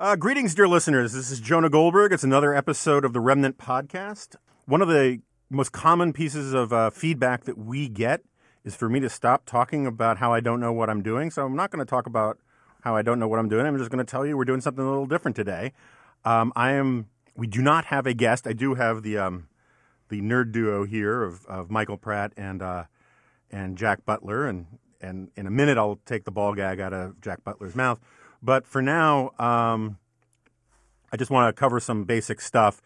Uh, 0.00 0.16
greetings, 0.16 0.54
dear 0.54 0.66
listeners. 0.66 1.12
This 1.12 1.30
is 1.30 1.40
Jonah 1.40 1.68
Goldberg. 1.68 2.10
It's 2.10 2.24
another 2.24 2.54
episode 2.54 3.04
of 3.04 3.12
the 3.12 3.20
Remnant 3.20 3.58
Podcast. 3.58 4.34
One 4.64 4.80
of 4.80 4.88
the 4.88 5.20
most 5.50 5.72
common 5.72 6.14
pieces 6.14 6.54
of 6.54 6.72
uh, 6.72 6.88
feedback 6.88 7.44
that 7.44 7.58
we 7.58 7.86
get 7.86 8.22
is 8.64 8.74
for 8.74 8.88
me 8.88 8.98
to 9.00 9.10
stop 9.10 9.44
talking 9.44 9.86
about 9.86 10.16
how 10.16 10.32
I 10.32 10.40
don't 10.40 10.58
know 10.58 10.72
what 10.72 10.88
I'm 10.88 11.02
doing. 11.02 11.30
So 11.30 11.44
I'm 11.44 11.54
not 11.54 11.70
going 11.70 11.84
to 11.84 11.90
talk 11.90 12.06
about 12.06 12.38
how 12.80 12.96
I 12.96 13.02
don't 13.02 13.18
know 13.18 13.28
what 13.28 13.38
I'm 13.38 13.50
doing. 13.50 13.66
I'm 13.66 13.76
just 13.76 13.90
going 13.90 14.02
to 14.02 14.10
tell 14.10 14.24
you 14.24 14.38
we're 14.38 14.46
doing 14.46 14.62
something 14.62 14.82
a 14.82 14.88
little 14.88 15.04
different 15.04 15.36
today. 15.36 15.74
Um, 16.24 16.50
I 16.56 16.72
am. 16.72 17.10
We 17.36 17.46
do 17.46 17.60
not 17.60 17.84
have 17.84 18.06
a 18.06 18.14
guest. 18.14 18.46
I 18.46 18.54
do 18.54 18.76
have 18.76 19.02
the 19.02 19.18
um, 19.18 19.48
the 20.08 20.22
nerd 20.22 20.50
duo 20.50 20.86
here 20.86 21.22
of, 21.22 21.44
of 21.44 21.70
Michael 21.70 21.98
Pratt 21.98 22.32
and 22.38 22.62
uh, 22.62 22.84
and 23.50 23.76
Jack 23.76 24.06
Butler, 24.06 24.46
and 24.46 24.78
and 25.02 25.30
in 25.36 25.46
a 25.46 25.50
minute 25.50 25.76
I'll 25.76 26.00
take 26.06 26.24
the 26.24 26.30
ball 26.30 26.54
gag 26.54 26.80
out 26.80 26.94
of 26.94 27.20
Jack 27.20 27.44
Butler's 27.44 27.76
mouth. 27.76 28.00
But 28.42 28.66
for 28.66 28.80
now, 28.80 29.30
um, 29.38 29.98
I 31.12 31.16
just 31.16 31.30
want 31.30 31.54
to 31.54 31.58
cover 31.58 31.80
some 31.80 32.04
basic 32.04 32.40
stuff. 32.40 32.80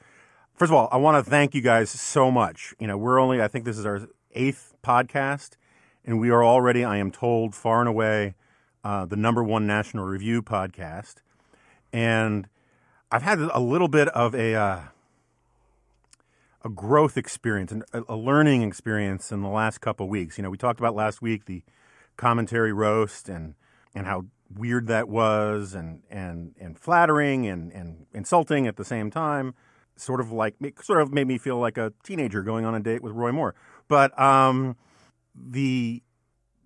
First 0.55 0.71
of 0.71 0.77
all, 0.77 0.89
I 0.91 0.97
want 0.97 1.23
to 1.23 1.29
thank 1.29 1.55
you 1.55 1.61
guys 1.61 1.91
so 1.91 2.31
much. 2.31 2.75
You 2.79 2.87
know, 2.87 2.97
we're 2.97 3.19
only 3.19 3.43
I 3.43 3.49
think 3.49 3.65
this 3.65 3.79
is 3.79 3.87
our 3.87 4.09
eighth 4.33 4.75
podcast, 4.85 5.57
and 6.05 6.21
we 6.21 6.31
are 6.31 6.45
already, 6.45 6.85
I 6.85 6.97
am 6.99 7.11
told, 7.11 7.55
far 7.55 7.81
and 7.81 7.89
away 7.89 8.35
uh, 8.83 9.05
the 9.07 9.17
number 9.17 9.43
one 9.43 9.67
national 9.67 10.05
review 10.05 10.43
podcast. 10.43 11.17
And 11.93 12.49
I've 13.11 13.23
had 13.23 13.39
a 13.39 13.61
little 13.61 13.89
bit 13.89 14.09
of 14.09 14.35
a 14.35 14.55
uh, 14.55 14.81
a 16.65 16.69
growth 16.69 17.17
experience 17.17 17.71
and 17.71 17.85
a, 17.93 18.17
learning 18.17 18.63
experience 18.63 19.31
in 19.31 19.43
the 19.43 19.49
last 19.49 19.81
couple 19.81 20.09
weeks. 20.09 20.39
You 20.39 20.43
know, 20.43 20.51
we 20.51 20.57
talked 20.57 20.81
about 20.81 20.95
last 20.95 21.21
week 21.21 21.45
the 21.45 21.63
commentary 22.17 22.73
roast 22.73 23.29
and 23.29 23.55
and 23.95 24.07
how 24.07 24.25
weird 24.57 24.87
that 24.87 25.09
was 25.09 25.75
and 25.75 26.03
and 26.11 26.55
and 26.61 26.79
flattering 26.79 27.47
and 27.47 27.73
and 27.73 28.07
insulting 28.13 28.67
at 28.67 28.77
the 28.77 28.85
same 28.85 29.11
time. 29.11 29.55
Sort 29.97 30.21
of 30.21 30.33
like 30.33 30.57
sort 30.83 31.01
of 31.01 31.13
made 31.13 31.27
me 31.27 31.39
feel 31.39 31.59
like 31.59 31.79
a 31.79 31.93
teenager 32.03 32.43
going 32.43 32.65
on 32.65 32.75
a 32.75 32.81
date 32.81 33.03
with 33.03 33.13
Roy 33.13 33.33
Moore. 33.33 33.55
But 33.89 34.19
um, 34.21 34.77
the 35.35 36.03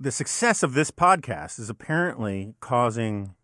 the 0.01 0.13
success 0.13 0.63
of 0.63 0.75
this 0.75 0.91
podcast 0.91 1.59
is 1.59 1.69
apparently 1.69 2.55
causing 2.61 3.35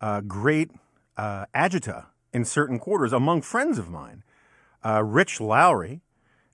uh, 0.00 0.22
great 0.22 0.70
uh, 1.16 1.46
agita 1.54 2.06
in 2.32 2.44
certain 2.44 2.78
quarters 2.78 3.12
among 3.12 3.42
friends 3.42 3.78
of 3.78 3.90
mine. 3.90 4.22
Uh, 4.84 5.02
Rich 5.04 5.40
Lowry, 5.40 6.00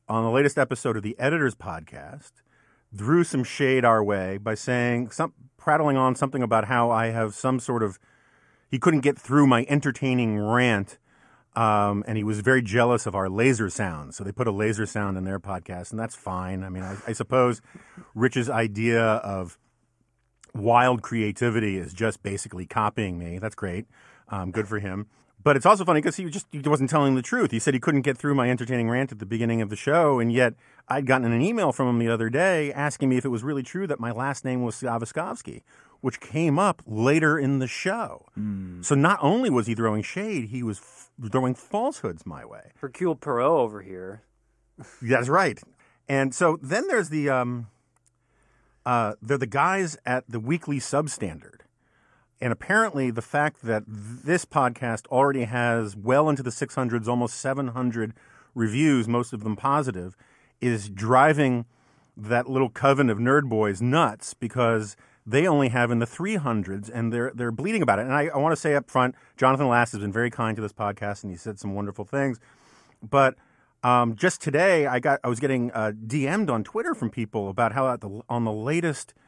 on 0.08 0.24
the 0.24 0.30
latest 0.30 0.58
episode 0.58 0.96
of 0.96 1.02
the 1.02 1.16
Editors 1.18 1.54
Podcast, 1.54 2.32
threw 2.96 3.22
some 3.22 3.44
shade 3.44 3.84
our 3.84 4.02
way 4.02 4.36
by 4.36 4.54
saying, 4.54 5.10
some, 5.10 5.32
prattling 5.66 5.96
on 5.96 6.14
something 6.14 6.44
about 6.44 6.66
how 6.66 6.92
I 6.92 7.06
have 7.06 7.34
some 7.34 7.58
sort 7.58 7.82
of, 7.82 7.98
he 8.70 8.78
couldn't 8.78 9.00
get 9.00 9.18
through 9.18 9.48
my 9.48 9.66
entertaining 9.68 10.38
rant. 10.38 10.96
Um, 11.56 12.04
and 12.06 12.16
he 12.16 12.22
was 12.22 12.38
very 12.38 12.62
jealous 12.62 13.04
of 13.04 13.16
our 13.16 13.28
laser 13.28 13.68
sound. 13.68 14.14
So 14.14 14.22
they 14.22 14.30
put 14.30 14.46
a 14.46 14.52
laser 14.52 14.86
sound 14.86 15.18
in 15.18 15.24
their 15.24 15.40
podcast, 15.40 15.90
and 15.90 15.98
that's 15.98 16.14
fine. 16.14 16.62
I 16.62 16.68
mean, 16.68 16.84
I, 16.84 16.96
I 17.08 17.12
suppose 17.12 17.62
Rich's 18.14 18.48
idea 18.48 19.02
of 19.02 19.58
wild 20.54 21.02
creativity 21.02 21.78
is 21.78 21.92
just 21.92 22.22
basically 22.22 22.66
copying 22.66 23.18
me. 23.18 23.40
That's 23.40 23.56
great. 23.56 23.86
Um, 24.28 24.52
good 24.52 24.68
for 24.68 24.78
him. 24.78 25.08
But 25.42 25.56
it's 25.56 25.66
also 25.66 25.84
funny 25.84 26.00
because 26.00 26.14
he 26.14 26.30
just 26.30 26.46
he 26.52 26.60
wasn't 26.60 26.90
telling 26.90 27.16
the 27.16 27.22
truth. 27.22 27.50
He 27.50 27.58
said 27.58 27.74
he 27.74 27.80
couldn't 27.80 28.02
get 28.02 28.16
through 28.16 28.36
my 28.36 28.50
entertaining 28.50 28.88
rant 28.88 29.10
at 29.10 29.18
the 29.18 29.26
beginning 29.26 29.62
of 29.62 29.70
the 29.70 29.76
show, 29.76 30.20
and 30.20 30.32
yet 30.32 30.54
I'd 30.88 31.06
gotten 31.06 31.32
an 31.32 31.42
email 31.42 31.72
from 31.72 31.88
him 31.88 31.98
the 31.98 32.08
other 32.08 32.30
day 32.30 32.72
asking 32.72 33.08
me 33.08 33.16
if 33.16 33.24
it 33.24 33.28
was 33.28 33.42
really 33.42 33.62
true 33.62 33.86
that 33.86 33.98
my 33.98 34.12
last 34.12 34.44
name 34.44 34.62
was 34.62 34.76
Savaskovsky, 34.76 35.62
which 36.00 36.20
came 36.20 36.58
up 36.58 36.82
later 36.86 37.38
in 37.38 37.58
the 37.58 37.66
show. 37.66 38.26
Mm. 38.38 38.84
So 38.84 38.94
not 38.94 39.18
only 39.20 39.50
was 39.50 39.66
he 39.66 39.74
throwing 39.74 40.02
shade, 40.02 40.46
he 40.50 40.62
was 40.62 40.78
f- 40.78 41.10
throwing 41.30 41.54
falsehoods 41.54 42.24
my 42.24 42.44
way. 42.44 42.72
Hercule 42.80 43.16
Poirot 43.16 43.46
over 43.46 43.82
here. 43.82 44.22
That's 45.02 45.28
right. 45.28 45.60
And 46.08 46.34
so 46.34 46.58
then 46.62 46.86
there's 46.86 47.08
the 47.08 47.30
um, 47.30 47.66
uh, 48.84 49.14
they're 49.20 49.38
the 49.38 49.46
guys 49.46 49.98
at 50.06 50.24
the 50.28 50.38
Weekly 50.38 50.78
Substandard 50.78 51.62
and 52.40 52.52
apparently, 52.52 53.10
the 53.10 53.22
fact 53.22 53.62
that 53.62 53.84
this 53.86 54.44
podcast 54.44 55.06
already 55.06 55.44
has 55.44 55.96
well 55.96 56.28
into 56.28 56.42
the 56.42 56.50
600s, 56.50 57.08
almost 57.08 57.36
700 57.40 58.12
reviews, 58.54 59.08
most 59.08 59.32
of 59.32 59.42
them 59.42 59.56
positive, 59.56 60.16
is 60.60 60.88
driving 60.88 61.66
that 62.16 62.48
little 62.48 62.70
coven 62.70 63.10
of 63.10 63.18
nerd 63.18 63.48
boys 63.48 63.82
nuts 63.82 64.34
because 64.34 64.96
they 65.26 65.46
only 65.46 65.68
have 65.68 65.90
in 65.90 65.98
the 65.98 66.06
300s 66.06 66.90
and 66.92 67.12
they're 67.12 67.32
they're 67.34 67.52
bleeding 67.52 67.82
about 67.82 67.98
it. 67.98 68.02
And 68.02 68.14
I, 68.14 68.28
I 68.28 68.38
want 68.38 68.52
to 68.52 68.60
say 68.60 68.74
up 68.74 68.90
front, 68.90 69.14
Jonathan 69.36 69.68
Last 69.68 69.92
has 69.92 70.00
been 70.00 70.12
very 70.12 70.30
kind 70.30 70.56
to 70.56 70.62
this 70.62 70.72
podcast 70.72 71.22
and 71.22 71.32
he 71.32 71.36
said 71.36 71.58
some 71.58 71.74
wonderful 71.74 72.04
things. 72.04 72.38
But 73.02 73.34
um, 73.82 74.16
just 74.16 74.40
today, 74.40 74.86
I 74.86 74.98
got 74.98 75.20
I 75.22 75.28
was 75.28 75.40
getting 75.40 75.70
uh, 75.72 75.92
DM'd 75.92 76.50
on 76.50 76.64
Twitter 76.64 76.94
from 76.94 77.10
people 77.10 77.48
about 77.48 77.72
how 77.72 77.94
the, 77.96 78.22
on 78.28 78.44
the 78.44 78.52
latest– 78.52 79.14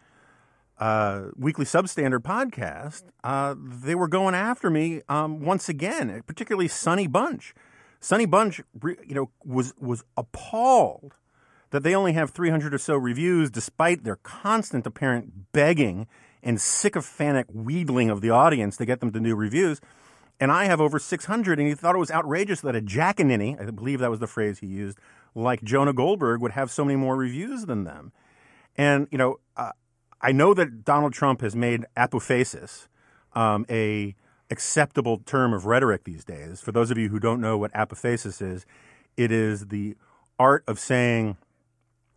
uh, 0.79 1.31
weekly 1.37 1.65
substandard 1.65 2.21
podcast, 2.21 3.03
uh, 3.25 3.55
they 3.59 3.95
were 3.95 4.09
going 4.09 4.35
after 4.35 4.71
me 4.71 5.03
um, 5.09 5.41
once 5.41 5.69
again, 5.69 6.23
particularly 6.27 6.69
Sonny 6.69 7.07
Bunch. 7.07 7.55
Sonny 8.01 8.27
Bunch, 8.27 8.61
you 8.83 9.15
know, 9.15 9.31
was 9.45 9.75
was 9.81 10.05
appalled 10.17 11.15
that 11.71 11.83
they 11.83 11.95
only 11.95 12.15
have 12.15 12.31
300 12.31 12.73
or 12.73 12.79
so 12.79 12.97
reviews, 12.97 13.51
despite 13.51 14.05
their 14.05 14.17
constant 14.17 14.87
apparent 14.87 15.53
begging 15.53 16.07
and 16.43 16.61
sycophantic 16.61 17.47
wheedling 17.53 18.11
of 18.11 18.21
the 18.21 18.31
audience 18.31 18.77
to 18.79 18.87
get 18.87 19.01
them 19.01 19.13
to 19.13 19.21
do 19.21 19.35
reviews. 19.35 19.81
And 20.41 20.53
I 20.53 20.65
have 20.67 20.81
over 20.81 20.99
600, 20.99 21.59
and 21.59 21.69
he 21.69 21.75
thought 21.75 21.97
it 21.97 21.99
was 21.99 22.11
outrageous 22.11 22.61
that 22.61 22.77
a 22.77 22.81
jackaninny, 22.81 23.61
I 23.61 23.71
believe 23.71 23.99
that 23.99 24.11
was 24.11 24.21
the 24.21 24.29
phrase 24.29 24.61
he 24.61 24.67
used, 24.67 24.99
like 25.35 25.63
Jonah 25.63 25.93
Goldberg 25.93 26.41
would 26.41 26.53
have 26.53 26.71
so 26.71 26.85
many 26.85 26.97
more 26.97 27.17
reviews 27.17 27.67
than 27.67 27.85
them. 27.85 28.13
And, 28.77 29.09
you 29.11 29.19
know, 29.19 29.41
uh, 29.57 29.73
I 30.21 30.33
know 30.33 30.55
that 30.55 30.85
Donald 30.85 31.13
Trump 31.13 31.41
has 31.41 31.57
made 31.57 31.85
apophasis 31.97 32.87
um, 33.35 33.67
a 33.69 34.15
acceptable 34.51 35.19
term 35.19 35.53
of 35.53 35.67
rhetoric 35.67 36.05
these 36.05 36.25
days. 36.25 36.61
For 36.61 36.73
those 36.73 36.91
of 36.91 36.99
you 36.99 37.09
who 37.09 37.21
don't 37.21 37.41
know 37.41 37.59
what 37.59 37.73
apophasis 37.73 38.41
is, 38.41 38.67
it 39.17 39.33
is 39.33 39.67
the 39.69 39.97
art 40.39 40.65
of 40.67 40.79
saying, 40.79 41.37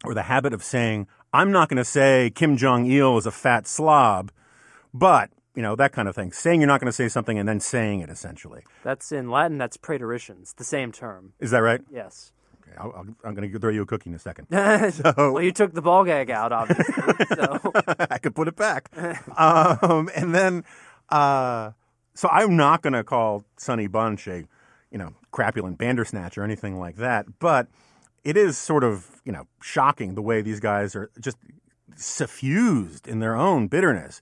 or 0.04 0.14
the 0.14 0.24
habit 0.24 0.54
of 0.54 0.64
saying, 0.64 1.08
I'm 1.34 1.52
not 1.52 1.70
going 1.70 1.78
to 1.78 1.86
say 1.86 2.32
Kim 2.34 2.58
Jong 2.58 2.86
Il 2.90 3.18
is 3.18 3.26
a 3.26 3.32
fat 3.32 3.68
slob, 3.68 4.32
but 4.94 5.30
you 5.56 5.62
know 5.62 5.76
that 5.76 5.92
kind 5.92 6.08
of 6.08 6.16
thing. 6.16 6.32
Saying 6.32 6.62
you're 6.62 6.68
not 6.68 6.80
going 6.80 6.88
to 6.88 6.94
say 6.94 7.08
something 7.08 7.38
and 7.38 7.48
then 7.48 7.60
saying 7.60 8.02
it 8.02 8.10
essentially. 8.10 8.64
That's 8.84 9.12
in 9.12 9.30
Latin. 9.30 9.58
That's 9.58 9.78
preteritions. 9.78 10.54
The 10.54 10.64
same 10.64 10.92
term. 10.92 11.34
Is 11.40 11.52
that 11.52 11.60
right? 11.60 11.82
Yes. 11.92 12.32
Okay. 12.68 12.78
i 12.78 13.28
am 13.28 13.36
going 13.36 13.52
to 13.52 13.60
throw 13.60 13.70
you 13.70 13.82
a 13.82 13.86
cookie 13.86 14.10
in 14.10 14.16
a 14.16 14.20
second. 14.20 14.48
so, 14.50 15.14
well, 15.18 15.42
you 15.42 15.52
took 15.52 15.74
the 15.74 15.82
ball 15.82 16.04
gag 16.04 16.30
out, 16.30 16.52
obviously. 16.52 16.94
so. 17.36 17.60
I 18.10 18.18
could 18.18 18.36
put 18.36 18.48
it 18.48 18.56
back. 18.56 18.90
um, 19.38 20.10
and 20.16 20.34
then, 20.34 20.64
uh, 21.10 21.72
so 22.22 22.30
I'm 22.30 22.56
not 22.56 22.84
going 22.84 22.94
to 22.94 23.04
call 23.04 23.46
Sonny 23.58 23.88
Bunch 23.88 24.28
a, 24.28 24.44
you 24.92 25.00
know, 25.00 25.16
crapulent 25.34 25.80
bandersnatch 25.80 26.38
or 26.38 26.44
anything 26.44 26.80
like 26.80 26.98
that. 26.98 27.26
But 27.40 27.66
it 28.24 28.38
is 28.38 28.60
sort 28.60 28.84
of, 28.84 29.20
you 29.26 29.32
know, 29.32 29.48
shocking 29.60 30.14
the 30.14 30.22
way 30.22 30.44
these 30.44 30.60
guys 30.60 30.96
are 30.96 31.10
just 31.20 31.38
suffused 31.96 33.08
in 33.08 33.22
their 33.22 33.36
own 33.36 33.70
bitterness. 33.70 34.22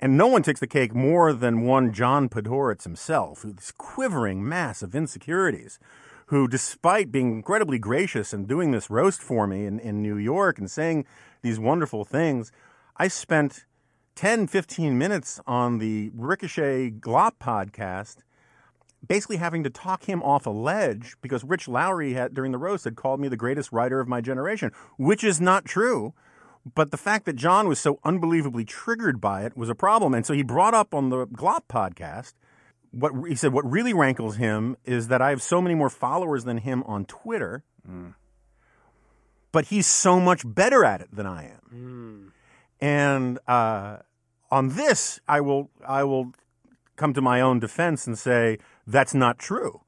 And 0.00 0.18
no 0.18 0.26
one 0.26 0.42
takes 0.42 0.60
the 0.60 0.66
cake 0.66 0.94
more 0.94 1.32
than 1.32 1.62
one 1.62 1.94
John 1.94 2.28
Podhoretz 2.28 2.82
himself, 2.82 3.40
this 3.40 3.72
quivering 3.72 4.46
mass 4.46 4.82
of 4.82 4.94
insecurities 4.94 5.78
who, 6.26 6.46
despite 6.46 7.10
being 7.10 7.32
incredibly 7.32 7.78
gracious 7.78 8.34
and 8.34 8.46
doing 8.46 8.70
this 8.70 8.90
roast 8.90 9.22
for 9.22 9.46
me 9.46 9.64
in, 9.64 9.78
in 9.78 10.02
New 10.02 10.18
York 10.18 10.58
and 10.58 10.70
saying 10.70 11.06
these 11.40 11.58
wonderful 11.58 12.04
things, 12.04 12.52
I 12.98 13.08
spent 13.08 13.64
10, 14.16 14.46
15 14.46 14.98
minutes 14.98 15.40
on 15.46 15.78
the 15.78 16.10
Ricochet 16.14 16.90
Glop 16.92 17.32
podcast 17.40 18.18
basically 19.06 19.38
having 19.38 19.64
to 19.64 19.70
talk 19.70 20.04
him 20.04 20.22
off 20.22 20.46
a 20.46 20.50
ledge 20.50 21.16
because 21.22 21.42
Rich 21.42 21.68
Lowry 21.68 22.12
had, 22.12 22.34
during 22.34 22.52
the 22.52 22.58
roast 22.58 22.84
had 22.84 22.96
called 22.96 23.18
me 23.18 23.28
the 23.28 23.36
greatest 23.36 23.72
writer 23.72 23.98
of 23.98 24.08
my 24.08 24.20
generation, 24.20 24.72
which 24.98 25.24
is 25.24 25.40
not 25.40 25.64
true. 25.64 26.12
But 26.74 26.90
the 26.90 26.98
fact 26.98 27.24
that 27.24 27.36
John 27.36 27.68
was 27.68 27.80
so 27.80 27.98
unbelievably 28.04 28.66
triggered 28.66 29.18
by 29.20 29.44
it 29.46 29.56
was 29.56 29.70
a 29.70 29.74
problem. 29.74 30.12
And 30.12 30.26
so 30.26 30.34
he 30.34 30.42
brought 30.42 30.74
up 30.74 30.94
on 30.94 31.08
the 31.08 31.26
Glop 31.26 31.62
podcast 31.70 32.34
what 32.92 33.12
he 33.28 33.34
said 33.34 33.52
what 33.52 33.70
really 33.70 33.94
rankles 33.94 34.36
him 34.36 34.76
is 34.84 35.08
that 35.08 35.22
I 35.22 35.30
have 35.30 35.42
so 35.42 35.60
many 35.60 35.74
more 35.74 35.90
followers 35.90 36.44
than 36.44 36.58
him 36.58 36.82
on 36.84 37.04
Twitter, 37.04 37.62
mm. 37.88 38.14
but 39.52 39.66
he's 39.66 39.86
so 39.86 40.18
much 40.18 40.42
better 40.44 40.84
at 40.84 41.00
it 41.00 41.14
than 41.14 41.26
I 41.26 41.44
am. 41.44 41.60
Mm. 41.72 42.32
And 42.80 43.38
uh, 43.46 43.98
on 44.50 44.70
this, 44.70 45.20
I 45.28 45.40
will 45.40 45.70
I 45.86 46.04
will 46.04 46.32
come 46.96 47.14
to 47.14 47.20
my 47.20 47.40
own 47.40 47.60
defense 47.60 48.06
and 48.06 48.18
say 48.18 48.58
that's 48.86 49.14
not 49.14 49.38
true. 49.38 49.82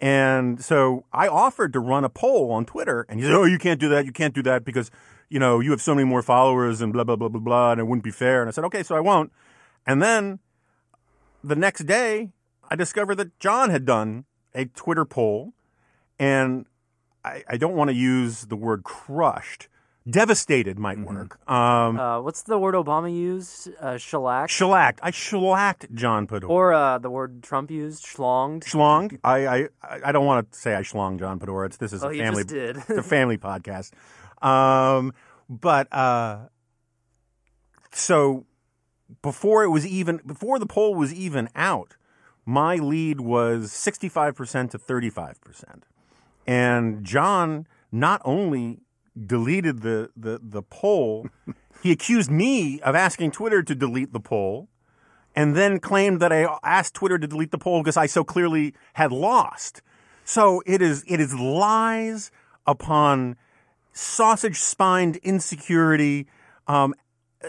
And 0.00 0.62
so 0.62 1.04
I 1.12 1.26
offered 1.28 1.72
to 1.72 1.80
run 1.80 2.04
a 2.04 2.08
poll 2.08 2.52
on 2.52 2.64
Twitter, 2.64 3.04
and 3.08 3.18
he 3.18 3.26
said, 3.26 3.34
"Oh, 3.34 3.44
you 3.44 3.58
can't 3.58 3.80
do 3.80 3.88
that. 3.88 4.06
You 4.06 4.12
can't 4.12 4.34
do 4.34 4.42
that 4.44 4.64
because 4.64 4.90
you 5.28 5.38
know 5.38 5.60
you 5.60 5.70
have 5.72 5.82
so 5.82 5.94
many 5.94 6.06
more 6.06 6.22
followers 6.22 6.80
and 6.80 6.92
blah 6.92 7.04
blah 7.04 7.16
blah 7.16 7.28
blah 7.28 7.40
blah, 7.40 7.72
and 7.72 7.80
it 7.80 7.84
wouldn't 7.84 8.04
be 8.04 8.10
fair." 8.10 8.40
And 8.40 8.48
I 8.48 8.52
said, 8.52 8.64
"Okay, 8.64 8.82
so 8.82 8.96
I 8.96 9.00
won't." 9.00 9.32
And 9.86 10.02
then 10.02 10.38
the 11.42 11.56
next 11.56 11.84
day, 11.86 12.30
I 12.70 12.76
discovered 12.76 13.16
that 13.16 13.38
John 13.40 13.70
had 13.70 13.84
done 13.84 14.24
a 14.54 14.66
Twitter 14.66 15.04
poll, 15.04 15.52
and 16.18 16.66
I, 17.24 17.42
I 17.48 17.56
don't 17.56 17.74
want 17.74 17.88
to 17.88 17.94
use 17.94 18.46
the 18.46 18.56
word 18.56 18.84
crushed. 18.84 19.68
Devastated 20.08 20.78
might 20.78 20.98
work. 21.00 21.38
Um, 21.50 21.98
Uh, 21.98 22.20
what's 22.20 22.42
the 22.42 22.58
word 22.58 22.74
Obama 22.74 23.12
used? 23.14 23.68
Uh, 23.80 23.98
shellacked? 23.98 24.50
shellacked. 24.50 25.00
I 25.02 25.10
shellacked 25.10 25.92
John 25.94 26.26
Podhoretz. 26.26 26.48
or 26.50 26.72
uh, 26.72 26.98
the 26.98 27.10
word 27.10 27.42
Trump 27.42 27.70
used? 27.70 28.04
Schlonged? 28.04 28.64
Schlonged. 28.64 29.18
I, 29.22 29.46
I 29.46 29.68
I 30.06 30.12
don't 30.12 30.24
want 30.24 30.50
to 30.50 30.58
say 30.58 30.74
I 30.74 30.80
schlonged 30.82 31.18
John 31.18 31.38
Podhoretz. 31.38 31.66
It's 31.66 31.76
this 31.78 31.92
is 31.92 32.02
Oh, 32.04 32.08
a 32.08 32.14
you 32.14 32.22
family. 32.22 32.42
just 32.44 32.48
did. 32.48 32.76
it's 32.78 32.90
a 32.90 33.02
family 33.02 33.36
podcast. 33.50 33.92
Um, 34.42 35.12
but 35.50 35.92
uh, 35.92 36.46
so 37.92 38.46
before 39.22 39.64
it 39.64 39.68
was 39.68 39.86
even 39.86 40.20
before 40.26 40.58
the 40.58 40.66
poll 40.66 40.94
was 40.94 41.12
even 41.12 41.48
out, 41.54 41.96
my 42.46 42.76
lead 42.76 43.20
was 43.20 43.72
sixty 43.72 44.08
five 44.08 44.34
percent 44.34 44.70
to 44.72 44.78
thirty 44.78 45.10
five 45.10 45.40
percent, 45.40 45.84
and 46.46 47.04
John 47.04 47.66
not 47.90 48.20
only 48.24 48.80
deleted 49.26 49.82
the 49.82 50.10
the 50.16 50.40
the 50.42 50.62
poll, 50.62 51.28
he 51.82 51.92
accused 51.92 52.30
me 52.30 52.80
of 52.80 52.94
asking 52.94 53.32
Twitter 53.32 53.62
to 53.62 53.74
delete 53.74 54.12
the 54.12 54.20
poll 54.20 54.68
and 55.38 55.54
then 55.54 55.78
claimed 55.78 56.20
that 56.20 56.32
I 56.32 56.58
asked 56.64 56.94
Twitter 56.94 57.18
to 57.18 57.26
delete 57.26 57.52
the 57.52 57.58
poll 57.58 57.80
because 57.80 57.96
I 57.96 58.06
so 58.06 58.24
clearly 58.24 58.74
had 58.94 59.12
lost. 59.12 59.82
So 60.24 60.62
it 60.66 60.82
is 60.82 61.04
it 61.06 61.20
is 61.20 61.34
lies 61.34 62.30
upon 62.66 63.36
sausage 63.92 64.58
spined 64.58 65.16
insecurity 65.18 66.26
um, 66.66 66.94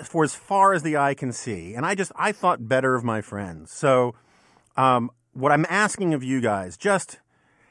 for 0.04 0.24
as 0.24 0.36
far 0.36 0.74
as 0.74 0.83
the 0.83 0.98
eye 0.98 1.13
can 1.13 1.31
see. 1.31 1.74
And 1.74 1.86
I 1.86 1.95
just 1.95 2.12
I 2.16 2.31
thought 2.31 2.68
better 2.68 2.95
of 2.95 3.04
my 3.04 3.21
friends. 3.21 3.71
So 3.71 4.16
um, 4.77 5.10
what 5.33 5.51
I'm 5.51 5.66
asking 5.68 6.13
of 6.13 6.24
you 6.24 6.42
guys, 6.42 6.77
just 6.77 7.19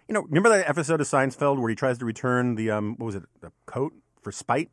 you 0.09 0.15
know, 0.15 0.23
remember 0.23 0.49
that 0.49 0.69
episode 0.69 1.01
of 1.01 1.07
Seinfeld 1.07 1.61
where 1.61 1.69
he 1.69 1.77
tries 1.77 1.99
to 1.99 2.07
return 2.07 2.55
the 2.55 2.71
um, 2.71 2.97
what 2.97 3.07
was 3.07 3.15
it, 3.15 3.25
the 3.41 3.53
coat 3.67 3.93
for 4.23 4.33
spite? 4.33 4.71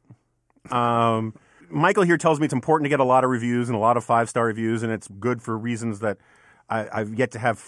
Um, 0.71 1.33
Michael 1.69 2.03
here 2.03 2.17
tells 2.17 2.39
me 2.39 2.45
it's 2.45 2.53
important 2.53 2.85
to 2.85 2.89
get 2.89 3.01
a 3.01 3.05
lot 3.05 3.23
of 3.25 3.29
reviews 3.29 3.67
and 3.67 3.75
a 3.75 3.79
lot 3.79 3.97
of 3.97 4.03
five 4.05 4.29
star 4.29 4.45
reviews, 4.45 4.81
and 4.81 4.91
it's 4.93 5.09
good 5.19 5.41
for 5.41 5.57
reasons 5.57 5.99
that 5.99 6.17
I, 6.69 6.87
I've 6.91 7.13
yet 7.13 7.31
to 7.31 7.39
have 7.39 7.63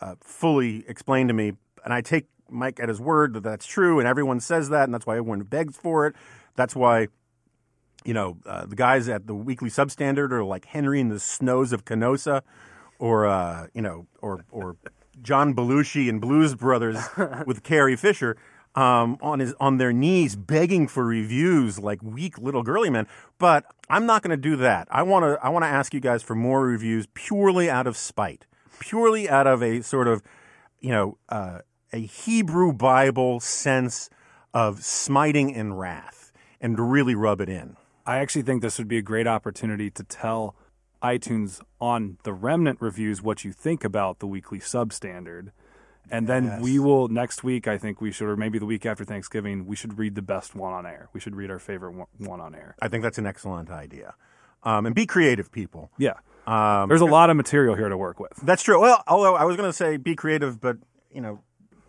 uh, 0.00 0.16
fully 0.20 0.84
explained 0.88 1.30
to 1.30 1.34
me. 1.34 1.52
And 1.84 1.94
I 1.94 2.02
take 2.02 2.26
Mike 2.50 2.80
at 2.80 2.88
his 2.88 3.00
word 3.00 3.32
that 3.32 3.42
that's 3.42 3.66
true, 3.66 3.98
and 3.98 4.06
everyone 4.06 4.40
says 4.40 4.68
that, 4.68 4.84
and 4.84 4.92
that's 4.92 5.06
why 5.06 5.16
everyone 5.16 5.40
begs 5.40 5.76
for 5.76 6.06
it. 6.06 6.14
That's 6.54 6.76
why, 6.76 7.08
you 8.04 8.12
know, 8.12 8.36
uh, 8.44 8.66
the 8.66 8.76
guys 8.76 9.08
at 9.08 9.26
the 9.26 9.34
Weekly 9.34 9.70
Substandard 9.70 10.32
are 10.32 10.44
like 10.44 10.66
Henry 10.66 11.00
in 11.00 11.08
the 11.08 11.20
Snows 11.20 11.72
of 11.72 11.86
Canossa, 11.86 12.42
or 12.98 13.26
uh, 13.26 13.68
you 13.72 13.80
know, 13.80 14.06
or 14.20 14.44
or 14.50 14.76
John 15.22 15.54
Belushi 15.54 16.08
and 16.08 16.20
Blues 16.20 16.54
Brothers 16.54 16.98
with 17.46 17.62
Carrie 17.62 17.96
Fisher 17.96 18.36
um, 18.76 19.16
on 19.22 19.40
his 19.40 19.54
on 19.58 19.78
their 19.78 19.92
knees 19.92 20.36
begging 20.36 20.86
for 20.86 21.04
reviews 21.04 21.78
like 21.78 22.02
weak 22.02 22.38
little 22.38 22.62
girly 22.62 22.90
men. 22.90 23.08
But 23.38 23.64
I'm 23.88 24.06
not 24.06 24.22
going 24.22 24.30
to 24.30 24.36
do 24.36 24.56
that. 24.56 24.86
I 24.90 25.02
want 25.02 25.24
to 25.24 25.44
I 25.44 25.48
want 25.48 25.64
to 25.64 25.68
ask 25.68 25.94
you 25.94 26.00
guys 26.00 26.22
for 26.22 26.34
more 26.34 26.62
reviews 26.62 27.06
purely 27.14 27.70
out 27.70 27.86
of 27.86 27.96
spite, 27.96 28.44
purely 28.78 29.28
out 29.28 29.46
of 29.46 29.62
a 29.62 29.80
sort 29.80 30.06
of 30.06 30.22
you 30.80 30.90
know 30.90 31.18
uh, 31.28 31.60
a 31.92 31.98
Hebrew 31.98 32.72
Bible 32.72 33.40
sense 33.40 34.10
of 34.52 34.84
smiting 34.84 35.54
and 35.54 35.78
wrath, 35.78 36.32
and 36.60 36.76
to 36.76 36.82
really 36.82 37.14
rub 37.14 37.40
it 37.40 37.48
in. 37.48 37.76
I 38.04 38.18
actually 38.18 38.42
think 38.42 38.62
this 38.62 38.78
would 38.78 38.88
be 38.88 38.98
a 38.98 39.02
great 39.02 39.26
opportunity 39.26 39.90
to 39.90 40.04
tell 40.04 40.54
iTunes 41.12 41.60
on 41.80 42.18
the 42.24 42.32
remnant 42.32 42.78
reviews 42.80 43.22
what 43.22 43.44
you 43.44 43.52
think 43.52 43.84
about 43.84 44.18
the 44.18 44.26
weekly 44.26 44.58
substandard. 44.58 45.50
And 46.10 46.28
then 46.28 46.60
we 46.60 46.78
will 46.78 47.08
next 47.08 47.42
week. 47.42 47.66
I 47.66 47.78
think 47.78 48.00
we 48.00 48.12
should, 48.12 48.28
or 48.28 48.36
maybe 48.36 48.58
the 48.58 48.66
week 48.66 48.86
after 48.86 49.04
Thanksgiving, 49.04 49.66
we 49.66 49.74
should 49.74 49.98
read 49.98 50.14
the 50.14 50.22
best 50.22 50.54
one 50.54 50.72
on 50.72 50.86
air. 50.86 51.08
We 51.12 51.20
should 51.20 51.34
read 51.34 51.50
our 51.50 51.58
favorite 51.58 51.94
one, 52.18 52.40
on 52.40 52.54
air. 52.54 52.76
I 52.80 52.88
think 52.88 53.02
that's 53.02 53.18
an 53.18 53.26
excellent 53.26 53.70
idea. 53.70 54.14
Um, 54.62 54.86
and 54.86 54.94
be 54.94 55.06
creative, 55.06 55.50
people. 55.50 55.90
Yeah, 55.98 56.14
Um, 56.46 56.88
there's 56.88 57.00
a 57.00 57.12
lot 57.18 57.28
of 57.30 57.36
material 57.36 57.74
here 57.74 57.88
to 57.88 57.96
work 57.96 58.20
with. 58.20 58.34
That's 58.42 58.62
true. 58.62 58.80
Well, 58.80 59.02
although 59.06 59.34
I 59.34 59.44
was 59.44 59.56
going 59.56 59.68
to 59.68 59.72
say 59.72 59.96
be 59.96 60.14
creative, 60.14 60.60
but 60.60 60.76
you 61.12 61.20
know, 61.20 61.40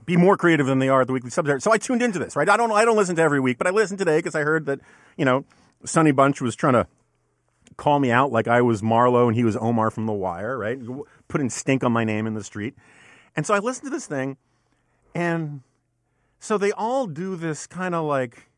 be 0.06 0.18
more 0.18 0.36
creative 0.38 0.66
than 0.68 0.80
they 0.80 0.90
are 0.90 1.02
at 1.02 1.08
the 1.08 1.14
weekly 1.14 1.30
subject. 1.30 1.62
So 1.64 1.72
I 1.72 1.78
tuned 1.78 2.02
into 2.02 2.18
this, 2.18 2.36
right? 2.36 2.50
I 2.50 2.58
don't, 2.58 2.72
I 2.72 2.86
don't 2.86 2.98
listen 2.98 3.16
to 3.18 3.22
every 3.22 3.40
week, 3.40 3.58
but 3.58 3.68
I 3.68 3.72
listened 3.72 4.00
today 4.00 4.18
because 4.20 4.36
I 4.36 4.42
heard 4.42 4.66
that 4.66 4.80
you 5.18 5.26
know, 5.26 5.44
Sonny 5.86 6.12
Bunch 6.12 6.42
was 6.42 6.56
trying 6.56 6.74
to 6.74 6.88
call 7.78 8.00
me 8.00 8.12
out 8.12 8.32
like 8.32 8.48
I 8.48 8.62
was 8.62 8.84
Marlowe 8.84 9.28
and 9.28 9.36
he 9.36 9.44
was 9.44 9.56
Omar 9.56 9.92
from 9.92 10.06
The 10.06 10.14
Wire, 10.14 10.58
right? 10.58 10.80
Putting 11.28 11.50
stink 11.50 11.84
on 11.84 11.92
my 11.92 12.04
name 12.04 12.28
in 12.28 12.34
the 12.34 12.44
street, 12.44 12.76
and 13.36 13.46
so 13.46 13.54
I 13.54 13.60
listened 13.60 13.86
to 13.86 13.90
this 13.90 14.08
thing, 14.08 14.38
and 15.16 15.62
so 16.40 16.58
they 16.58 16.72
all 16.72 17.08
do 17.08 17.36
this 17.36 17.68
kind 17.68 17.96
of 17.96 18.06
like. 18.06 18.50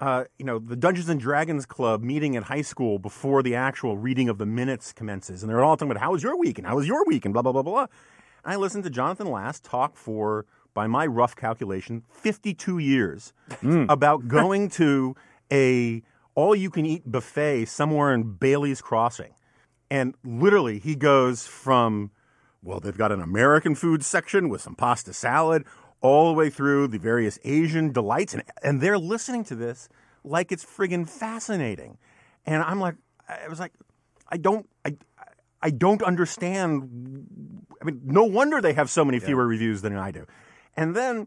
Uh, 0.00 0.24
you 0.38 0.44
know, 0.44 0.58
the 0.58 0.76
Dungeons 0.76 1.08
and 1.08 1.20
Dragons 1.20 1.64
Club 1.64 2.02
meeting 2.02 2.36
at 2.36 2.42
high 2.42 2.62
school 2.62 2.98
before 2.98 3.42
the 3.42 3.54
actual 3.54 3.96
reading 3.96 4.28
of 4.28 4.36
the 4.36 4.44
minutes 4.44 4.92
commences. 4.92 5.42
And 5.42 5.48
they're 5.48 5.64
all 5.64 5.76
talking 5.76 5.92
about 5.92 6.02
how 6.02 6.10
was 6.10 6.22
your 6.22 6.36
week 6.36 6.58
and 6.58 6.66
how 6.66 6.76
was 6.76 6.86
your 6.86 7.04
week 7.06 7.24
and 7.24 7.32
blah, 7.32 7.40
blah, 7.42 7.52
blah, 7.52 7.62
blah. 7.62 7.86
And 8.44 8.52
I 8.52 8.56
listened 8.56 8.84
to 8.84 8.90
Jonathan 8.90 9.30
Last 9.30 9.64
talk 9.64 9.96
for, 9.96 10.44
by 10.74 10.88
my 10.88 11.06
rough 11.06 11.36
calculation, 11.36 12.02
52 12.10 12.78
years 12.78 13.32
about 13.88 14.28
going 14.28 14.68
to 14.70 15.14
a 15.50 16.02
all 16.34 16.54
you 16.54 16.70
can 16.70 16.86
eat 16.86 17.10
buffet 17.10 17.66
somewhere 17.66 18.12
in 18.12 18.34
Bailey's 18.34 18.80
Crossing. 18.80 19.34
And 19.90 20.14
literally, 20.24 20.78
he 20.78 20.96
goes 20.96 21.46
from, 21.46 22.10
well, 22.62 22.80
they've 22.80 22.96
got 22.96 23.12
an 23.12 23.20
American 23.20 23.74
food 23.74 24.04
section 24.04 24.48
with 24.48 24.60
some 24.60 24.74
pasta 24.74 25.12
salad, 25.12 25.64
all 26.00 26.28
the 26.28 26.34
way 26.34 26.50
through 26.50 26.88
the 26.88 26.98
various 26.98 27.38
Asian 27.44 27.92
delights. 27.92 28.34
And, 28.34 28.42
and 28.62 28.80
they're 28.80 28.98
listening 28.98 29.44
to 29.44 29.54
this 29.54 29.88
like 30.24 30.52
it's 30.52 30.64
friggin' 30.64 31.08
fascinating. 31.08 31.98
And 32.46 32.62
I'm 32.62 32.80
like, 32.80 32.96
I 33.28 33.48
was 33.48 33.60
like, 33.60 33.72
I 34.28 34.36
don't, 34.36 34.68
I, 34.84 34.96
I 35.62 35.70
don't 35.70 36.02
understand. 36.02 37.26
I 37.80 37.84
mean, 37.84 38.00
no 38.04 38.24
wonder 38.24 38.60
they 38.60 38.72
have 38.72 38.90
so 38.90 39.04
many 39.04 39.20
fewer 39.20 39.46
reviews 39.46 39.82
than 39.82 39.96
I 39.96 40.10
do. 40.10 40.26
And 40.76 40.96
then 40.96 41.26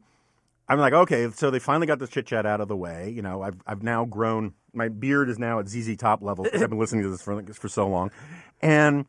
I'm 0.69 0.79
like, 0.79 0.93
okay, 0.93 1.29
so 1.31 1.49
they 1.49 1.59
finally 1.59 1.87
got 1.87 1.99
the 1.99 2.07
chit 2.07 2.25
chat 2.25 2.45
out 2.45 2.59
of 2.59 2.67
the 2.67 2.75
way. 2.75 3.09
You 3.09 3.21
know, 3.21 3.41
I've 3.41 3.55
I've 3.65 3.83
now 3.83 4.05
grown. 4.05 4.53
My 4.73 4.89
beard 4.89 5.29
is 5.29 5.39
now 5.39 5.59
at 5.59 5.69
ZZ 5.69 5.95
Top 5.95 6.21
level 6.21 6.43
because 6.43 6.61
I've 6.61 6.69
been 6.69 6.79
listening 6.79 7.03
to 7.03 7.09
this 7.09 7.21
for 7.21 7.41
for 7.53 7.69
so 7.69 7.87
long, 7.87 8.11
and 8.61 9.05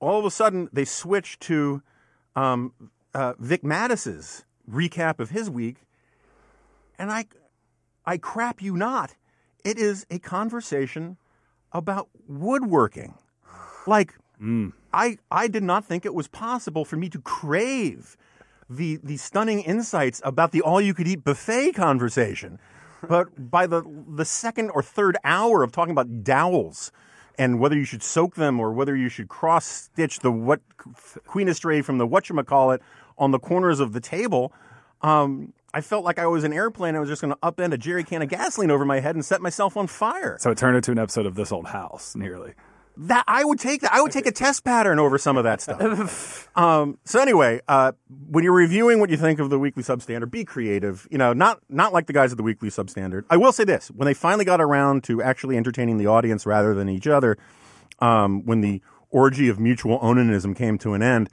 all 0.00 0.18
of 0.18 0.24
a 0.24 0.30
sudden 0.30 0.68
they 0.72 0.84
switch 0.84 1.38
to 1.40 1.82
um, 2.34 2.72
uh, 3.14 3.34
Vic 3.38 3.62
Matus's 3.62 4.44
recap 4.70 5.20
of 5.20 5.30
his 5.30 5.50
week, 5.50 5.86
and 6.98 7.12
I, 7.12 7.26
I 8.06 8.16
crap 8.16 8.62
you 8.62 8.74
not, 8.74 9.14
it 9.64 9.78
is 9.78 10.06
a 10.10 10.18
conversation 10.18 11.18
about 11.72 12.08
woodworking, 12.26 13.14
like. 13.86 14.14
I, 14.92 15.18
I 15.30 15.46
did 15.46 15.62
not 15.62 15.84
think 15.84 16.04
it 16.04 16.14
was 16.14 16.26
possible 16.26 16.84
for 16.84 16.96
me 16.96 17.08
to 17.10 17.20
crave 17.20 18.16
the 18.76 18.98
the 19.02 19.16
stunning 19.16 19.60
insights 19.60 20.20
about 20.24 20.52
the 20.52 20.62
all 20.62 20.80
you 20.80 20.94
could 20.94 21.08
eat 21.08 21.24
buffet 21.24 21.72
conversation. 21.72 22.58
But 23.06 23.50
by 23.50 23.66
the 23.66 23.82
the 24.08 24.24
second 24.24 24.70
or 24.70 24.82
third 24.82 25.16
hour 25.24 25.62
of 25.62 25.72
talking 25.72 25.92
about 25.92 26.24
dowels 26.24 26.92
and 27.38 27.58
whether 27.58 27.76
you 27.76 27.84
should 27.84 28.02
soak 28.02 28.34
them 28.34 28.60
or 28.60 28.72
whether 28.72 28.94
you 28.94 29.08
should 29.08 29.28
cross 29.28 29.64
stitch 29.64 30.20
the 30.20 30.30
what 30.30 30.60
queen 31.26 31.48
astray 31.48 31.82
from 31.82 31.98
the 31.98 32.06
whatchamacallit 32.06 32.80
on 33.18 33.30
the 33.30 33.38
corners 33.38 33.80
of 33.80 33.92
the 33.92 34.00
table, 34.00 34.52
um, 35.02 35.52
I 35.74 35.80
felt 35.80 36.04
like 36.04 36.18
I 36.18 36.26
was 36.26 36.44
an 36.44 36.52
airplane. 36.52 36.94
I 36.94 37.00
was 37.00 37.08
just 37.08 37.22
going 37.22 37.32
to 37.32 37.38
upend 37.40 37.72
a 37.72 37.78
jerry 37.78 38.04
can 38.04 38.22
of 38.22 38.28
gasoline 38.28 38.70
over 38.70 38.84
my 38.84 39.00
head 39.00 39.14
and 39.14 39.24
set 39.24 39.40
myself 39.40 39.76
on 39.76 39.86
fire. 39.86 40.36
So 40.38 40.50
it 40.50 40.58
turned 40.58 40.76
into 40.76 40.92
an 40.92 40.98
episode 40.98 41.24
of 41.26 41.34
This 41.34 41.50
Old 41.50 41.68
House, 41.68 42.14
nearly. 42.14 42.54
That 42.96 43.24
I 43.26 43.44
would 43.44 43.58
take 43.58 43.80
that. 43.80 43.92
I 43.94 44.02
would 44.02 44.12
take 44.12 44.26
a 44.26 44.32
test 44.32 44.64
pattern 44.64 44.98
over 44.98 45.16
some 45.16 45.36
of 45.36 45.44
that 45.44 45.60
stuff. 45.62 46.48
um, 46.56 46.98
so 47.04 47.20
anyway, 47.20 47.60
uh, 47.66 47.92
when 48.28 48.44
you're 48.44 48.52
reviewing 48.52 49.00
what 49.00 49.08
you 49.08 49.16
think 49.16 49.38
of 49.38 49.48
the 49.48 49.58
weekly 49.58 49.82
substandard, 49.82 50.30
be 50.30 50.44
creative. 50.44 51.08
You 51.10 51.18
know, 51.18 51.32
not 51.32 51.60
not 51.70 51.92
like 51.92 52.06
the 52.06 52.12
guys 52.12 52.32
at 52.32 52.36
the 52.36 52.42
weekly 52.42 52.68
substandard. 52.68 53.24
I 53.30 53.38
will 53.38 53.52
say 53.52 53.64
this: 53.64 53.88
when 53.88 54.06
they 54.06 54.14
finally 54.14 54.44
got 54.44 54.60
around 54.60 55.04
to 55.04 55.22
actually 55.22 55.56
entertaining 55.56 55.96
the 55.96 56.06
audience 56.06 56.44
rather 56.44 56.74
than 56.74 56.88
each 56.90 57.06
other, 57.06 57.38
um, 58.00 58.44
when 58.44 58.60
the 58.60 58.82
orgy 59.12 59.48
of 59.48 59.60
mutual 59.60 59.98
onanism 60.00 60.56
came 60.56 60.78
to 60.78 60.94
an 60.94 61.02
end. 61.02 61.28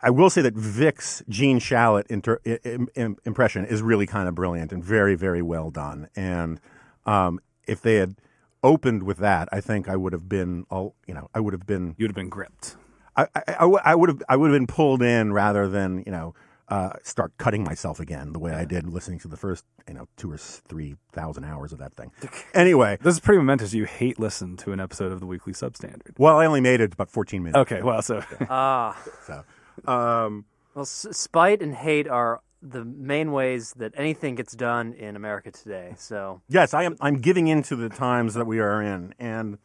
I 0.00 0.10
will 0.10 0.28
say 0.28 0.42
that 0.42 0.54
Vic's 0.54 1.22
Gene 1.30 1.58
Shalit 1.58 2.06
inter- 2.08 2.38
im- 2.44 2.88
im- 2.94 3.16
impression 3.24 3.64
is 3.64 3.80
really 3.80 4.06
kind 4.06 4.28
of 4.28 4.34
brilliant 4.34 4.70
and 4.70 4.84
very, 4.84 5.14
very 5.14 5.40
well 5.40 5.70
done. 5.70 6.08
And 6.14 6.60
um, 7.06 7.40
if 7.66 7.80
they 7.80 7.94
had 7.94 8.16
opened 8.64 9.04
with 9.04 9.18
that, 9.18 9.48
I 9.52 9.60
think 9.60 9.88
I 9.88 9.94
would 9.94 10.12
have 10.12 10.28
been, 10.28 10.64
all 10.70 10.96
you 11.06 11.14
know, 11.14 11.28
I 11.32 11.38
would 11.40 11.52
have 11.52 11.66
been, 11.66 11.94
You'd 11.98 12.10
have 12.10 12.16
been 12.16 12.28
gripped. 12.28 12.76
I, 13.16 13.28
I, 13.36 13.42
I 13.46 13.52
w- 13.60 13.80
I 13.84 13.94
would 13.94 14.08
have, 14.08 14.22
I 14.28 14.34
would 14.36 14.50
have 14.50 14.58
been 14.58 14.66
pulled 14.66 15.00
in 15.02 15.32
rather 15.32 15.68
than, 15.68 16.02
you 16.04 16.10
know, 16.10 16.34
uh, 16.68 16.94
start 17.02 17.30
cutting 17.38 17.62
myself 17.62 18.00
again 18.00 18.32
the 18.32 18.38
way 18.40 18.52
I 18.54 18.64
did 18.64 18.88
listening 18.88 19.18
to 19.20 19.28
the 19.28 19.36
first, 19.36 19.64
you 19.86 19.92
know, 19.94 20.08
two 20.16 20.32
or 20.32 20.38
three 20.38 20.96
thousand 21.12 21.44
hours 21.44 21.72
of 21.72 21.78
that 21.78 21.92
thing. 21.94 22.10
Anyway, 22.54 22.96
This 23.02 23.14
is 23.14 23.20
pretty 23.20 23.38
momentous. 23.38 23.74
You 23.74 23.84
hate 23.84 24.18
listen 24.18 24.56
to 24.58 24.72
an 24.72 24.80
episode 24.80 25.12
of 25.12 25.20
the 25.20 25.26
Weekly 25.26 25.52
Substandard. 25.52 26.18
well, 26.18 26.38
I 26.40 26.46
only 26.46 26.62
made 26.62 26.80
it 26.80 26.94
about 26.94 27.10
fourteen 27.10 27.42
minutes. 27.44 27.58
Okay, 27.58 27.82
well, 27.82 28.00
so 28.02 28.22
Ah, 28.48 28.96
So, 29.26 29.44
Um, 29.86 30.46
Well, 30.74 30.82
s- 30.82 31.06
spite 31.12 31.60
and 31.62 31.74
hate 31.74 32.08
are 32.08 32.40
the 32.64 32.84
main 32.84 33.30
ways 33.30 33.74
that 33.76 33.92
anything 33.96 34.34
gets 34.34 34.54
done 34.54 34.94
in 34.94 35.16
America 35.16 35.50
today. 35.50 35.94
So, 35.98 36.40
Yes, 36.48 36.72
I 36.72 36.84
am. 36.84 36.96
I'm 37.00 37.20
giving 37.20 37.48
into 37.48 37.76
the 37.76 37.88
times 37.90 38.34
that 38.34 38.46
we 38.46 38.58
are 38.58 38.80
in, 38.80 39.14
and 39.18 39.58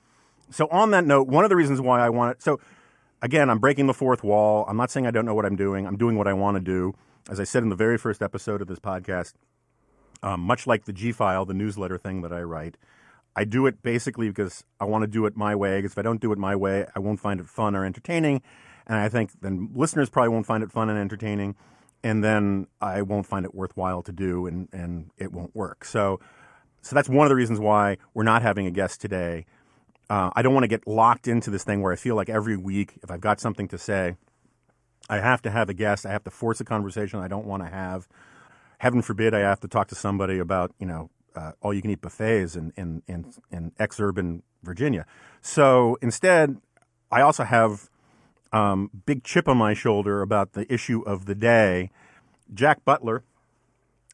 so 0.52 0.68
on 0.70 0.92
that 0.92 1.06
note, 1.06 1.28
one 1.28 1.44
of 1.44 1.50
the 1.50 1.56
reasons 1.56 1.80
why 1.80 2.02
I 2.02 2.10
want 2.10 2.32
it. 2.32 2.42
So 2.42 2.60
again, 3.22 3.50
I'm 3.50 3.60
breaking 3.60 3.88
the 3.88 3.94
fourth 3.94 4.24
wall. 4.24 4.66
I'm 4.68 4.78
not 4.78 4.92
saying 4.92 5.08
I 5.08 5.12
don't 5.12 5.26
know 5.26 5.36
what 5.36 5.46
I'm 5.46 5.56
doing. 5.56 5.88
I'm 5.88 5.98
doing 5.98 6.18
what 6.18 6.28
I 6.28 6.34
want 6.34 6.56
to 6.56 6.62
do. 6.62 6.94
As 7.30 7.40
I 7.40 7.44
said 7.44 7.64
in 7.64 7.70
the 7.70 7.76
very 7.76 7.98
first 7.98 8.22
episode 8.22 8.62
of 8.62 8.68
this 8.68 8.80
podcast, 8.80 9.34
um, 10.24 10.42
much 10.42 10.68
like 10.68 10.86
the 10.86 10.94
G 10.94 11.12
file, 11.12 11.46
the 11.46 11.54
newsletter 11.54 11.98
thing 11.98 12.22
that 12.22 12.34
I 12.34 12.42
write, 12.42 12.78
I 13.36 13.44
do 13.46 13.68
it 13.68 13.82
basically 13.84 14.28
because 14.28 14.64
I 14.80 14.86
want 14.86 15.04
to 15.04 15.08
do 15.08 15.26
it 15.26 15.38
my 15.38 15.56
way. 15.56 15.78
Because 15.78 15.92
if 15.94 15.98
I 15.98 16.02
don't 16.02 16.20
do 16.20 16.32
it 16.32 16.38
my 16.38 16.56
way, 16.56 16.86
I 16.96 17.00
won't 17.00 17.20
find 17.20 17.40
it 17.40 17.48
fun 17.48 17.76
or 17.76 17.86
entertaining, 17.86 18.42
and 18.88 18.98
I 18.98 19.08
think 19.08 19.32
then 19.42 19.70
listeners 19.74 20.10
probably 20.10 20.30
won't 20.30 20.46
find 20.46 20.64
it 20.64 20.72
fun 20.72 20.90
and 20.90 20.98
entertaining, 20.98 21.56
and 22.04 22.24
then 22.24 22.68
I 22.82 23.02
won't 23.02 23.26
find 23.26 23.46
it 23.46 23.54
worthwhile 23.54 24.02
to 24.04 24.12
do, 24.12 24.46
and 24.48 24.70
and 24.72 25.12
it 25.18 25.32
won't 25.32 25.56
work. 25.56 25.86
So, 25.86 26.20
so 26.82 26.96
that's 26.96 27.10
one 27.10 27.26
of 27.26 27.30
the 27.30 27.36
reasons 27.36 27.60
why 27.60 27.98
we're 28.14 28.24
not 28.24 28.42
having 28.42 28.66
a 28.66 28.72
guest 28.72 29.02
today. 29.02 29.46
Uh, 30.10 30.32
I 30.36 30.42
don't 30.42 30.54
want 30.54 30.64
to 30.64 30.68
get 30.68 30.88
locked 30.88 31.28
into 31.28 31.52
this 31.52 31.64
thing 31.64 31.82
where 31.82 31.94
I 31.94 31.96
feel 31.96 32.16
like 32.16 32.30
every 32.30 32.58
week, 32.58 32.98
if 33.04 33.12
I've 33.12 33.22
got 33.22 33.40
something 33.40 33.68
to 33.68 33.78
say, 33.78 34.16
I 35.10 35.18
have 35.18 35.42
to 35.44 35.52
have 35.52 35.70
a 35.70 35.74
guest. 35.74 36.06
I 36.06 36.12
have 36.12 36.24
to 36.24 36.32
force 36.32 36.60
a 36.62 36.66
conversation 36.66 37.20
I 37.20 37.28
don't 37.28 37.46
want 37.46 37.64
to 37.64 37.70
have. 37.70 38.08
Heaven 38.80 39.02
forbid 39.02 39.34
I 39.34 39.40
have 39.40 39.60
to 39.62 39.68
talk 39.68 39.88
to 39.90 39.96
somebody 39.96 40.40
about 40.40 40.72
you 40.80 40.86
know 40.86 41.10
uh, 41.36 41.52
all 41.62 41.74
you 41.74 41.82
can 41.82 41.92
eat 41.92 42.02
buffets 42.02 42.56
in 42.56 42.72
in 42.78 43.04
in, 43.08 43.34
in 43.52 43.72
ex-urban 43.80 44.44
Virginia. 44.64 45.06
So 45.42 45.98
instead, 46.02 46.58
I 47.12 47.22
also 47.22 47.44
have 47.44 47.90
um, 48.52 48.90
big 49.06 49.24
chip 49.24 49.48
on 49.48 49.58
my 49.58 49.74
shoulder 49.74 50.22
about 50.22 50.54
the 50.54 50.72
issue 50.72 51.02
of 51.06 51.26
the 51.26 51.36
day. 51.36 51.92
Jack 52.54 52.84
Butler, 52.84 53.24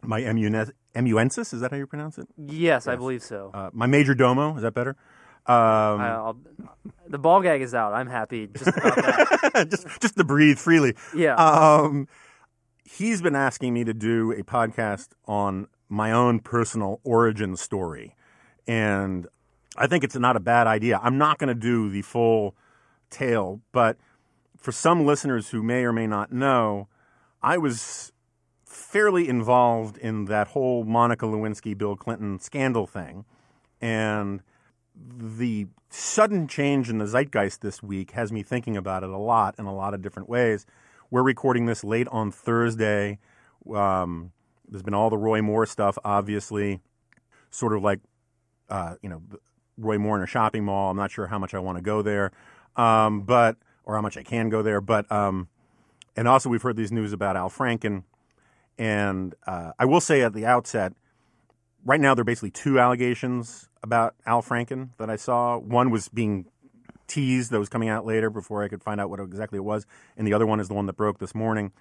my 0.01 0.21
emune- 0.21 0.71
emuensis, 0.93 1.53
is 1.53 1.61
that 1.61 1.71
how 1.71 1.77
you 1.77 1.87
pronounce 1.87 2.17
it? 2.17 2.27
yes, 2.37 2.87
I 2.87 2.95
believe 2.95 3.23
so. 3.23 3.51
Uh, 3.53 3.69
my 3.73 3.85
major 3.85 4.13
domo, 4.13 4.55
is 4.55 4.61
that 4.63 4.73
better? 4.73 4.95
Um, 5.47 6.01
I, 6.01 6.09
I'll, 6.09 6.37
the 7.07 7.19
ball 7.19 7.41
gag 7.41 7.61
is 7.61 7.75
out. 7.75 7.93
I'm 7.93 8.07
happy 8.07 8.47
just 8.47 8.65
just 9.69 10.01
just 10.01 10.17
to 10.17 10.23
breathe 10.23 10.57
freely. 10.57 10.95
Yeah. 11.15 11.35
Um, 11.35 12.07
he's 12.83 13.21
been 13.21 13.35
asking 13.35 13.73
me 13.75 13.83
to 13.83 13.93
do 13.93 14.31
a 14.31 14.41
podcast 14.43 15.09
on 15.25 15.67
my 15.87 16.11
own 16.11 16.39
personal 16.39 16.99
origin 17.03 17.55
story, 17.57 18.15
and 18.65 19.27
I 19.77 19.85
think 19.85 20.03
it's 20.03 20.15
not 20.15 20.35
a 20.35 20.39
bad 20.39 20.65
idea. 20.65 20.99
I'm 21.03 21.19
not 21.19 21.37
going 21.37 21.49
to 21.49 21.53
do 21.53 21.91
the 21.91 22.01
full 22.01 22.55
tale, 23.11 23.61
but 23.71 23.97
for 24.65 24.71
some 24.71 25.05
listeners 25.05 25.49
who 25.49 25.61
may 25.61 25.83
or 25.83 25.93
may 25.93 26.07
not 26.07 26.31
know, 26.31 26.87
I 27.39 27.59
was 27.59 28.11
fairly 28.65 29.29
involved 29.29 29.95
in 29.99 30.25
that 30.25 30.47
whole 30.47 30.83
Monica 30.83 31.27
Lewinsky, 31.27 31.77
Bill 31.77 31.95
Clinton 31.95 32.39
scandal 32.39 32.87
thing, 32.87 33.25
and 33.79 34.41
the 34.95 35.67
sudden 35.91 36.47
change 36.47 36.89
in 36.89 36.97
the 36.97 37.05
zeitgeist 37.05 37.61
this 37.61 37.83
week 37.83 38.11
has 38.11 38.31
me 38.31 38.41
thinking 38.41 38.75
about 38.75 39.03
it 39.03 39.11
a 39.11 39.19
lot 39.19 39.53
in 39.59 39.65
a 39.65 39.75
lot 39.75 39.93
of 39.93 40.01
different 40.01 40.27
ways. 40.27 40.65
We're 41.11 41.21
recording 41.21 41.67
this 41.67 41.83
late 41.83 42.07
on 42.07 42.31
Thursday. 42.31 43.19
Um, 43.71 44.31
there's 44.67 44.81
been 44.81 44.95
all 44.95 45.11
the 45.11 45.17
Roy 45.17 45.43
Moore 45.43 45.67
stuff, 45.67 45.95
obviously, 46.03 46.79
sort 47.51 47.73
of 47.73 47.83
like, 47.83 47.99
uh, 48.69 48.95
you 49.03 49.09
know, 49.09 49.21
Roy 49.77 49.99
Moore 49.99 50.17
in 50.17 50.23
a 50.23 50.27
shopping 50.27 50.63
mall. 50.65 50.89
I'm 50.89 50.97
not 50.97 51.11
sure 51.11 51.27
how 51.27 51.37
much 51.37 51.53
I 51.53 51.59
want 51.59 51.77
to 51.77 51.83
go 51.83 52.01
there, 52.01 52.31
um, 52.75 53.21
but 53.21 53.57
or 53.85 53.95
how 53.95 54.01
much 54.01 54.17
I 54.17 54.23
can 54.23 54.49
go 54.49 54.61
there. 54.61 54.81
But 54.81 55.09
um, 55.11 55.47
and 56.15 56.27
also 56.27 56.49
we've 56.49 56.61
heard 56.61 56.75
these 56.75 56.91
news 56.91 57.13
about 57.13 57.37
Al 57.37 57.49
Franken, 57.49 58.03
and 58.77 59.35
uh, 59.47 59.71
I 59.79 59.85
will 59.85 60.01
say 60.01 60.21
at 60.21 60.33
the 60.33 60.45
outset, 60.45 60.93
right 61.85 61.99
now 61.99 62.13
there 62.13 62.21
are 62.21 62.25
basically 62.25 62.51
two 62.51 62.79
allegations 62.79 63.69
about 63.83 64.15
Al 64.25 64.41
Franken 64.41 64.89
that 64.97 65.09
I 65.09 65.15
saw. 65.15 65.57
One 65.57 65.89
was 65.91 66.09
being 66.09 66.45
teased 67.07 67.51
that 67.51 67.59
was 67.59 67.69
coming 67.69 67.87
out 67.87 68.05
later 68.05 68.29
before 68.29 68.63
I 68.63 68.67
could 68.67 68.81
find 68.81 68.99
out 68.99 69.09
what 69.09 69.19
exactly 69.19 69.57
it 69.57 69.63
was, 69.63 69.85
and 70.17 70.27
the 70.27 70.33
other 70.33 70.45
one 70.45 70.59
is 70.59 70.67
the 70.67 70.73
one 70.73 70.87
that 70.87 70.97
broke 70.97 71.19
this 71.19 71.35
morning. 71.35 71.71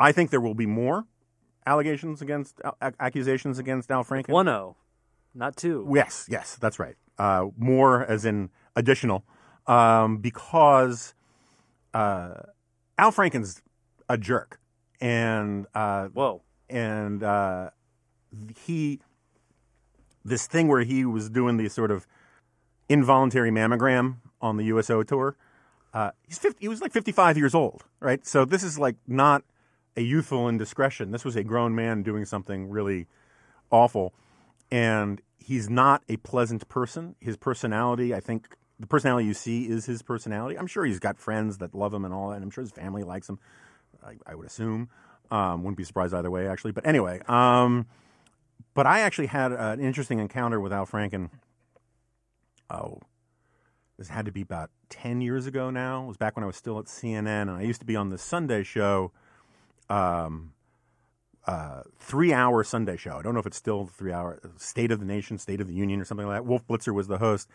I 0.00 0.12
think 0.12 0.30
there 0.30 0.40
will 0.40 0.54
be 0.54 0.66
more 0.66 1.06
allegations 1.66 2.22
against 2.22 2.60
accusations 2.98 3.58
against 3.58 3.90
Al 3.90 4.04
Franken. 4.04 4.30
One 4.30 4.48
O, 4.48 4.76
not 5.34 5.56
two. 5.56 5.88
Yes, 5.94 6.26
yes, 6.30 6.56
that's 6.60 6.78
right. 6.78 6.96
Uh, 7.18 7.48
more 7.58 8.04
as 8.04 8.24
in 8.24 8.50
additional, 8.74 9.24
um, 9.66 10.16
because 10.16 11.14
uh, 11.94 12.34
Al 12.98 13.10
Franken's 13.10 13.62
a 14.08 14.18
jerk, 14.18 14.60
and 15.00 15.66
uh, 15.74 16.08
Whoa. 16.08 16.42
and 16.68 17.22
uh, 17.22 17.70
he 18.64 19.00
this 20.24 20.46
thing 20.46 20.68
where 20.68 20.82
he 20.82 21.04
was 21.04 21.28
doing 21.28 21.56
the 21.56 21.68
sort 21.68 21.90
of 21.90 22.06
involuntary 22.88 23.50
mammogram 23.50 24.16
on 24.40 24.56
the 24.56 24.64
USO 24.64 25.02
tour. 25.02 25.36
Uh, 25.92 26.10
he's 26.26 26.38
50, 26.38 26.58
he 26.60 26.68
was 26.68 26.80
like 26.80 26.92
55 26.92 27.36
years 27.36 27.54
old, 27.54 27.84
right? 28.00 28.24
So 28.26 28.44
this 28.44 28.62
is 28.62 28.78
like 28.78 28.96
not 29.06 29.42
a 29.96 30.00
youthful 30.00 30.48
indiscretion. 30.48 31.10
This 31.10 31.24
was 31.24 31.36
a 31.36 31.44
grown 31.44 31.74
man 31.74 32.02
doing 32.02 32.24
something 32.24 32.70
really 32.70 33.08
awful, 33.70 34.14
and 34.70 35.20
he's 35.38 35.68
not 35.68 36.02
a 36.08 36.16
pleasant 36.18 36.68
person. 36.68 37.14
His 37.20 37.36
personality, 37.36 38.14
I 38.14 38.20
think, 38.20 38.56
the 38.82 38.88
personality 38.88 39.28
you 39.28 39.32
see 39.32 39.68
is 39.68 39.86
his 39.86 40.02
personality. 40.02 40.58
I'm 40.58 40.66
sure 40.66 40.84
he's 40.84 40.98
got 40.98 41.16
friends 41.16 41.58
that 41.58 41.72
love 41.72 41.94
him 41.94 42.04
and 42.04 42.12
all 42.12 42.30
that, 42.30 42.34
and 42.34 42.44
I'm 42.44 42.50
sure 42.50 42.62
his 42.62 42.72
family 42.72 43.04
likes 43.04 43.28
him. 43.28 43.38
I, 44.04 44.16
I 44.26 44.34
would 44.34 44.44
assume. 44.44 44.90
Um, 45.30 45.62
wouldn't 45.62 45.76
be 45.76 45.84
surprised 45.84 46.12
either 46.12 46.32
way, 46.32 46.48
actually. 46.48 46.72
But 46.72 46.84
anyway, 46.84 47.20
um, 47.28 47.86
but 48.74 48.88
I 48.88 49.00
actually 49.00 49.28
had 49.28 49.52
an 49.52 49.78
interesting 49.78 50.18
encounter 50.18 50.58
with 50.58 50.72
Al 50.72 50.84
Franken. 50.84 51.30
Oh, 52.68 52.98
this 53.98 54.08
had 54.08 54.26
to 54.26 54.32
be 54.32 54.40
about 54.42 54.70
10 54.88 55.20
years 55.20 55.46
ago 55.46 55.70
now. 55.70 56.02
It 56.02 56.08
was 56.08 56.16
back 56.16 56.34
when 56.36 56.42
I 56.42 56.48
was 56.48 56.56
still 56.56 56.80
at 56.80 56.86
CNN, 56.86 57.42
and 57.42 57.52
I 57.52 57.62
used 57.62 57.80
to 57.82 57.86
be 57.86 57.94
on 57.94 58.08
the 58.10 58.18
Sunday 58.18 58.64
show, 58.64 59.12
um, 59.88 60.54
uh, 61.46 61.82
three 62.00 62.32
hour 62.32 62.64
Sunday 62.64 62.96
show. 62.96 63.16
I 63.16 63.22
don't 63.22 63.34
know 63.34 63.40
if 63.40 63.46
it's 63.46 63.56
still 63.56 63.86
three 63.86 64.12
hour, 64.12 64.40
State 64.56 64.90
of 64.90 64.98
the 64.98 65.06
Nation, 65.06 65.38
State 65.38 65.60
of 65.60 65.68
the 65.68 65.74
Union, 65.74 66.00
or 66.00 66.04
something 66.04 66.26
like 66.26 66.38
that. 66.38 66.46
Wolf 66.46 66.66
Blitzer 66.66 66.92
was 66.92 67.06
the 67.06 67.18
host. 67.18 67.48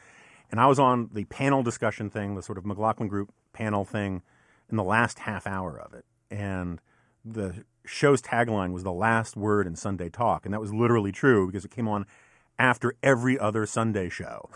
And 0.52 0.60
I 0.60 0.68
was 0.68 0.80
on 0.80 1.10
the 1.14 1.26
panel 1.26 1.64
discussion 1.64 2.10
thing, 2.10 2.36
the 2.36 2.42
sort 2.42 2.58
of 2.58 2.66
McLaughlin 2.66 3.10
Group 3.10 3.34
panel 3.54 3.84
thing, 3.86 4.22
in 4.70 4.78
the 4.78 4.84
last 4.84 5.20
half 5.20 5.48
hour 5.48 5.80
of 5.80 5.94
it. 5.94 6.06
And 6.30 6.80
the 7.24 7.66
show's 7.86 8.22
tagline 8.22 8.72
was 8.72 8.84
the 8.84 8.94
last 8.94 9.36
word 9.36 9.68
in 9.68 9.76
Sunday 9.76 10.10
Talk. 10.10 10.46
And 10.46 10.54
that 10.54 10.62
was 10.62 10.74
literally 10.74 11.12
true 11.12 11.48
because 11.48 11.66
it 11.66 11.72
came 11.72 11.88
on 11.88 12.06
after 12.60 12.96
every 13.04 13.38
other 13.38 13.66
Sunday 13.66 14.10
show. 14.10 14.50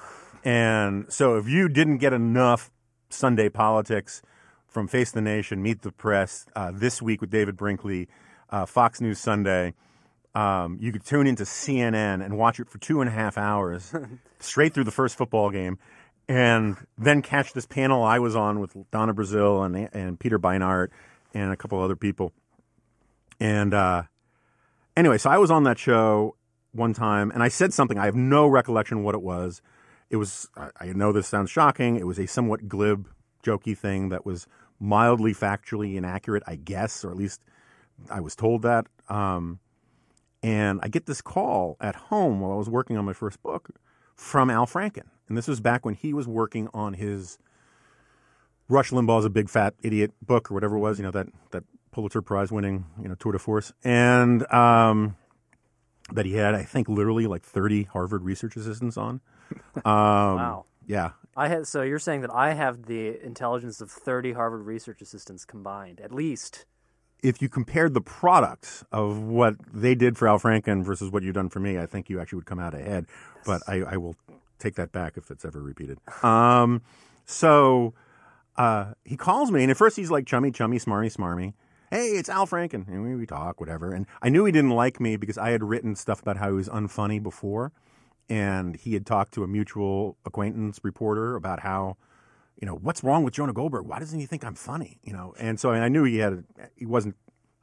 And 0.44 1.12
so 1.12 1.38
if 1.38 1.48
you 1.48 1.70
didn't 1.70 1.98
get 1.98 2.14
enough 2.14 2.72
Sunday 3.10 3.50
politics 3.50 4.22
from 4.68 4.88
Face 4.88 5.12
the 5.12 5.22
Nation, 5.22 5.62
Meet 5.62 5.82
the 5.82 5.92
Press, 5.92 6.46
uh, 6.56 6.72
this 6.74 7.02
week 7.02 7.22
with 7.22 7.30
David 7.30 7.58
Brinkley, 7.58 8.08
uh, 8.50 8.66
Fox 8.66 9.02
News 9.02 9.20
Sunday, 9.20 9.74
um, 10.34 10.78
you 10.80 10.92
could 10.92 11.06
tune 11.06 11.28
into 11.28 11.44
CNN 11.44 12.24
and 12.24 12.38
watch 12.38 12.60
it 12.60 12.70
for 12.70 12.78
two 12.78 13.02
and 13.02 13.10
a 13.10 13.14
half 13.14 13.38
hours, 13.38 13.94
straight 14.40 14.74
through 14.74 14.86
the 14.86 14.92
first 14.92 15.18
football 15.18 15.50
game, 15.50 15.78
and 16.28 16.78
then 16.98 17.22
catch 17.22 17.54
this 17.54 17.66
panel 17.66 18.04
I 18.04 18.20
was 18.20 18.36
on 18.36 18.60
with 18.60 18.76
Donna 18.92 19.14
Brazile 19.14 19.66
and 19.66 19.90
and 19.94 20.20
Peter 20.20 20.40
Beinart 20.40 20.90
and 21.34 21.52
a 21.52 21.58
couple 21.58 21.82
other 21.82 21.96
people. 21.96 22.32
And 23.40 23.74
uh, 23.74 24.04
anyway, 24.96 25.18
so 25.18 25.30
I 25.30 25.38
was 25.38 25.52
on 25.52 25.64
that 25.64 25.80
show 25.80 26.36
one 26.72 26.94
time, 26.94 27.32
and 27.32 27.44
I 27.44 27.50
said 27.50 27.74
something. 27.74 27.98
I 27.98 28.06
have 28.06 28.16
no 28.16 28.48
recollection 28.48 29.04
what 29.04 29.16
it 29.16 29.22
was. 29.22 29.62
It 30.10 30.18
was. 30.18 30.48
I, 30.56 30.70
I 30.80 30.86
know 30.94 31.12
this 31.12 31.28
sounds 31.28 31.50
shocking. 31.50 31.98
It 31.98 32.08
was 32.08 32.20
a 32.20 32.28
somewhat 32.28 32.70
glib, 32.70 33.10
jokey 33.44 33.78
thing 33.78 34.10
that 34.10 34.26
was 34.26 34.48
mildly 34.80 35.34
factually 35.34 35.96
inaccurate, 35.96 36.44
I 36.48 36.56
guess, 36.56 37.04
or 37.04 37.12
at 37.12 37.18
least 37.18 37.42
I 38.10 38.20
was 38.22 38.36
told 38.36 38.62
that. 38.64 38.88
Um, 39.10 39.60
and 40.44 40.80
I 40.82 40.88
get 40.88 41.06
this 41.06 41.22
call 41.22 41.78
at 41.80 41.96
home 41.96 42.40
while 42.40 42.52
I 42.52 42.56
was 42.56 42.70
working 42.70 42.98
on 42.98 43.06
my 43.06 43.14
first 43.14 43.42
book 43.44 43.70
from 44.16 44.50
Al 44.50 44.66
Franken. 44.66 45.08
And 45.28 45.38
this 45.38 45.48
was 45.48 45.60
back 45.60 45.86
when 45.86 45.94
he 45.94 46.14
was 46.14 46.28
working 46.28 46.68
on 46.74 46.94
his 46.94 47.38
Rush 48.68 48.92
Limbaugh's 48.92 49.26
a 49.26 49.30
big 49.30 49.50
fat 49.50 49.74
idiot 49.82 50.12
book 50.26 50.50
or 50.50 50.54
whatever 50.54 50.76
it 50.76 50.80
was, 50.80 50.98
you 50.98 51.04
know, 51.04 51.12
that, 51.12 51.28
that 51.52 51.64
Pulitzer 51.92 52.22
Prize 52.22 52.52
winning, 52.52 52.86
you 53.02 53.08
know, 53.08 53.16
tour 53.16 53.32
de 53.32 53.40
force. 53.40 53.74
And 53.84 54.50
um, 54.52 55.16
that 56.12 56.26
he 56.26 56.34
had, 56.34 56.56
I 56.56 56.64
think, 56.64 56.90
literally 56.90 57.28
like 57.28 57.44
30 57.44 57.84
Harvard 57.84 58.24
research 58.24 58.56
assistants 58.56 58.98
on. 58.98 59.22
Um, 59.76 59.84
Wow. 59.84 60.66
Yeah. 60.88 61.12
I 61.36 61.48
had 61.50 61.68
so 61.68 61.82
you're 61.82 62.00
saying 62.00 62.22
that 62.22 62.34
I 62.34 62.54
have 62.54 62.86
the 62.86 63.22
intelligence 63.22 63.82
of 63.82 63.92
30 63.92 64.34
Harvard 64.34 64.66
research 64.66 65.02
assistants 65.02 65.46
combined, 65.46 66.00
at 66.00 66.14
least. 66.14 66.66
If 67.22 67.42
you 67.42 67.50
compared 67.50 67.94
the 67.94 68.02
products 68.02 68.84
of 68.92 69.20
what 69.20 69.56
they 69.74 69.94
did 69.94 70.18
for 70.18 70.28
Al 70.28 70.40
Franken 70.40 70.84
versus 70.84 71.12
what 71.12 71.22
you've 71.22 71.36
done 71.36 71.50
for 71.50 71.60
me, 71.60 71.78
I 71.78 71.86
think 71.86 72.10
you 72.10 72.20
actually 72.20 72.38
would 72.38 72.46
come 72.48 72.60
out 72.60 72.74
ahead. 72.74 73.06
But 73.46 73.62
I, 73.68 73.82
I 73.82 73.98
will 73.98 74.16
take 74.58 74.76
that 74.76 74.92
back 74.92 75.18
if 75.18 75.30
it's 75.30 75.46
ever 75.46 75.62
repeated. 75.62 76.00
Um, 76.24 76.82
so 77.26 77.94
uh, 78.58 78.94
he 79.06 79.18
calls 79.18 79.52
me, 79.52 79.62
and 79.62 79.72
at 79.72 79.78
first 79.78 79.98
he's 79.98 80.10
like 80.12 80.26
chummy, 80.26 80.52
chummy, 80.52 80.80
smarmy, 80.80 81.16
smarmy. 81.16 81.54
Hey, 81.92 82.12
it's 82.12 82.30
Al 82.30 82.48
Franken. 82.48 82.88
And 82.88 83.04
we, 83.04 83.16
we 83.16 83.26
talk, 83.26 83.60
whatever. 83.60 83.92
And 83.92 84.08
I 84.22 84.30
knew 84.30 84.46
he 84.46 84.52
didn't 84.52 84.72
like 84.72 85.00
me 85.00 85.18
because 85.18 85.38
I 85.38 85.50
had 85.50 85.62
written 85.62 85.96
stuff 85.96 86.22
about 86.22 86.38
how 86.38 86.48
he 86.48 86.56
was 86.56 86.70
unfunny 86.70 87.22
before. 87.22 87.72
And 88.30 88.78
he 88.78 88.94
had 88.94 89.06
talked 89.06 89.34
to 89.34 89.44
a 89.44 89.48
mutual 89.48 90.16
acquaintance 90.26 90.80
reporter 90.84 91.36
about 91.36 91.60
how, 91.60 91.98
you 92.60 92.66
know, 92.66 92.76
what's 92.76 93.04
wrong 93.04 93.24
with 93.24 93.34
Jonah 93.34 93.54
Goldberg? 93.54 93.86
Why 93.86 94.00
doesn't 94.00 94.20
he 94.20 94.26
think 94.26 94.44
I'm 94.44 94.56
funny? 94.56 95.00
You 95.04 95.14
know, 95.14 95.34
and 95.40 95.60
so 95.60 95.72
I 95.72 95.88
knew 95.88 96.04
he 96.04 96.18
had, 96.18 96.34
a, 96.34 96.44
he 96.76 96.86
wasn't, 96.86 97.16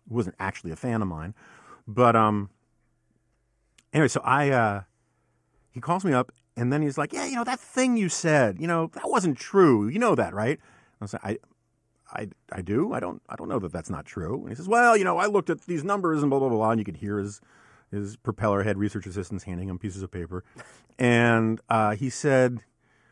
he 0.08 0.14
wasn't 0.14 0.36
actually 0.38 0.70
a 0.72 0.76
fan 0.76 1.02
of 1.02 1.08
mine. 1.08 1.34
But, 1.86 2.16
um, 2.16 2.50
anyway, 3.92 4.08
so 4.08 4.20
I, 4.24 4.50
uh, 4.50 4.82
he 5.70 5.80
calls 5.80 6.04
me 6.04 6.12
up 6.12 6.32
and 6.56 6.72
then 6.72 6.82
he's 6.82 6.98
like, 6.98 7.12
yeah, 7.12 7.26
you 7.26 7.36
know, 7.36 7.44
that 7.44 7.60
thing 7.60 7.96
you 7.96 8.08
said, 8.08 8.60
you 8.60 8.66
know, 8.66 8.90
that 8.94 9.08
wasn't 9.08 9.38
true. 9.38 9.88
You 9.88 9.98
know 9.98 10.14
that, 10.14 10.34
right? 10.34 10.58
I 11.00 11.04
was 11.04 11.12
like, 11.12 11.24
I, 11.24 11.38
I, 12.12 12.28
I 12.50 12.62
do. 12.62 12.92
I 12.92 13.00
don't. 13.00 13.20
I 13.28 13.36
don't 13.36 13.48
know 13.48 13.58
that 13.58 13.72
that's 13.72 13.90
not 13.90 14.06
true. 14.06 14.40
And 14.40 14.48
he 14.48 14.54
says, 14.54 14.68
"Well, 14.68 14.96
you 14.96 15.04
know, 15.04 15.18
I 15.18 15.26
looked 15.26 15.50
at 15.50 15.62
these 15.62 15.84
numbers 15.84 16.22
and 16.22 16.30
blah 16.30 16.38
blah 16.38 16.48
blah." 16.48 16.70
And 16.70 16.78
you 16.78 16.84
could 16.84 16.96
hear 16.96 17.18
his 17.18 17.40
his 17.90 18.16
propeller 18.16 18.62
head 18.62 18.78
research 18.78 19.06
assistants 19.06 19.44
handing 19.44 19.68
him 19.68 19.78
pieces 19.78 20.02
of 20.02 20.10
paper, 20.10 20.44
and 20.98 21.60
uh, 21.68 21.94
he 21.94 22.08
said, 22.08 22.60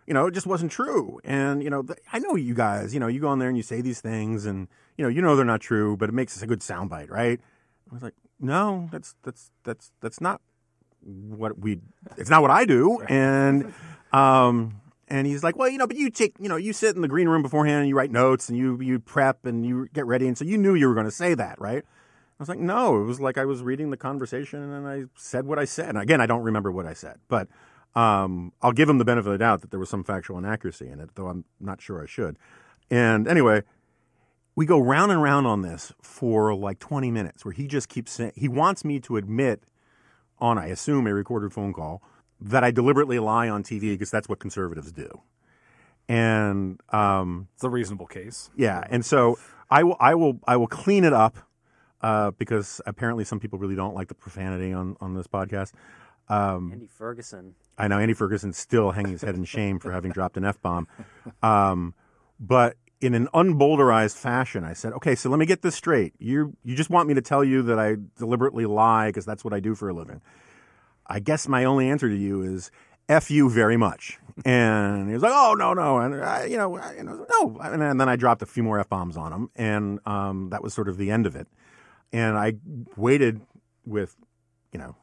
"You 0.07 0.15
know, 0.15 0.27
it 0.27 0.35
just 0.35 0.47
wasn't 0.47 0.73
true." 0.73 1.21
And 1.25 1.63
you 1.63 1.71
know, 1.71 1.83
th- 1.83 1.99
I 2.13 2.19
know 2.19 2.35
you 2.35 2.55
guys. 2.55 2.95
You 2.95 3.01
know, 3.01 3.07
you 3.07 3.21
go 3.21 3.29
on 3.29 3.39
there 3.39 3.49
and 3.49 3.57
you 3.57 3.63
say 3.63 3.81
these 3.81 4.01
things, 4.01 4.47
and 4.47 4.69
you 4.97 5.05
know, 5.05 5.09
you 5.09 5.23
know 5.23 5.37
they're 5.37 5.45
not 5.45 5.61
true, 5.61 5.97
but 5.97 6.09
it 6.09 6.13
makes 6.13 6.37
us 6.37 6.43
a 6.43 6.47
good 6.47 6.61
soundbite, 6.61 7.11
right? 7.11 7.41
I 7.91 7.95
was 7.95 8.03
like, 8.03 8.15
"No, 8.41 8.89
that's 8.93 9.15
that's 9.23 9.51
that's 9.65 9.93
that's 10.01 10.21
not 10.21 10.41
what 11.03 11.59
we. 11.59 11.81
It's 12.17 12.31
not 12.31 12.43
what 12.43 12.51
I 12.51 12.65
do." 12.65 13.01
And 13.09 13.73
um, 14.13 14.81
and 15.09 15.27
he's 15.27 15.45
like, 15.45 15.57
well, 15.57 15.69
you 15.69 15.79
know, 15.79 15.87
but 15.87 15.97
you 15.97 16.11
take, 16.11 16.35
you 16.41 16.49
know, 16.49 16.57
you 16.57 16.73
sit 16.73 16.97
in 16.97 17.03
the 17.03 17.09
green 17.09 17.29
room 17.29 17.43
beforehand 17.43 17.81
and 17.81 17.89
you 17.89 17.97
write 17.97 18.11
notes 18.11 18.49
and 18.49 18.59
you 18.59 18.81
you 18.81 18.99
prep 18.99 19.47
and 19.47 19.65
you 19.65 19.89
get 19.93 20.07
ready, 20.07 20.27
and 20.27 20.37
so 20.37 20.45
you 20.45 20.59
knew 20.59 20.75
you 20.75 20.89
were 20.89 20.95
going 20.95 21.07
to 21.07 21.13
say 21.13 21.35
that, 21.35 21.61
right? 21.61 21.85
I 22.39 22.43
was 22.43 22.49
like, 22.51 22.59
no, 22.59 23.01
it 23.01 23.05
was 23.05 23.19
like 23.19 23.39
I 23.39 23.47
was 23.47 23.63
reading 23.63 23.91
the 23.91 23.97
conversation 23.97 24.61
and 24.71 24.87
I 24.87 25.05
said 25.17 25.47
what 25.47 25.59
I 25.59 25.65
said. 25.65 25.89
And 25.91 25.99
again, 25.99 26.21
I 26.21 26.27
don't 26.27 26.43
remember 26.43 26.71
what 26.71 26.85
I 26.85 26.93
said, 26.93 27.19
but 27.29 27.49
um, 27.97 28.53
I'll 28.61 28.73
give 28.73 28.89
him 28.89 28.99
the 28.99 29.05
benefit 29.05 29.29
of 29.29 29.33
the 29.33 29.39
doubt 29.39 29.63
that 29.63 29.71
there 29.71 29.81
was 29.81 29.89
some 29.89 30.05
factual 30.05 30.37
inaccuracy 30.39 30.89
in 30.89 31.01
it, 31.01 31.11
though 31.15 31.29
I'm 31.29 31.45
not 31.59 31.81
sure 31.81 32.03
I 32.03 32.07
should. 32.07 32.37
And 32.91 33.27
anyway, 33.27 33.63
we 34.55 34.67
go 34.67 34.79
round 34.79 35.11
and 35.11 35.23
round 35.23 35.47
on 35.47 35.63
this 35.63 35.93
for 36.03 36.55
like 36.55 36.79
20 36.79 37.11
minutes, 37.11 37.45
where 37.45 37.53
he 37.53 37.67
just 37.67 37.89
keeps 37.89 38.13
saying 38.13 38.33
he 38.37 38.49
wants 38.49 38.85
me 38.85 39.01
to 39.01 39.17
admit 39.17 39.63
on, 40.39 40.59
I 40.59 40.67
assume, 40.67 41.07
a 41.07 41.15
recorded 41.15 41.53
phone 41.53 41.73
call 41.73 42.03
that 42.39 42.63
I 42.63 42.71
deliberately 42.71 43.19
lie 43.19 43.49
on 43.49 43.63
TV 43.63 43.93
because 43.93 44.11
that's 44.11 44.29
what 44.29 44.39
conservatives 44.39 44.93
do. 44.93 45.23
And 46.09 46.81
um, 46.91 47.49
It's 47.55 47.65
a 47.65 47.71
reasonable 47.71 48.07
case. 48.07 48.51
yeah, 48.55 48.85
and 48.91 49.05
so 49.05 49.39
I 49.71 49.83
will, 49.83 49.97
I 49.99 50.15
will, 50.15 50.39
I 50.47 50.57
will 50.57 50.69
clean 50.69 51.03
it 51.03 51.13
up 51.13 51.39
uh, 52.03 52.31
because 52.33 52.81
apparently 52.87 53.25
some 53.25 53.41
people 53.41 53.59
really 53.59 53.75
don't 53.75 53.95
like 53.95 54.09
the 54.09 54.15
profanity 54.15 54.73
on 54.73 54.97
on 55.01 55.15
this 55.15 55.27
podcast. 55.27 55.73
Um, 56.29 56.73
Andy 56.73 56.87
Ferguson. 56.87 57.55
I 57.79 57.89
know 57.89 57.99
Andy 57.99 58.15
Ferguson's 58.15 58.57
still 58.59 58.93
hanging 58.93 59.13
his 59.13 59.23
head 59.23 59.35
in 59.35 59.45
shame 59.45 59.79
for 59.79 59.93
having 59.93 60.11
dropped 60.13 60.37
an 60.37 60.45
f 60.45 60.61
bomb, 60.61 60.89
um, 61.43 61.95
but 62.41 62.77
in 63.01 63.15
an 63.15 63.29
unbowdlerized 63.35 64.17
fashion, 64.17 64.65
I 64.65 64.73
said, 64.73 64.93
"Okay, 64.95 65.15
so 65.15 65.29
let 65.31 65.39
me 65.39 65.47
get 65.47 65.63
this 65.63 65.75
straight. 65.75 66.15
You 66.19 66.57
you 66.65 66.75
just 66.75 66.91
want 66.91 67.09
me 67.09 67.15
to 67.15 67.21
tell 67.21 67.45
you 67.45 67.63
that 67.63 67.79
I 67.79 67.97
deliberately 68.19 68.67
lie 68.67 69.09
because 69.09 69.27
that's 69.27 69.45
what 69.45 69.53
I 69.53 69.61
do 69.61 69.75
for 69.75 69.89
a 69.89 69.93
living." 69.95 70.21
I 71.07 71.21
guess 71.21 71.47
my 71.47 71.65
only 71.65 71.89
answer 71.89 72.09
to 72.09 72.17
you 72.17 72.43
is 72.43 72.71
"f 73.09 73.31
you 73.31 73.51
very 73.51 73.77
much." 73.77 74.19
And 74.45 75.09
he 75.09 75.15
was 75.15 75.23
like, 75.23 75.33
"Oh 75.35 75.55
no, 75.57 75.75
no," 75.75 75.99
and 75.99 76.23
I, 76.25 76.47
you 76.47 76.57
know, 76.57 76.77
I, 76.77 76.95
you 76.95 77.03
know, 77.03 77.27
no. 77.31 77.59
And 77.61 77.81
then, 77.81 77.91
and 77.91 78.01
then 78.01 78.09
I 78.09 78.17
dropped 78.17 78.43
a 78.43 78.47
few 78.47 78.63
more 78.63 78.81
f 78.81 78.89
bombs 78.89 79.17
on 79.17 79.33
him, 79.33 79.51
and 79.55 80.01
um, 80.07 80.49
that 80.51 80.63
was 80.63 80.75
sort 80.75 80.89
of 80.89 80.97
the 80.97 81.11
end 81.11 81.27
of 81.27 81.37
it. 81.37 81.47
And 82.13 82.37
I 82.37 82.55
waited 82.97 83.41
with, 83.85 84.17
you 84.73 84.79
know, 84.79 84.97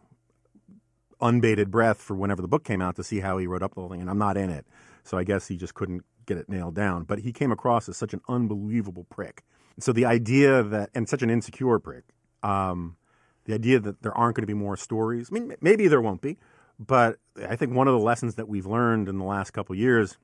unbated 1.24 1.70
breath 1.70 2.02
for 2.02 2.16
whenever 2.16 2.42
the 2.42 2.48
book 2.48 2.64
came 2.64 2.82
out 2.82 2.96
to 2.98 3.04
see 3.04 3.22
how 3.22 3.38
he 3.38 3.48
wrote 3.48 3.64
up 3.64 3.74
the 3.74 3.82
whole 3.82 3.90
thing. 3.90 4.02
And 4.02 4.10
I'm 4.10 4.18
not 4.18 4.38
in 4.38 4.50
it, 4.50 4.66
so 5.04 5.18
I 5.18 5.24
guess 5.24 5.48
he 5.48 5.58
just 5.58 5.74
couldn't 5.74 6.04
get 6.26 6.38
it 6.38 6.50
nailed 6.50 6.76
down. 6.76 7.04
But 7.04 7.20
he 7.20 7.32
came 7.32 7.52
across 7.52 7.90
as 7.90 7.98
such 7.98 8.14
an 8.14 8.22
unbelievable 8.28 9.06
prick. 9.06 9.44
So 9.80 9.92
the 9.92 10.06
idea 10.06 10.62
that, 10.62 10.90
and 10.94 11.10
such 11.10 11.24
an 11.24 11.30
insecure 11.30 11.80
prick, 11.80 12.04
um, 12.44 12.98
the 13.46 13.54
idea 13.54 13.80
that 13.80 14.04
there 14.04 14.16
aren't 14.16 14.36
going 14.36 14.44
to 14.44 14.48
be 14.48 14.54
more 14.54 14.78
stories. 14.78 15.30
I 15.32 15.40
mean, 15.40 15.56
maybe 15.62 15.88
there 15.88 16.02
won't 16.02 16.22
be, 16.22 16.38
but 16.80 17.18
I 17.48 17.56
think 17.56 17.74
one 17.74 17.88
of 17.88 17.94
the 17.94 18.00
lessons 18.00 18.36
that 18.36 18.48
we've 18.48 18.66
learned 18.66 19.10
in 19.10 19.18
the 19.18 19.26
last 19.26 19.52
couple 19.52 19.76
years, 19.76 20.18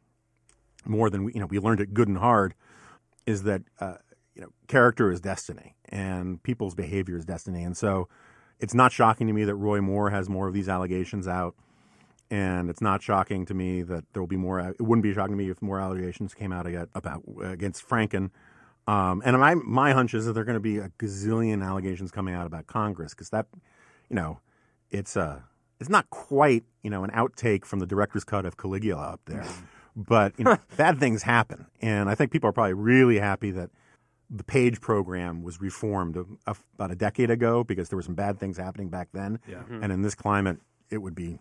more 0.86 1.10
than 1.10 1.26
we, 1.26 1.34
you 1.34 1.40
know, 1.40 1.48
we 1.48 1.60
learned 1.60 1.82
it 1.82 1.94
good 1.94 2.08
and 2.08 2.18
hard, 2.18 2.54
is 3.26 3.44
that 3.44 3.64
uh, 3.80 3.96
you 4.36 4.42
know, 4.42 4.50
character 4.68 5.12
is 5.12 5.20
destiny, 5.20 5.76
and 5.90 6.42
people's 6.44 6.76
behavior 6.76 7.18
is 7.18 7.26
destiny. 7.26 7.64
And 7.64 7.76
so, 7.76 8.08
it's 8.60 8.74
not 8.74 8.91
shocking 8.91 9.28
to 9.28 9.34
me 9.34 9.43
that 9.45 9.56
Roy 9.56 9.82
Moore 9.82 10.10
has 10.10 10.30
more 10.30 10.48
of 10.48 10.54
these 10.54 10.67
allegations 10.69 11.28
out, 11.28 11.56
and 12.30 12.69
it's 12.69 12.82
not 12.82 13.02
shocking 13.02 13.45
to 13.45 13.54
me 13.54 13.82
that 13.84 14.06
there 14.13 14.22
will 14.22 14.28
be 14.28 14.38
more. 14.38 14.60
It 14.60 14.82
wouldn't 14.82 15.04
be 15.04 15.13
shocking 15.13 15.34
to 15.34 15.38
me 15.38 15.50
if 15.50 15.62
more 15.62 15.80
allegations 15.80 16.34
came 16.34 16.52
out 16.52 16.67
about 16.93 17.24
against 17.43 17.88
Franken. 17.88 18.32
Um, 18.88 19.22
and 19.26 19.38
my 19.39 19.56
my 19.56 19.93
hunch 19.93 20.13
is 20.13 20.26
that 20.26 20.34
there 20.34 20.41
are 20.41 20.45
going 20.45 20.56
to 20.56 20.60
be 20.60 20.78
a 20.78 20.89
gazillion 21.00 21.63
allegations 21.65 22.12
coming 22.12 22.34
out 22.34 22.45
about 22.45 22.67
Congress 22.67 23.13
because 23.13 23.30
that, 23.30 23.45
you 24.10 24.15
know, 24.15 24.39
it's 24.89 25.15
uh 25.15 25.41
it's 25.80 25.89
not 25.89 26.10
quite 26.10 26.63
you 26.84 26.89
know 26.89 27.04
an 27.04 27.12
outtake 27.12 27.65
from 27.65 27.80
the 27.80 27.86
director's 27.86 28.24
cut 28.24 28.45
of 28.45 28.58
Caligula 28.58 29.02
up 29.02 29.22
there, 29.26 29.45
but 29.95 30.34
you 30.38 30.43
know 30.43 30.58
bad 30.76 31.00
things 31.00 31.24
happen, 31.24 31.67
and 31.82 32.10
I 32.10 32.15
think 32.15 32.32
people 32.32 32.50
are 32.50 32.54
probably 32.54 32.74
really 32.74 33.19
happy 33.19 33.52
that 33.52 33.69
the 34.30 34.44
Page 34.44 34.80
program 34.82 35.42
was 35.44 35.60
reformed 35.60 36.15
a, 36.18 36.26
a, 36.46 36.56
about 36.76 36.92
a 36.92 36.96
decade 36.96 37.32
ago 37.32 37.63
because 37.63 37.89
there 37.89 37.98
were 37.98 38.04
some 38.04 38.15
bad 38.15 38.39
things 38.39 38.58
happening 38.58 38.89
back 38.89 39.10
then, 39.13 39.39
Yeah. 39.48 39.63
and 39.70 39.92
in 39.92 40.02
this 40.04 40.13
climate, 40.15 40.60
it 40.89 41.00
would 41.00 41.15
be 41.15 41.39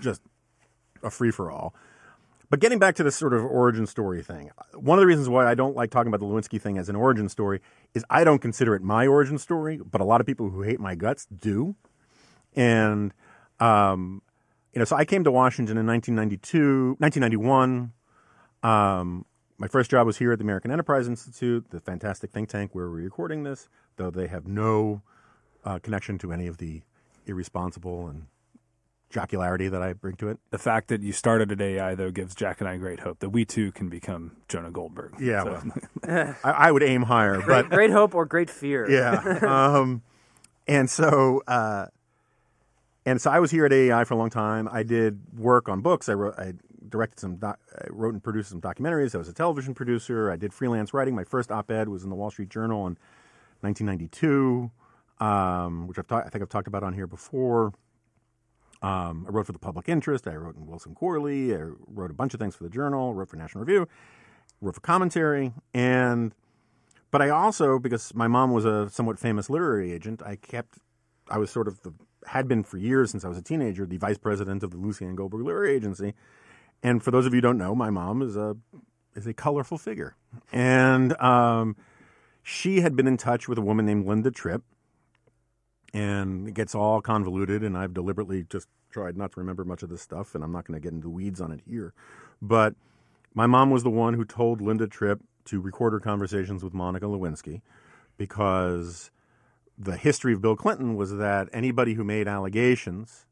just 0.00 0.22
a 1.02 1.10
free 1.10 1.30
for 1.30 1.50
all. 1.50 1.74
But 2.48 2.60
getting 2.60 2.78
back 2.78 2.96
to 2.96 3.02
this 3.02 3.16
sort 3.16 3.32
of 3.32 3.44
origin 3.44 3.86
story 3.86 4.22
thing, 4.22 4.50
one 4.74 4.98
of 4.98 5.02
the 5.02 5.06
reasons 5.06 5.28
why 5.28 5.46
I 5.50 5.54
don't 5.54 5.74
like 5.74 5.90
talking 5.90 6.08
about 6.12 6.20
the 6.20 6.26
Lewinsky 6.30 6.60
thing 6.60 6.76
as 6.76 6.88
an 6.90 6.96
origin 6.96 7.28
story 7.30 7.60
is 7.94 8.04
I 8.10 8.24
don't 8.24 8.40
consider 8.40 8.74
it 8.74 8.82
my 8.82 9.06
origin 9.06 9.38
story, 9.38 9.78
but 9.78 10.00
a 10.00 10.04
lot 10.04 10.20
of 10.20 10.26
people 10.26 10.50
who 10.50 10.62
hate 10.62 10.78
my 10.78 10.94
guts 10.94 11.26
do. 11.26 11.74
And, 12.54 13.14
um, 13.58 14.20
you 14.74 14.78
know, 14.80 14.84
so 14.84 14.96
I 14.96 15.06
came 15.06 15.24
to 15.24 15.30
Washington 15.30 15.78
in 15.78 15.86
1992, 15.86 16.96
1991. 16.98 17.92
Um, 18.62 19.24
my 19.62 19.68
first 19.68 19.92
job 19.92 20.08
was 20.08 20.18
here 20.18 20.32
at 20.32 20.38
the 20.40 20.42
American 20.42 20.72
Enterprise 20.72 21.06
Institute, 21.06 21.64
the 21.70 21.78
fantastic 21.78 22.32
think 22.32 22.48
tank 22.48 22.74
where 22.74 22.90
we're 22.90 23.04
recording 23.04 23.44
this, 23.44 23.68
though 23.96 24.10
they 24.10 24.26
have 24.26 24.44
no 24.44 25.02
uh, 25.64 25.78
connection 25.78 26.18
to 26.18 26.32
any 26.32 26.48
of 26.48 26.58
the 26.58 26.82
irresponsible 27.26 28.08
and 28.08 28.26
jocularity 29.08 29.68
that 29.68 29.80
I 29.80 29.92
bring 29.92 30.16
to 30.16 30.28
it. 30.30 30.38
The 30.50 30.58
fact 30.58 30.88
that 30.88 31.00
you 31.00 31.12
started 31.12 31.52
at 31.52 31.60
AEI, 31.60 31.94
though, 31.94 32.10
gives 32.10 32.34
Jack 32.34 32.60
and 32.60 32.68
I 32.68 32.76
great 32.76 32.98
hope 33.00 33.20
that 33.20 33.30
we 33.30 33.44
too 33.44 33.70
can 33.70 33.88
become 33.88 34.32
Jonah 34.48 34.72
Goldberg. 34.72 35.14
Yeah, 35.20 35.44
So- 35.44 35.62
well, 36.08 36.34
I, 36.42 36.50
I 36.50 36.72
would 36.72 36.82
aim 36.82 37.02
higher, 37.02 37.40
but 37.46 37.70
Great 37.70 37.92
hope 37.92 38.16
or 38.16 38.24
great 38.26 38.50
fear. 38.50 38.90
yeah. 38.90 39.38
Um, 39.46 40.02
and 40.66 40.90
so, 40.90 41.40
uh, 41.46 41.86
and 43.06 43.20
so 43.20 43.30
I 43.30 43.38
was 43.38 43.52
here 43.52 43.64
at 43.64 43.72
AEI 43.72 44.02
for 44.04 44.14
a 44.14 44.16
long 44.16 44.30
time. 44.30 44.68
I 44.72 44.82
did 44.82 45.20
work 45.38 45.68
on 45.68 45.82
books. 45.82 46.08
I 46.08 46.14
wrote, 46.14 46.34
I 46.36 46.54
directed 46.92 47.18
some, 47.18 47.36
doc, 47.36 47.58
I 47.76 47.86
wrote 47.90 48.14
and 48.14 48.22
produced 48.22 48.50
some 48.50 48.60
documentaries. 48.60 49.14
I 49.14 49.18
was 49.18 49.28
a 49.28 49.32
television 49.32 49.74
producer. 49.74 50.30
I 50.30 50.36
did 50.36 50.54
freelance 50.54 50.94
writing. 50.94 51.16
My 51.16 51.24
first 51.24 51.50
op-ed 51.50 51.88
was 51.88 52.04
in 52.04 52.10
the 52.10 52.14
Wall 52.14 52.30
Street 52.30 52.48
Journal 52.48 52.86
in 52.86 52.96
1992, 53.62 54.70
um, 55.18 55.88
which 55.88 55.98
I've 55.98 56.06
ta- 56.06 56.22
I 56.24 56.28
think 56.28 56.42
I've 56.42 56.48
talked 56.48 56.68
about 56.68 56.84
on 56.84 56.92
here 56.92 57.08
before. 57.08 57.72
Um, 58.82 59.26
I 59.28 59.30
wrote 59.30 59.46
for 59.46 59.52
the 59.52 59.58
Public 59.58 59.88
Interest. 59.88 60.26
I 60.28 60.34
wrote 60.34 60.56
in 60.56 60.66
Wilson 60.66 60.94
Quarterly. 60.94 61.54
I 61.54 61.60
wrote 61.86 62.10
a 62.10 62.14
bunch 62.14 62.34
of 62.34 62.40
things 62.40 62.54
for 62.54 62.64
the 62.64 62.70
Journal. 62.70 63.14
Wrote 63.14 63.28
for 63.28 63.36
National 63.36 63.64
Review. 63.64 63.88
Wrote 64.60 64.74
for 64.74 64.80
commentary, 64.80 65.52
and 65.74 66.34
but 67.12 67.20
I 67.20 67.28
also, 67.28 67.78
because 67.78 68.14
my 68.14 68.26
mom 68.26 68.52
was 68.52 68.64
a 68.64 68.88
somewhat 68.88 69.18
famous 69.18 69.50
literary 69.50 69.92
agent, 69.92 70.22
I 70.24 70.36
kept, 70.36 70.78
I 71.28 71.36
was 71.36 71.50
sort 71.50 71.68
of 71.68 71.82
the, 71.82 71.92
had 72.26 72.48
been 72.48 72.64
for 72.64 72.78
years 72.78 73.10
since 73.10 73.22
I 73.22 73.28
was 73.28 73.36
a 73.36 73.42
teenager, 73.42 73.84
the 73.84 73.98
vice 73.98 74.16
president 74.16 74.62
of 74.62 74.70
the 74.70 74.78
Lucianne 74.78 75.14
Goldberg 75.14 75.42
Literary 75.42 75.74
Agency. 75.74 76.14
And 76.82 77.02
for 77.02 77.10
those 77.10 77.26
of 77.26 77.32
you 77.32 77.38
who 77.38 77.42
don't 77.42 77.58
know, 77.58 77.74
my 77.74 77.90
mom 77.90 78.22
is 78.22 78.36
a, 78.36 78.56
is 79.14 79.26
a 79.26 79.34
colorful 79.34 79.78
figure. 79.78 80.16
And 80.52 81.20
um, 81.20 81.76
she 82.42 82.80
had 82.80 82.96
been 82.96 83.06
in 83.06 83.16
touch 83.16 83.48
with 83.48 83.58
a 83.58 83.62
woman 83.62 83.86
named 83.86 84.06
Linda 84.06 84.30
Tripp. 84.30 84.62
And 85.94 86.48
it 86.48 86.54
gets 86.54 86.74
all 86.74 87.02
convoluted, 87.02 87.62
and 87.62 87.76
I've 87.76 87.92
deliberately 87.92 88.46
just 88.48 88.66
tried 88.90 89.16
not 89.16 89.32
to 89.32 89.40
remember 89.40 89.62
much 89.62 89.82
of 89.82 89.90
this 89.90 90.00
stuff, 90.00 90.34
and 90.34 90.42
I'm 90.42 90.52
not 90.52 90.66
going 90.66 90.80
to 90.80 90.82
get 90.82 90.94
into 90.94 91.10
weeds 91.10 91.40
on 91.40 91.52
it 91.52 91.60
here. 91.66 91.92
But 92.40 92.74
my 93.34 93.46
mom 93.46 93.70
was 93.70 93.82
the 93.82 93.90
one 93.90 94.14
who 94.14 94.24
told 94.24 94.60
Linda 94.60 94.86
Tripp 94.86 95.20
to 95.46 95.60
record 95.60 95.92
her 95.92 96.00
conversations 96.00 96.62
with 96.62 96.74
Monica 96.74 97.06
Lewinsky 97.06 97.62
because 98.16 99.10
the 99.78 99.96
history 99.96 100.32
of 100.32 100.42
Bill 100.42 100.56
Clinton 100.56 100.96
was 100.96 101.16
that 101.16 101.48
anybody 101.52 101.94
who 101.94 102.04
made 102.04 102.28
allegations 102.28 103.26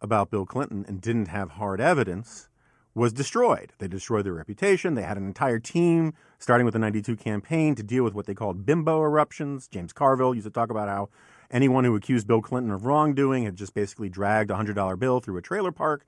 about 0.00 0.30
Bill 0.30 0.46
Clinton 0.46 0.84
and 0.86 1.00
didn't 1.00 1.28
have 1.28 1.52
hard 1.52 1.80
evidence 1.80 2.49
was 2.94 3.12
destroyed. 3.12 3.72
They 3.78 3.88
destroyed 3.88 4.26
their 4.26 4.32
reputation. 4.32 4.94
They 4.94 5.02
had 5.02 5.16
an 5.16 5.26
entire 5.26 5.58
team, 5.58 6.14
starting 6.38 6.64
with 6.64 6.72
the 6.72 6.80
92 6.80 7.16
campaign, 7.16 7.74
to 7.76 7.82
deal 7.82 8.02
with 8.02 8.14
what 8.14 8.26
they 8.26 8.34
called 8.34 8.66
bimbo 8.66 9.02
eruptions. 9.02 9.68
James 9.68 9.92
Carville 9.92 10.34
used 10.34 10.46
to 10.46 10.50
talk 10.50 10.70
about 10.70 10.88
how 10.88 11.08
anyone 11.50 11.84
who 11.84 11.94
accused 11.94 12.26
Bill 12.26 12.42
Clinton 12.42 12.72
of 12.72 12.84
wrongdoing 12.84 13.44
had 13.44 13.56
just 13.56 13.74
basically 13.74 14.08
dragged 14.08 14.50
a 14.50 14.54
$100 14.54 14.98
bill 14.98 15.20
through 15.20 15.36
a 15.36 15.42
trailer 15.42 15.72
park. 15.72 16.04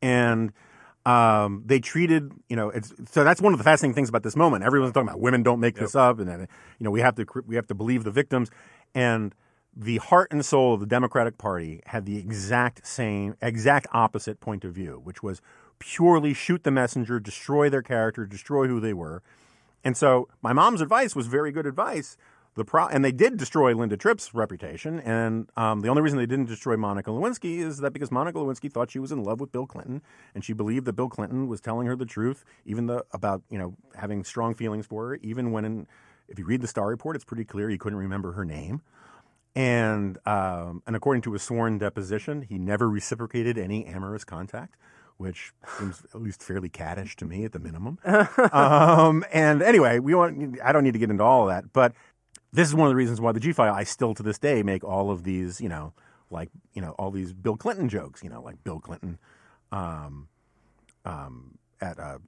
And 0.00 0.52
um, 1.04 1.62
they 1.66 1.80
treated, 1.80 2.32
you 2.48 2.56
know, 2.56 2.70
it's, 2.70 2.92
so 3.10 3.24
that's 3.24 3.40
one 3.40 3.52
of 3.52 3.58
the 3.58 3.64
fascinating 3.64 3.94
things 3.94 4.08
about 4.08 4.22
this 4.22 4.36
moment. 4.36 4.64
Everyone's 4.64 4.92
talking 4.92 5.08
about 5.08 5.20
women 5.20 5.42
don't 5.42 5.60
make 5.60 5.74
this 5.74 5.94
up, 5.94 6.20
and 6.20 6.28
you 6.28 6.84
know 6.84 6.90
we 6.90 7.00
have 7.00 7.16
to 7.16 7.26
we 7.46 7.56
have 7.56 7.66
to 7.68 7.74
believe 7.74 8.04
the 8.04 8.12
victims, 8.12 8.50
and 8.94 9.34
the 9.76 9.96
heart 9.98 10.28
and 10.30 10.44
soul 10.44 10.74
of 10.74 10.80
the 10.80 10.86
Democratic 10.86 11.38
Party 11.38 11.80
had 11.86 12.04
the 12.04 12.18
exact 12.18 12.86
same, 12.86 13.36
exact 13.42 13.86
opposite 13.92 14.38
point 14.38 14.64
of 14.64 14.74
view, 14.74 15.00
which 15.02 15.22
was 15.22 15.40
purely 15.82 16.32
shoot 16.32 16.62
the 16.62 16.70
messenger, 16.70 17.18
destroy 17.18 17.68
their 17.68 17.82
character, 17.82 18.24
destroy 18.24 18.68
who 18.68 18.78
they 18.78 18.92
were. 18.92 19.22
And 19.84 19.96
so 19.96 20.28
my 20.40 20.52
mom's 20.52 20.80
advice 20.80 21.16
was 21.16 21.26
very 21.26 21.50
good 21.50 21.66
advice. 21.66 22.16
The 22.54 22.64
pro- 22.64 22.86
and 22.86 23.04
they 23.04 23.12
did 23.12 23.36
destroy 23.36 23.74
Linda 23.74 23.96
Tripp's 23.96 24.32
reputation. 24.32 25.00
And 25.00 25.48
um, 25.56 25.80
the 25.80 25.88
only 25.88 26.02
reason 26.02 26.18
they 26.18 26.26
didn't 26.26 26.46
destroy 26.46 26.76
Monica 26.76 27.10
Lewinsky 27.10 27.58
is 27.58 27.78
that 27.78 27.92
because 27.92 28.10
Monica 28.10 28.38
Lewinsky 28.38 28.70
thought 28.70 28.90
she 28.90 28.98
was 28.98 29.10
in 29.10 29.24
love 29.24 29.40
with 29.40 29.50
Bill 29.50 29.66
Clinton, 29.66 30.02
and 30.34 30.44
she 30.44 30.52
believed 30.52 30.84
that 30.84 30.92
Bill 30.92 31.08
Clinton 31.08 31.48
was 31.48 31.60
telling 31.60 31.86
her 31.86 31.96
the 31.96 32.06
truth, 32.06 32.44
even 32.64 32.86
the, 32.86 33.04
about 33.12 33.42
you 33.50 33.58
know 33.58 33.74
having 33.96 34.22
strong 34.22 34.54
feelings 34.54 34.86
for 34.86 35.08
her, 35.08 35.14
even 35.22 35.50
when 35.50 35.64
in, 35.64 35.86
if 36.28 36.38
you 36.38 36.44
read 36.44 36.60
the 36.60 36.68
Starr 36.68 36.88
report, 36.88 37.16
it's 37.16 37.24
pretty 37.24 37.44
clear 37.44 37.68
he 37.68 37.78
couldn't 37.78 37.98
remember 37.98 38.32
her 38.32 38.44
name. 38.44 38.82
And 39.56 40.18
um, 40.26 40.82
and 40.86 40.94
according 40.94 41.22
to 41.22 41.34
a 41.34 41.38
sworn 41.38 41.78
deposition, 41.78 42.42
he 42.42 42.58
never 42.58 42.88
reciprocated 42.88 43.58
any 43.58 43.86
amorous 43.86 44.24
contact, 44.24 44.76
which 45.16 45.52
seems 45.78 46.04
at 46.14 46.20
least 46.20 46.42
fairly 46.42 46.68
caddish 46.68 47.14
to 47.16 47.24
me 47.24 47.44
at 47.44 47.52
the 47.52 47.58
minimum. 47.58 47.98
um, 48.52 49.24
and 49.32 49.62
anyway, 49.62 49.98
we 49.98 50.14
want 50.14 50.58
I 50.64 50.72
don't 50.72 50.84
need 50.84 50.92
to 50.92 50.98
get 50.98 51.10
into 51.10 51.24
all 51.24 51.42
of 51.42 51.48
that, 51.48 51.72
but 51.72 51.92
this 52.52 52.68
is 52.68 52.74
one 52.74 52.86
of 52.86 52.90
the 52.90 52.96
reasons 52.96 53.20
why 53.20 53.32
the 53.32 53.40
G 53.40 53.52
file 53.52 53.74
I 53.74 53.84
still 53.84 54.14
to 54.14 54.22
this 54.22 54.38
day 54.38 54.62
make 54.62 54.84
all 54.84 55.10
of 55.10 55.24
these, 55.24 55.60
you 55.60 55.68
know, 55.68 55.92
like 56.30 56.50
you 56.74 56.82
know 56.82 56.92
all 56.98 57.10
these 57.10 57.32
Bill 57.32 57.56
Clinton 57.56 57.88
jokes, 57.88 58.22
you 58.22 58.30
know, 58.30 58.42
like 58.42 58.62
Bill 58.64 58.80
Clinton 58.80 59.18
um, 59.70 60.28
um, 61.04 61.58
at 61.80 61.98
a 61.98 62.20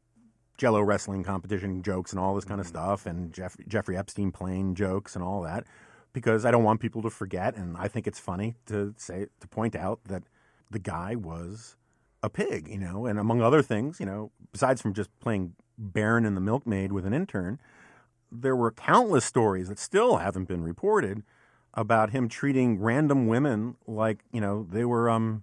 Jello 0.56 0.82
wrestling 0.82 1.24
competition 1.24 1.82
jokes 1.82 2.12
and 2.12 2.20
all 2.20 2.34
this 2.34 2.44
kind 2.44 2.60
of 2.60 2.66
stuff, 2.66 3.06
and 3.06 3.32
Jeff, 3.32 3.56
Jeffrey 3.66 3.96
Epstein 3.96 4.30
plane 4.30 4.74
jokes 4.74 5.16
and 5.16 5.24
all 5.24 5.42
that 5.42 5.64
because 6.12 6.44
I 6.46 6.50
don't 6.50 6.62
want 6.62 6.80
people 6.80 7.02
to 7.02 7.10
forget, 7.10 7.56
and 7.56 7.76
I 7.76 7.88
think 7.88 8.06
it's 8.06 8.20
funny 8.20 8.54
to 8.66 8.94
say 8.96 9.26
to 9.40 9.48
point 9.48 9.74
out 9.74 10.00
that 10.04 10.22
the 10.70 10.78
guy 10.78 11.16
was 11.16 11.76
a 12.24 12.30
pig, 12.30 12.68
you 12.68 12.78
know, 12.78 13.04
and 13.04 13.18
among 13.18 13.42
other 13.42 13.62
things, 13.62 14.00
you 14.00 14.06
know, 14.06 14.30
besides 14.50 14.80
from 14.80 14.94
just 14.94 15.10
playing 15.20 15.54
Baron 15.76 16.24
and 16.24 16.36
the 16.36 16.40
Milkmaid 16.40 16.90
with 16.90 17.04
an 17.04 17.12
intern, 17.12 17.60
there 18.32 18.56
were 18.56 18.72
countless 18.72 19.24
stories 19.24 19.68
that 19.68 19.78
still 19.78 20.16
haven't 20.16 20.48
been 20.48 20.62
reported 20.62 21.22
about 21.74 22.10
him 22.10 22.28
treating 22.28 22.80
random 22.80 23.26
women 23.26 23.76
like 23.86 24.24
you 24.32 24.40
know 24.40 24.66
they 24.70 24.84
were 24.84 25.10
um 25.10 25.42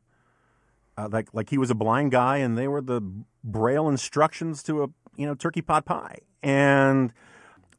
uh, 0.98 1.08
like 1.12 1.28
like 1.34 1.50
he 1.50 1.58
was 1.58 1.70
a 1.70 1.76
blind 1.76 2.12
guy 2.12 2.38
and 2.38 2.58
they 2.58 2.68
were 2.68 2.82
the 2.82 3.02
braille 3.44 3.88
instructions 3.88 4.64
to 4.64 4.84
a 4.84 4.88
you 5.18 5.26
know 5.26 5.36
turkey 5.36 5.62
pot 5.62 5.86
pie. 5.86 6.20
And 6.42 7.14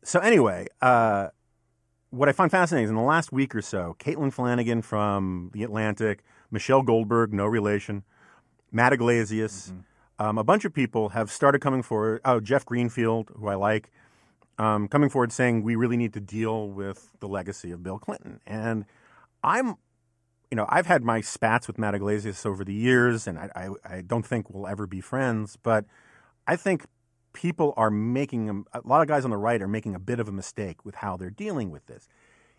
so 0.03 0.21
anyway 0.21 0.67
uh 0.81 1.29
what 2.11 2.29
I 2.29 2.33
find 2.33 2.51
fascinating 2.51 2.85
is 2.85 2.91
in 2.91 2.97
the 2.97 3.03
last 3.03 3.33
week 3.33 3.55
or 3.55 3.62
so, 3.62 3.97
Caitlin 3.99 4.33
Flanagan 4.33 4.83
from 4.83 5.51
The 5.55 5.62
Atlantic, 5.62 6.23
Michelle 6.51 6.83
Goldberg, 6.83 7.33
no 7.33 7.47
relation, 7.47 8.05
Matt 8.72 8.92
Yglesias, 8.92 9.70
mm-hmm. 9.70 10.24
um, 10.24 10.38
a 10.38 10.44
bunch 10.44 10.64
of 10.64 10.72
people 10.72 11.11
have 11.11 11.30
started 11.30 11.61
coming 11.61 11.82
forward. 11.82 12.20
Oh, 12.24 12.40
Jeff 12.40 12.64
Greenfield, 12.64 13.30
who 13.37 13.48
I 13.48 13.54
like, 13.54 13.90
um, 14.58 14.88
coming 14.88 15.11
forward 15.11 15.30
saying 15.32 15.62
we 15.62 15.76
really 15.76 15.96
need 15.96 16.14
to 16.14 16.20
deal 16.20 16.68
with 16.68 17.11
the 17.20 17.28
legacy 17.28 17.70
of 17.70 17.82
Bill 17.82 17.98
Clinton. 17.98 18.40
And 18.46 18.87
I'm, 19.44 19.76
you 20.50 20.56
know, 20.56 20.66
I've 20.68 20.87
had 20.87 21.04
my 21.04 21.20
spats 21.20 21.66
with 21.66 21.78
Matt 21.78 21.94
Yglesias 21.94 22.44
over 22.46 22.64
the 22.64 22.74
years, 22.74 23.26
and 23.26 23.38
I, 23.38 23.50
I, 23.54 23.96
I 23.96 24.00
don't 24.00 24.26
think 24.26 24.50
we'll 24.50 24.66
ever 24.66 24.87
be 24.87 25.00
friends, 25.00 25.56
but 25.62 25.85
I 26.46 26.56
think 26.56 26.87
people 27.32 27.72
are 27.76 27.90
making 27.90 28.64
a, 28.72 28.78
a 28.78 28.82
lot 28.85 29.02
of 29.02 29.08
guys 29.08 29.24
on 29.24 29.30
the 29.30 29.37
right 29.37 29.61
are 29.61 29.68
making 29.68 29.94
a 29.94 29.98
bit 29.98 30.20
of 30.20 30.28
a 30.28 30.32
mistake 30.32 30.85
with 30.85 30.96
how 30.96 31.16
they're 31.16 31.30
dealing 31.30 31.70
with 31.70 31.87
this. 31.87 32.08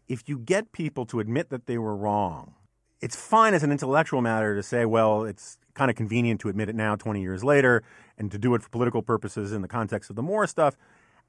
If 0.08 0.28
you 0.28 0.38
get 0.38 0.72
people 0.72 1.06
to 1.08 1.20
admit 1.20 1.50
that 1.50 1.66
they 1.66 1.78
were 1.78 1.96
wrong, 1.96 2.56
it's 3.02 3.16
fine 3.16 3.54
as 3.54 3.64
an 3.64 3.72
intellectual 3.72 4.22
matter 4.22 4.56
to 4.56 4.64
say, 4.64 4.86
well, 4.86 5.24
it's 5.24 5.58
kind 5.74 5.90
of 5.90 5.98
convenient 5.98 6.42
to 6.42 6.50
admit 6.50 6.70
it 6.70 6.76
now, 6.76 6.96
20 6.96 7.22
years 7.22 7.44
later, 7.44 7.84
and 8.18 8.32
to 8.32 8.38
do 8.38 8.56
it 8.56 8.62
for 8.62 8.70
political 8.70 9.02
purposes 9.02 9.52
in 9.52 9.62
the 9.62 9.68
context 9.68 10.10
of 10.10 10.16
the 10.16 10.22
Moore 10.22 10.48
stuff. 10.48 10.78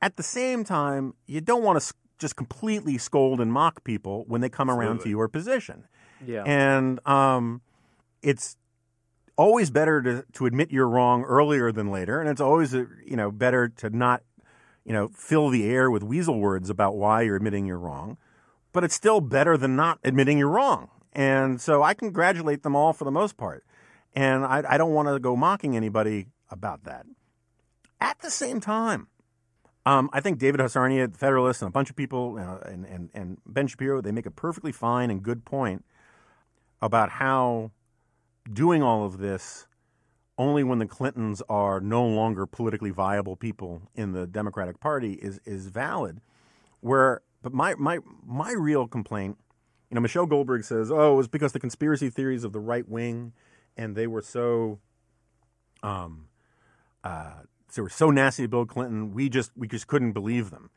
At 0.02 0.16
the 0.16 0.22
same 0.22 0.64
time, 0.64 1.14
you 1.26 1.40
don't 1.40 1.62
want 1.62 1.80
to 1.80 1.94
just 2.18 2.36
completely 2.36 2.98
scold 2.98 3.40
and 3.40 3.52
mock 3.52 3.84
people 3.84 4.24
when 4.28 4.40
they 4.40 4.48
come 4.48 4.68
Absolutely. 4.68 4.86
around 4.86 5.00
to 5.00 5.08
your 5.08 5.28
position. 5.28 5.84
Yeah. 6.24 6.42
And 6.44 7.04
um, 7.06 7.62
it's 8.22 8.56
always 9.36 9.70
better 9.70 10.02
to, 10.02 10.24
to 10.32 10.46
admit 10.46 10.70
you're 10.70 10.88
wrong 10.88 11.24
earlier 11.24 11.72
than 11.72 11.90
later, 11.90 12.20
and 12.20 12.28
it's 12.28 12.40
always 12.40 12.74
uh, 12.74 12.84
you 13.04 13.16
know 13.16 13.30
better 13.30 13.68
to 13.68 13.90
not 13.90 14.22
you 14.84 14.92
know 14.92 15.08
fill 15.08 15.48
the 15.48 15.64
air 15.64 15.90
with 15.90 16.02
weasel 16.02 16.38
words 16.38 16.70
about 16.70 16.96
why 16.96 17.22
you're 17.22 17.36
admitting 17.36 17.66
you're 17.66 17.78
wrong. 17.78 18.16
But 18.72 18.84
it's 18.84 18.94
still 18.94 19.20
better 19.20 19.56
than 19.56 19.76
not 19.76 19.98
admitting 20.02 20.36
you're 20.38 20.48
wrong. 20.48 20.90
And 21.12 21.60
so 21.60 21.82
I 21.82 21.94
congratulate 21.94 22.64
them 22.64 22.74
all 22.74 22.92
for 22.92 23.04
the 23.04 23.12
most 23.12 23.36
part. 23.36 23.64
And 24.14 24.44
I, 24.44 24.62
I 24.68 24.78
don't 24.78 24.92
want 24.92 25.08
to 25.08 25.18
go 25.18 25.36
mocking 25.36 25.76
anybody 25.76 26.28
about 26.50 26.84
that. 26.84 27.06
At 28.00 28.20
the 28.20 28.30
same 28.30 28.60
time, 28.60 29.08
um, 29.86 30.08
I 30.12 30.20
think 30.20 30.38
David 30.38 30.60
Harsanyi, 30.60 31.10
the 31.10 31.18
Federalist, 31.18 31.62
and 31.62 31.68
a 31.68 31.72
bunch 31.72 31.90
of 31.90 31.96
people, 31.96 32.38
uh, 32.38 32.68
and, 32.68 32.84
and, 32.86 33.10
and 33.12 33.38
Ben 33.46 33.66
Shapiro, 33.66 34.00
they 34.00 34.12
make 34.12 34.26
a 34.26 34.30
perfectly 34.30 34.72
fine 34.72 35.10
and 35.10 35.22
good 35.22 35.44
point 35.44 35.84
about 36.80 37.10
how 37.10 37.70
doing 38.50 38.82
all 38.82 39.04
of 39.04 39.18
this 39.18 39.66
only 40.36 40.64
when 40.64 40.78
the 40.78 40.86
Clintons 40.86 41.42
are 41.48 41.80
no 41.80 42.04
longer 42.04 42.46
politically 42.46 42.90
viable 42.90 43.36
people 43.36 43.82
in 43.94 44.12
the 44.12 44.26
Democratic 44.26 44.80
Party 44.80 45.14
is 45.14 45.40
is 45.44 45.68
valid. 45.68 46.20
Where, 46.80 47.22
but 47.42 47.52
my 47.52 47.74
my 47.76 47.98
my 48.26 48.52
real 48.52 48.88
complaint, 48.88 49.38
you 49.90 49.94
know, 49.94 50.00
Michelle 50.00 50.26
Goldberg 50.26 50.64
says, 50.64 50.90
"Oh, 50.90 51.14
it 51.14 51.16
was 51.16 51.28
because 51.28 51.52
the 51.52 51.60
conspiracy 51.60 52.10
theories 52.10 52.42
of 52.42 52.52
the 52.52 52.60
right 52.60 52.88
wing, 52.88 53.32
and 53.76 53.96
they 53.96 54.06
were 54.06 54.22
so, 54.22 54.80
um, 55.82 56.28
uh, 57.02 57.42
they 57.74 57.82
were 57.82 57.88
so 57.88 58.10
nasty 58.10 58.44
to 58.44 58.48
Bill 58.48 58.66
Clinton. 58.66 59.12
We 59.12 59.28
just 59.28 59.50
we 59.56 59.68
just 59.68 59.86
couldn't 59.86 60.12
believe 60.12 60.50
them," 60.50 60.70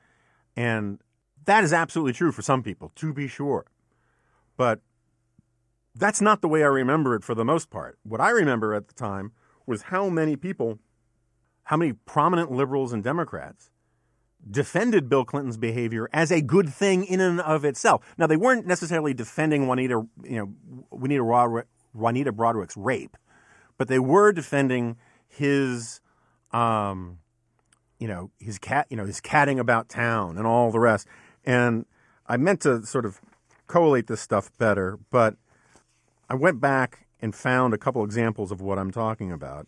and 0.55 0.99
that 1.45 1.63
is 1.63 1.73
absolutely 1.73 2.13
true 2.13 2.31
for 2.31 2.41
some 2.41 2.63
people, 2.63 2.91
to 2.95 3.13
be 3.13 3.27
sure. 3.27 3.65
But 4.57 4.81
that's 5.95 6.21
not 6.21 6.41
the 6.41 6.47
way 6.47 6.63
I 6.63 6.67
remember 6.67 7.15
it 7.15 7.23
for 7.23 7.35
the 7.35 7.45
most 7.45 7.69
part. 7.69 7.97
What 8.03 8.21
I 8.21 8.29
remember 8.29 8.73
at 8.73 8.87
the 8.87 8.93
time 8.93 9.31
was 9.65 9.83
how 9.83 10.09
many 10.09 10.35
people, 10.35 10.79
how 11.63 11.77
many 11.77 11.93
prominent 11.93 12.51
liberals 12.51 12.93
and 12.93 13.03
Democrats 13.03 13.71
defended 14.49 15.09
Bill 15.09 15.25
Clinton's 15.25 15.57
behavior 15.57 16.09
as 16.13 16.31
a 16.31 16.41
good 16.41 16.69
thing 16.69 17.03
in 17.03 17.19
and 17.19 17.41
of 17.41 17.65
itself. 17.65 18.03
Now, 18.17 18.27
they 18.27 18.37
weren't 18.37 18.65
necessarily 18.65 19.13
defending 19.13 19.67
Juanita, 19.67 20.05
you 20.23 20.37
know, 20.37 20.53
Juanita, 20.91 21.65
Juanita 21.97 22.31
Broaddrick's 22.31 22.77
rape, 22.77 23.17
but 23.77 23.87
they 23.87 23.99
were 23.99 24.31
defending 24.31 24.97
his, 25.27 26.01
um, 26.51 27.19
you 27.99 28.07
know, 28.07 28.31
his 28.39 28.57
cat, 28.59 28.87
you 28.89 28.97
know, 28.97 29.05
his 29.05 29.19
catting 29.19 29.59
about 29.59 29.89
town 29.89 30.37
and 30.37 30.47
all 30.47 30.71
the 30.71 30.79
rest. 30.79 31.07
And 31.45 31.85
I 32.27 32.37
meant 32.37 32.61
to 32.61 32.85
sort 32.85 33.05
of 33.05 33.19
collate 33.67 34.07
this 34.07 34.21
stuff 34.21 34.51
better, 34.57 34.99
but 35.09 35.35
I 36.29 36.35
went 36.35 36.59
back 36.59 37.07
and 37.19 37.33
found 37.35 37.73
a 37.73 37.77
couple 37.77 38.03
examples 38.03 38.51
of 38.51 38.61
what 38.61 38.77
I'm 38.77 38.91
talking 38.91 39.31
about. 39.31 39.67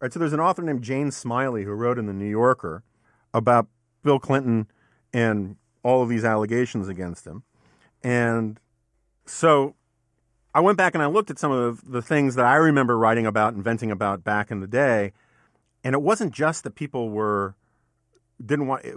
Right, 0.00 0.12
so 0.12 0.18
there's 0.18 0.32
an 0.32 0.40
author 0.40 0.62
named 0.62 0.82
Jane 0.82 1.10
Smiley 1.10 1.64
who 1.64 1.72
wrote 1.72 1.98
in 1.98 2.06
the 2.06 2.14
New 2.14 2.28
Yorker 2.28 2.82
about 3.34 3.68
Bill 4.02 4.18
Clinton 4.18 4.66
and 5.12 5.56
all 5.82 6.02
of 6.02 6.08
these 6.08 6.24
allegations 6.24 6.88
against 6.88 7.26
him. 7.26 7.42
And 8.02 8.58
so 9.26 9.74
I 10.54 10.60
went 10.60 10.76
back 10.76 10.94
and 10.94 11.02
I 11.02 11.06
looked 11.06 11.30
at 11.30 11.38
some 11.38 11.52
of 11.52 11.90
the 11.90 12.02
things 12.02 12.34
that 12.34 12.44
I 12.44 12.56
remember 12.56 12.98
writing 12.98 13.26
about, 13.26 13.54
inventing 13.54 13.90
about 13.90 14.24
back 14.24 14.50
in 14.50 14.60
the 14.60 14.66
day. 14.66 15.12
And 15.84 15.94
it 15.94 16.02
wasn't 16.02 16.32
just 16.32 16.64
that 16.64 16.74
people 16.74 17.10
were 17.10 17.54
didn't 18.44 18.66
want 18.66 18.84
it 18.84 18.96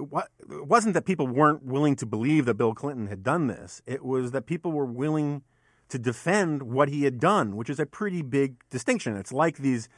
wasn't 0.50 0.94
that 0.94 1.06
people 1.06 1.28
weren't 1.28 1.64
willing 1.64 1.96
to 1.98 2.06
believe 2.06 2.46
that 2.46 2.54
Bill 2.54 2.74
Clinton 2.74 3.08
had 3.08 3.24
done 3.24 3.48
this. 3.48 3.82
It 3.86 4.04
was 4.04 4.32
that 4.32 4.46
people 4.46 4.72
were 4.72 4.86
willing 4.86 5.44
to 5.90 6.00
defend 6.00 6.64
what 6.64 6.90
he 6.90 7.04
had 7.04 7.20
done, 7.20 7.56
which 7.56 7.70
is 7.70 7.80
a 7.80 7.86
pretty 7.86 8.22
big 8.22 8.56
distinction. 8.70 9.18
It's 9.18 9.34
like 9.34 9.58
these 9.58 9.90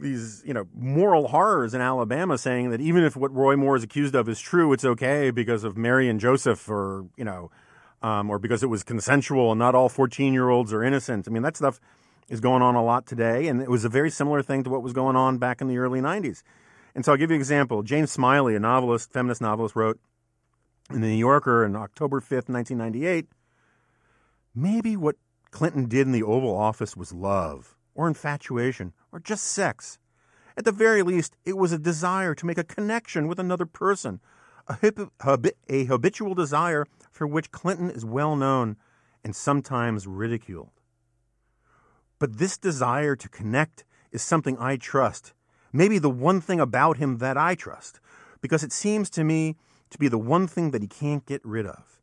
these 0.00 0.42
you 0.44 0.54
know 0.54 0.66
moral 0.74 1.28
horrors 1.28 1.74
in 1.74 1.80
Alabama 1.80 2.38
saying 2.38 2.70
that 2.70 2.80
even 2.80 3.04
if 3.04 3.16
what 3.16 3.32
Roy 3.32 3.56
Moore 3.56 3.76
is 3.76 3.84
accused 3.84 4.14
of 4.14 4.28
is 4.28 4.40
true, 4.40 4.72
it's 4.72 4.84
okay 4.84 5.30
because 5.30 5.62
of 5.64 5.76
Mary 5.76 6.08
and 6.08 6.18
Joseph, 6.18 6.68
or 6.68 7.06
you 7.16 7.24
know, 7.24 7.50
um, 8.04 8.30
or 8.30 8.38
because 8.38 8.62
it 8.62 8.66
was 8.66 8.82
consensual 8.82 9.50
and 9.50 9.58
not 9.58 9.74
all 9.74 9.88
fourteen 9.88 10.32
year 10.32 10.48
olds 10.48 10.72
are 10.72 10.82
innocent. 10.82 11.26
I 11.26 11.30
mean 11.30 11.42
that 11.42 11.56
stuff 11.56 11.80
is 12.28 12.40
going 12.40 12.62
on 12.62 12.74
a 12.74 12.84
lot 12.84 13.06
today, 13.06 13.48
and 13.48 13.60
it 13.60 13.70
was 13.70 13.84
a 13.84 13.88
very 13.88 14.10
similar 14.10 14.42
thing 14.42 14.62
to 14.64 14.70
what 14.70 14.82
was 14.82 14.92
going 14.92 15.16
on 15.16 15.38
back 15.38 15.60
in 15.60 15.68
the 15.68 15.76
early 15.76 16.00
90s. 16.00 16.42
And 16.94 17.04
so 17.04 17.12
I'll 17.12 17.18
give 17.18 17.30
you 17.30 17.34
an 17.34 17.40
example. 17.40 17.82
James 17.82 18.10
Smiley, 18.10 18.56
a 18.56 18.60
novelist, 18.60 19.12
feminist 19.12 19.42
novelist, 19.42 19.76
wrote 19.76 20.00
in 20.88 21.02
the 21.02 21.08
New 21.08 21.16
Yorker 21.16 21.66
on 21.66 21.76
October 21.76 22.20
5th, 22.20 22.48
1998 22.48 23.26
maybe 24.54 24.96
what 24.96 25.16
Clinton 25.50 25.86
did 25.86 26.06
in 26.06 26.12
the 26.12 26.22
Oval 26.22 26.56
Office 26.56 26.96
was 26.96 27.12
love, 27.12 27.76
or 27.94 28.06
infatuation, 28.08 28.92
or 29.12 29.20
just 29.20 29.44
sex. 29.44 29.98
At 30.56 30.64
the 30.64 30.72
very 30.72 31.02
least, 31.02 31.36
it 31.44 31.56
was 31.56 31.72
a 31.72 31.78
desire 31.78 32.34
to 32.34 32.46
make 32.46 32.58
a 32.58 32.64
connection 32.64 33.26
with 33.26 33.38
another 33.38 33.66
person, 33.66 34.20
a, 34.68 34.76
hip, 34.76 34.98
a 35.68 35.84
habitual 35.84 36.34
desire 36.34 36.86
for 37.14 37.28
which 37.28 37.52
Clinton 37.52 37.90
is 37.90 38.04
well 38.04 38.34
known 38.34 38.76
and 39.22 39.34
sometimes 39.34 40.06
ridiculed. 40.06 40.72
But 42.18 42.38
this 42.38 42.58
desire 42.58 43.14
to 43.14 43.28
connect 43.28 43.84
is 44.10 44.20
something 44.20 44.58
I 44.58 44.76
trust, 44.76 45.32
maybe 45.72 45.98
the 45.98 46.10
one 46.10 46.40
thing 46.40 46.58
about 46.60 46.96
him 46.96 47.18
that 47.18 47.36
I 47.36 47.54
trust, 47.54 48.00
because 48.40 48.64
it 48.64 48.72
seems 48.72 49.08
to 49.10 49.22
me 49.22 49.56
to 49.90 49.98
be 49.98 50.08
the 50.08 50.18
one 50.18 50.48
thing 50.48 50.72
that 50.72 50.82
he 50.82 50.88
can't 50.88 51.24
get 51.24 51.40
rid 51.44 51.66
of. 51.66 52.00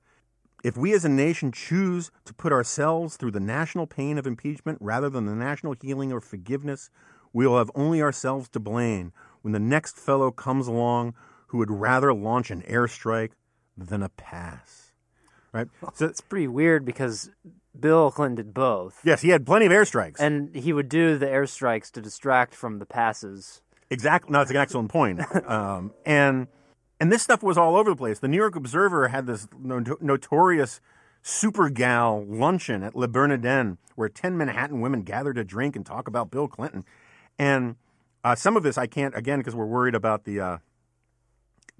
If 0.64 0.78
we 0.78 0.94
as 0.94 1.04
a 1.04 1.10
nation 1.10 1.52
choose 1.52 2.10
to 2.26 2.34
put 2.34 2.54
ourselves 2.54 3.18
through 3.18 3.32
the 3.32 3.40
national 3.40 3.88
pain 3.88 4.18
of 4.18 4.26
impeachment 4.26 4.78
rather 4.80 5.10
than 5.10 5.26
the 5.26 5.36
national 5.36 5.76
healing 5.82 6.12
of 6.12 6.24
forgiveness, 6.24 6.90
we 7.34 7.46
will 7.46 7.58
have 7.58 7.72
only 7.76 8.02
ourselves 8.02 8.48
to 8.50 8.60
blame 8.60 9.12
when 9.42 9.52
the 9.52 9.60
next 9.60 9.98
fellow 9.98 10.32
comes 10.32 10.68
along 10.68 11.16
who 11.48 11.58
would 11.58 11.72
rather 11.72 12.14
launch 12.14 12.50
an 12.50 12.62
airstrike 12.62 13.32
than 13.78 14.04
a 14.04 14.10
pass. 14.10 14.81
Right? 15.54 15.68
So 15.94 16.06
it's 16.06 16.22
pretty 16.22 16.48
weird 16.48 16.86
because 16.86 17.30
Bill 17.78 18.12
Clinton 18.12 18.36
did 18.36 18.54
both. 18.54 19.02
Yes, 19.04 19.22
he 19.22 19.30
had 19.30 19.46
plenty 19.46 19.66
of 19.66 19.72
airstrikes. 19.72 20.20
And 20.20 20.56
he 20.56 20.74
would 20.74 20.90
do 20.90 21.18
the 21.18 21.26
airstrikes 21.26 21.92
to 21.92 22.02
distract 22.02 22.56
from 22.56 22.80
the 22.80 22.86
passes. 22.86 23.62
Exactly. 23.90 24.32
No, 24.32 24.40
that's 24.40 24.52
an 24.52 24.58
excellent 24.58 24.90
point. 24.90 25.22
um, 25.48 25.92
and 26.06 26.48
and 27.00 27.12
this 27.12 27.24
stuff 27.24 27.42
was 27.42 27.58
all 27.58 27.76
over 27.76 27.90
the 27.90 27.96
place. 27.96 28.20
The 28.20 28.28
New 28.28 28.38
York 28.38 28.56
Observer 28.56 29.08
had 29.08 29.26
this 29.26 29.48
notorious 29.60 30.80
super 31.24 31.70
gal 31.70 32.24
luncheon 32.28 32.84
at 32.84 32.96
Le 32.96 33.08
Bernardin 33.08 33.78
where 33.96 34.10
10 34.10 34.38
Manhattan 34.38 34.82
women 34.82 35.02
gathered 35.02 35.36
to 35.36 35.44
drink 35.44 35.76
and 35.76 35.86
talk 35.86 36.08
about 36.08 36.32
Bill 36.32 36.48
Clinton. 36.48 36.86
And 37.38 37.76
uh, 38.24 38.36
some 38.36 38.56
of 38.56 38.64
this 38.64 38.78
I 38.78 38.88
can't, 38.88 39.16
again, 39.16 39.40
because 39.40 39.56
we're 39.56 39.66
worried 39.66 39.96
about 39.96 40.26
the 40.26 40.40
uh, 40.40 40.58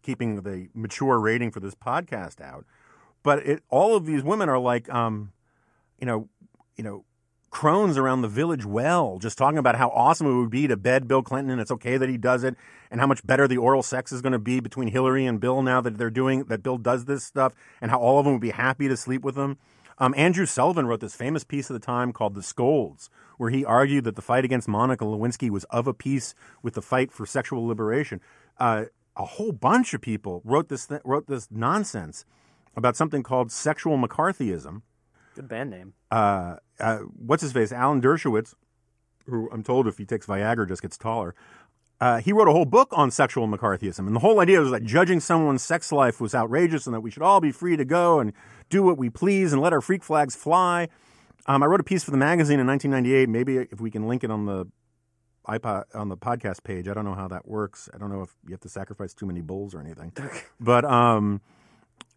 keeping 0.02 0.42
the 0.42 0.70
mature 0.74 1.20
rating 1.20 1.52
for 1.52 1.60
this 1.60 1.76
podcast 1.76 2.42
out. 2.42 2.66
But 3.24 3.46
it, 3.46 3.64
all 3.70 3.96
of 3.96 4.06
these 4.06 4.24
women 4.24 4.50
are 4.50 4.60
like, 4.60 4.90
um, 4.90 5.32
you 6.00 6.06
know, 6.06 6.30
you 6.76 6.84
know, 6.84 7.06
crones 7.52 7.98
around 7.98 8.22
the 8.22 8.28
village 8.28 8.66
well, 8.66 9.20
just 9.20 9.38
talking 9.38 9.58
about 9.58 9.76
how 9.76 9.90
awesome 9.90 10.26
it 10.26 10.36
would 10.36 10.50
be 10.50 10.68
to 10.68 10.78
bed 10.78 11.08
Bill 11.08 11.22
Clinton 11.22 11.52
and 11.52 11.62
it's 11.62 11.70
okay 11.70 11.98
that 11.98 12.10
he 12.10 12.18
does 12.18 12.44
it, 12.44 12.56
and 12.90 13.00
how 13.00 13.08
much 13.08 13.26
better 13.28 13.48
the 13.48 13.58
oral 13.58 13.84
sex 13.84 14.12
is 14.12 14.22
going 14.22 14.32
to 14.32 14.40
be 14.40 14.60
between 14.60 14.88
Hillary 14.88 15.26
and 15.26 15.40
Bill 15.40 15.62
now 15.62 15.82
that 15.82 15.98
they're 15.98 16.10
doing 16.10 16.46
that. 16.46 16.64
Bill 16.64 16.78
does 16.78 17.06
this 17.06 17.24
stuff, 17.24 17.54
and 17.82 17.92
how 17.92 18.00
all 18.00 18.20
of 18.20 18.26
them 18.26 18.34
would 18.34 18.42
be 18.42 18.52
happy 18.52 18.88
to 18.88 18.98
sleep 18.98 19.24
with 19.24 19.36
him. 19.38 19.58
Um, 20.00 20.16
Andrew 20.18 20.48
Sullivan 20.48 20.88
wrote 20.88 21.02
this 21.02 21.14
famous 21.14 21.44
piece 21.44 21.70
at 21.70 21.74
the 21.74 21.86
time 21.86 22.12
called 22.14 22.34
"The 22.34 22.42
Scolds," 22.42 23.10
where 23.38 23.52
he 23.52 23.64
argued 23.64 24.06
that 24.06 24.16
the 24.16 24.22
fight 24.22 24.46
against 24.46 24.68
Monica 24.68 25.06
Lewinsky 25.06 25.50
was 25.50 25.66
of 25.66 25.86
a 25.86 25.94
piece 25.94 26.34
with 26.64 26.74
the 26.74 26.82
fight 26.82 27.12
for 27.12 27.26
sexual 27.26 27.68
liberation. 27.68 28.22
Uh, 28.58 28.86
a 29.16 29.26
whole 29.26 29.52
bunch 29.52 29.94
of 29.94 30.02
people 30.02 30.42
wrote 30.46 30.70
this 30.70 30.88
th- 30.88 31.02
wrote 31.04 31.28
this 31.28 31.50
nonsense 31.52 32.26
about 32.76 32.96
something 32.96 33.24
called 33.24 33.52
sexual 33.52 33.98
McCarthyism. 33.98 34.82
Good 35.36 35.48
band 35.48 35.70
name. 35.70 35.94
Uh, 36.10 36.58
uh, 36.80 36.98
what's 37.16 37.42
his 37.42 37.52
face? 37.52 37.72
Alan 37.72 38.02
Dershowitz, 38.02 38.54
who 39.26 39.50
I'm 39.52 39.64
told 39.64 39.88
if 39.88 39.98
he 39.98 40.06
takes 40.06 40.26
Viagra 40.26 40.68
just 40.68 40.82
gets 40.82 40.98
taller. 40.98 41.36
Uh, 42.00 42.20
he 42.20 42.34
wrote 42.34 42.48
a 42.48 42.52
whole 42.52 42.66
book 42.66 42.90
on 42.94 43.12
sexual 43.12 43.48
McCarthyism, 43.48 44.00
and 44.00 44.16
the 44.16 44.20
whole 44.20 44.40
idea 44.40 44.60
was 44.60 44.72
that 44.72 44.84
judging 44.84 45.20
someone's 45.20 45.62
sex 45.62 45.92
life 45.92 46.20
was 46.20 46.34
outrageous, 46.34 46.88
and 46.88 46.96
that 46.96 47.02
we 47.02 47.12
should 47.12 47.22
all 47.22 47.40
be 47.40 47.52
free 47.52 47.78
to 47.78 47.86
go 47.86 48.20
and 48.20 48.34
do 48.70 48.82
what 48.82 48.98
we 48.98 49.10
please 49.10 49.54
and 49.54 49.62
let 49.62 49.72
our 49.72 49.82
freak 49.82 50.04
flags 50.04 50.36
fly. 50.36 50.88
Um, 51.46 51.62
I 51.62 51.68
wrote 51.68 51.80
a 51.80 51.84
piece 51.84 52.04
for 52.04 52.12
the 52.12 52.18
magazine 52.18 52.60
in 52.60 52.66
1998. 52.66 53.30
Maybe 53.30 53.58
if 53.72 53.80
we 53.80 53.92
can 53.92 54.08
link 54.08 54.24
it 54.24 54.32
on 54.32 54.46
the 54.46 54.66
iPod 55.48 55.84
on 55.94 56.10
the 56.10 56.18
podcast 56.18 56.64
page. 56.64 56.88
I 56.88 56.94
don't 56.94 57.06
know 57.06 57.16
how 57.16 57.28
that 57.28 57.48
works. 57.48 57.90
I 57.94 57.98
don't 57.98 58.12
know 58.12 58.22
if 58.22 58.34
you 58.46 58.52
have 58.52 58.62
to 58.62 58.70
sacrifice 58.70 59.14
too 59.14 59.26
many 59.26 59.42
bulls 59.42 59.74
or 59.74 59.80
anything. 59.80 60.14
but 60.60 60.86
um, 60.86 61.42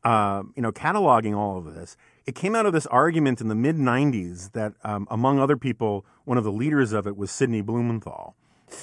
uh, 0.04 0.42
you 0.54 0.62
know, 0.62 0.70
cataloging 0.72 1.36
all 1.36 1.56
of 1.56 1.74
this, 1.74 1.96
it 2.26 2.34
came 2.34 2.54
out 2.54 2.66
of 2.66 2.72
this 2.72 2.86
argument 2.86 3.40
in 3.40 3.48
the 3.48 3.54
mid 3.54 3.76
'90s 3.76 4.52
that, 4.52 4.74
um, 4.82 5.06
among 5.10 5.38
other 5.38 5.56
people, 5.56 6.04
one 6.24 6.38
of 6.38 6.44
the 6.44 6.52
leaders 6.52 6.92
of 6.92 7.06
it 7.06 7.16
was 7.16 7.30
Sidney 7.30 7.62
Blumenthal, 7.62 8.34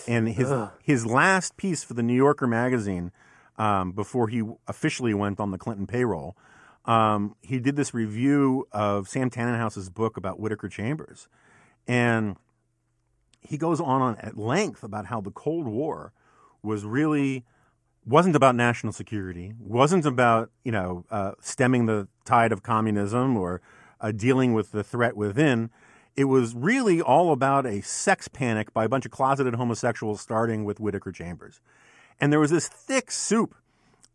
and 0.07 0.29
his 0.29 0.51
Ugh. 0.51 0.71
his 0.83 1.05
last 1.05 1.57
piece 1.57 1.83
for 1.83 1.93
the 1.93 2.03
New 2.03 2.15
Yorker 2.15 2.47
magazine 2.47 3.11
um, 3.57 3.91
before 3.91 4.27
he 4.27 4.43
officially 4.67 5.13
went 5.13 5.39
on 5.39 5.51
the 5.51 5.57
Clinton 5.57 5.87
payroll. 5.87 6.35
Um, 6.85 7.35
he 7.41 7.59
did 7.59 7.75
this 7.75 7.93
review 7.93 8.67
of 8.71 9.07
Sam 9.07 9.29
Tanenhaus's 9.29 9.89
book 9.89 10.17
about 10.17 10.39
Whittaker 10.39 10.67
Chambers, 10.67 11.27
and 11.87 12.35
he 13.41 13.57
goes 13.57 13.79
on, 13.79 14.01
on 14.01 14.17
at 14.17 14.37
length 14.37 14.83
about 14.83 15.07
how 15.07 15.21
the 15.21 15.31
Cold 15.31 15.67
War 15.67 16.13
was 16.63 16.83
really 16.83 17.43
wasn't 18.05 18.35
about 18.35 18.55
national 18.55 18.93
security, 18.93 19.53
wasn't 19.59 20.05
about 20.05 20.49
you 20.63 20.71
know 20.71 21.05
uh, 21.11 21.33
stemming 21.39 21.85
the 21.85 22.07
tide 22.25 22.51
of 22.51 22.63
communism 22.63 23.37
or 23.37 23.61
uh, 23.99 24.11
dealing 24.11 24.53
with 24.53 24.71
the 24.71 24.83
threat 24.83 25.15
within. 25.15 25.69
It 26.15 26.25
was 26.25 26.53
really 26.53 27.01
all 27.01 27.31
about 27.31 27.65
a 27.65 27.81
sex 27.81 28.27
panic 28.27 28.73
by 28.73 28.85
a 28.85 28.89
bunch 28.89 29.05
of 29.05 29.11
closeted 29.11 29.55
homosexuals, 29.55 30.19
starting 30.19 30.65
with 30.65 30.79
Whittaker 30.79 31.11
Chambers, 31.11 31.61
and 32.19 32.31
there 32.31 32.39
was 32.39 32.51
this 32.51 32.67
thick 32.67 33.11
soup 33.11 33.55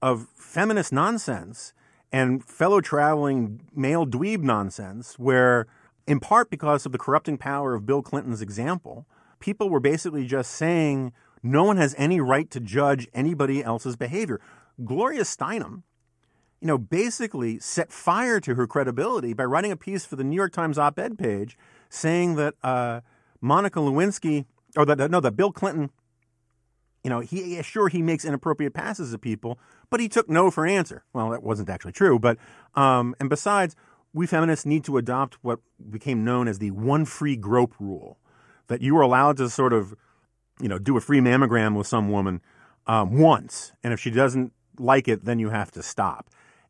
of 0.03 0.29
feminist 0.35 0.92
nonsense 0.92 1.72
and 2.12 2.44
fellow 2.44 2.81
traveling 2.81 3.62
male 3.75 4.07
dweeb 4.07 4.40
nonsense, 4.40 5.18
where 5.18 5.66
in 6.07 6.20
part 6.20 6.51
because 6.51 6.87
of 6.87 6.92
the 6.92 6.99
corrupting 6.99 7.38
power 7.38 7.75
of 7.75 7.87
Bill 7.87 8.03
Clinton's 8.03 8.42
example 8.42 9.07
people 9.40 9.68
were 9.68 9.81
basically 9.81 10.27
just 10.27 10.53
saying 10.53 11.12
no 11.46 11.64
one 11.64 11.76
has 11.76 11.94
any 11.96 12.20
right 12.20 12.50
to 12.50 12.61
judge 12.61 13.09
anybody 13.14 13.62
else's 13.62 13.96
behavior. 13.96 14.40
Gloria 14.85 15.22
Steinem, 15.22 15.82
you 16.61 16.66
know, 16.66 16.78
basically 16.78 17.59
set 17.59 17.92
fire 17.92 18.40
to 18.40 18.54
her 18.54 18.66
credibility 18.66 19.32
by 19.32 19.44
writing 19.44 19.72
a 19.72 19.76
piece 19.76 20.04
for 20.04 20.16
the 20.16 20.24
New 20.24 20.37
York 20.37 20.52
Times 20.52 20.78
op-ed 20.78 21.18
page 21.18 21.56
saying 21.88 22.37
that 22.37 22.54
uh, 22.62 23.00
Monica 23.40 23.78
Lewinsky, 23.78 24.46
or 24.76 24.85
that 24.85 25.11
no, 25.11 25.20
that 25.20 25.37
Bill 25.37 25.52
Clinton, 25.52 25.90
you 27.04 27.11
know, 27.11 27.20
he 27.20 27.62
sure 27.62 27.88
he 27.88 28.02
makes 28.02 28.24
inappropriate 28.24 28.74
passes 28.74 29.14
at 29.14 29.20
people, 29.20 29.59
but 29.90 30.00
he 30.00 30.09
took 30.09 30.28
no 30.28 30.50
for 30.50 30.66
answer. 30.66 31.04
Well, 31.12 31.30
that 31.30 31.42
wasn't 31.42 31.70
actually 31.70 31.92
true, 31.92 32.18
but 32.18 32.38
um, 32.74 33.14
and 33.20 33.30
besides, 33.30 33.76
we 34.12 34.26
feminists 34.26 34.64
need 34.64 34.82
to 34.85 34.96
adopt 34.96 35.35
what 35.42 35.61
became 35.90 36.24
known 36.24 36.48
as 36.48 36.59
the 36.59 36.70
one 36.70 37.04
free 37.04 37.37
grope 37.37 37.74
rule 37.78 38.18
that 38.66 38.80
you 38.80 38.94
were 38.94 39.02
allowed 39.02 39.37
to 39.37 39.48
sort 39.48 39.72
of, 39.72 39.94
you 40.61 40.69
know, 40.69 40.79
do 40.79 40.97
a 40.97 41.01
free 41.01 41.21
mammogram 41.21 41.77
with 41.77 41.87
some 41.87 42.11
woman 42.11 42.40
um, 42.87 43.19
once, 43.19 43.73
and 43.83 43.92
if 43.92 44.01
she 44.01 44.11
doesn't 44.11 44.53
like 44.79 45.09
it, 45.09 45.25
then 45.25 45.38
you 45.38 45.51
have 45.51 45.71
to 45.73 45.83
stop. 45.83 46.29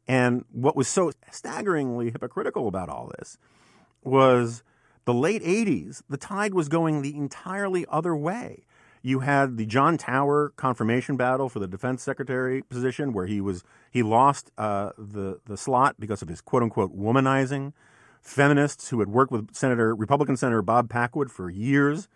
And 0.09 0.44
what 0.53 0.77
was 0.77 0.88
so 0.88 1.12
staggeringly 1.31 2.11
hypocritical 2.11 2.68
about 2.68 2.88
all 2.88 3.12
this 3.18 3.38
was 4.05 4.62
the 5.05 5.14
late 5.14 5.42
80s, 5.42 6.03
the 6.09 6.16
tide 6.16 6.55
was 6.55 6.68
going 6.68 7.03
the 7.03 7.14
entirely 7.16 7.87
other 7.88 8.14
way. 8.14 8.64
You 9.03 9.20
had 9.20 9.57
the 9.57 9.66
John 9.66 9.99
Tower 9.99 10.53
confirmation 10.57 11.16
battle 11.16 11.49
for 11.49 11.61
the 11.61 11.68
defense 11.68 12.03
secretary 12.03 12.62
position, 12.62 13.12
where 13.12 13.27
he 13.27 13.40
was 13.40 13.62
he 13.90 14.03
lost 14.03 14.51
uh, 14.59 14.90
the 14.99 15.38
the 15.46 15.57
slot 15.57 15.94
because 16.01 16.22
of 16.22 16.29
his 16.29 16.40
quote 16.40 16.64
unquote 16.64 16.96
womanizing 16.96 17.72
feminists 18.20 18.88
who 18.88 18.99
had 18.99 19.09
worked 19.09 19.31
with 19.31 19.55
Senator 19.55 19.94
Republican 19.94 20.37
Senator 20.37 20.61
Bob 20.61 20.90
Packwood 20.90 21.31
for 21.31 21.49
years 21.49 22.09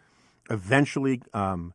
eventually 0.50 1.22
um, 1.32 1.72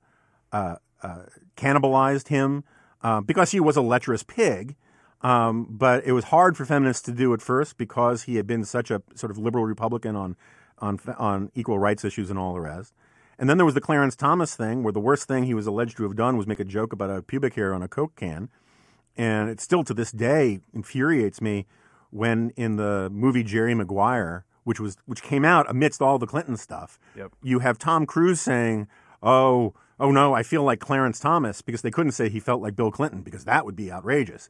uh, 0.52 0.76
uh, 1.02 1.24
cannibalized 1.56 2.28
him 2.28 2.64
uh, 3.02 3.22
because 3.22 3.52
he 3.52 3.60
was 3.60 3.78
a 3.78 3.82
lecherous 3.82 4.24
pig. 4.24 4.76
Um, 5.22 5.66
but 5.70 6.06
it 6.06 6.12
was 6.12 6.26
hard 6.26 6.56
for 6.56 6.66
feminists 6.66 7.02
to 7.04 7.12
do 7.12 7.34
at 7.34 7.42
first 7.42 7.78
because 7.78 8.24
he 8.24 8.36
had 8.36 8.46
been 8.46 8.64
such 8.64 8.92
a 8.92 9.02
sort 9.16 9.32
of 9.32 9.38
liberal 9.38 9.66
Republican 9.66 10.16
on 10.16 10.36
on 10.80 11.00
on 11.18 11.52
equal 11.56 11.80
rights 11.80 12.04
issues 12.04 12.30
and 12.30 12.38
all 12.38 12.54
the 12.54 12.60
rest. 12.60 12.94
And 13.40 13.50
then 13.50 13.58
there 13.58 13.66
was 13.66 13.74
the 13.74 13.82
Clarence 13.82 14.16
Thomas 14.16 14.56
thing, 14.56 14.84
where 14.84 14.94
the 14.94 15.00
worst 15.00 15.28
thing 15.28 15.44
he 15.44 15.54
was 15.54 15.68
alleged 15.68 15.98
to 15.98 16.04
have 16.04 16.16
done 16.16 16.38
was 16.38 16.48
make 16.48 16.60
a 16.60 16.66
joke 16.66 16.94
about 16.94 17.10
a 17.10 17.22
pubic 17.22 17.56
hair 17.56 17.74
on 17.74 17.82
a 17.82 17.88
Coke 17.88 18.16
can. 18.16 18.50
And 19.18 19.50
it 19.50 19.60
still 19.60 19.84
to 19.86 19.94
this 19.94 20.12
day 20.12 20.60
infuriates 20.74 21.42
me 21.42 21.66
when 22.12 22.52
in 22.56 22.76
the 22.76 23.10
movie 23.12 23.44
Jerry 23.44 23.74
Maguire, 23.74 24.46
which 24.65 24.80
was 24.80 24.97
which 25.06 25.23
came 25.23 25.45
out 25.45 25.69
amidst 25.69 26.01
all 26.01 26.19
the 26.19 26.28
Clinton 26.28 26.58
stuff, 26.58 26.99
yep. 27.15 27.32
you 27.41 27.60
have 27.60 27.78
Tom 27.78 28.06
Cruise 28.06 28.41
saying, 28.41 28.88
"Oh, 29.23 29.73
oh 29.99 30.12
no, 30.12 30.34
I 30.34 30.43
feel 30.43 30.63
like 30.63 30.80
Clarence 30.80 31.19
Thomas," 31.19 31.62
because 31.62 31.82
they 31.82 31.91
couldn't 31.91 32.12
say 32.12 32.28
he 32.28 32.41
felt 32.41 32.62
like 32.62 32.75
Bill 32.75 32.91
Clinton 32.91 33.21
because 33.21 33.45
that 33.45 33.65
would 33.65 33.78
be 33.78 33.91
outrageous. 33.91 34.49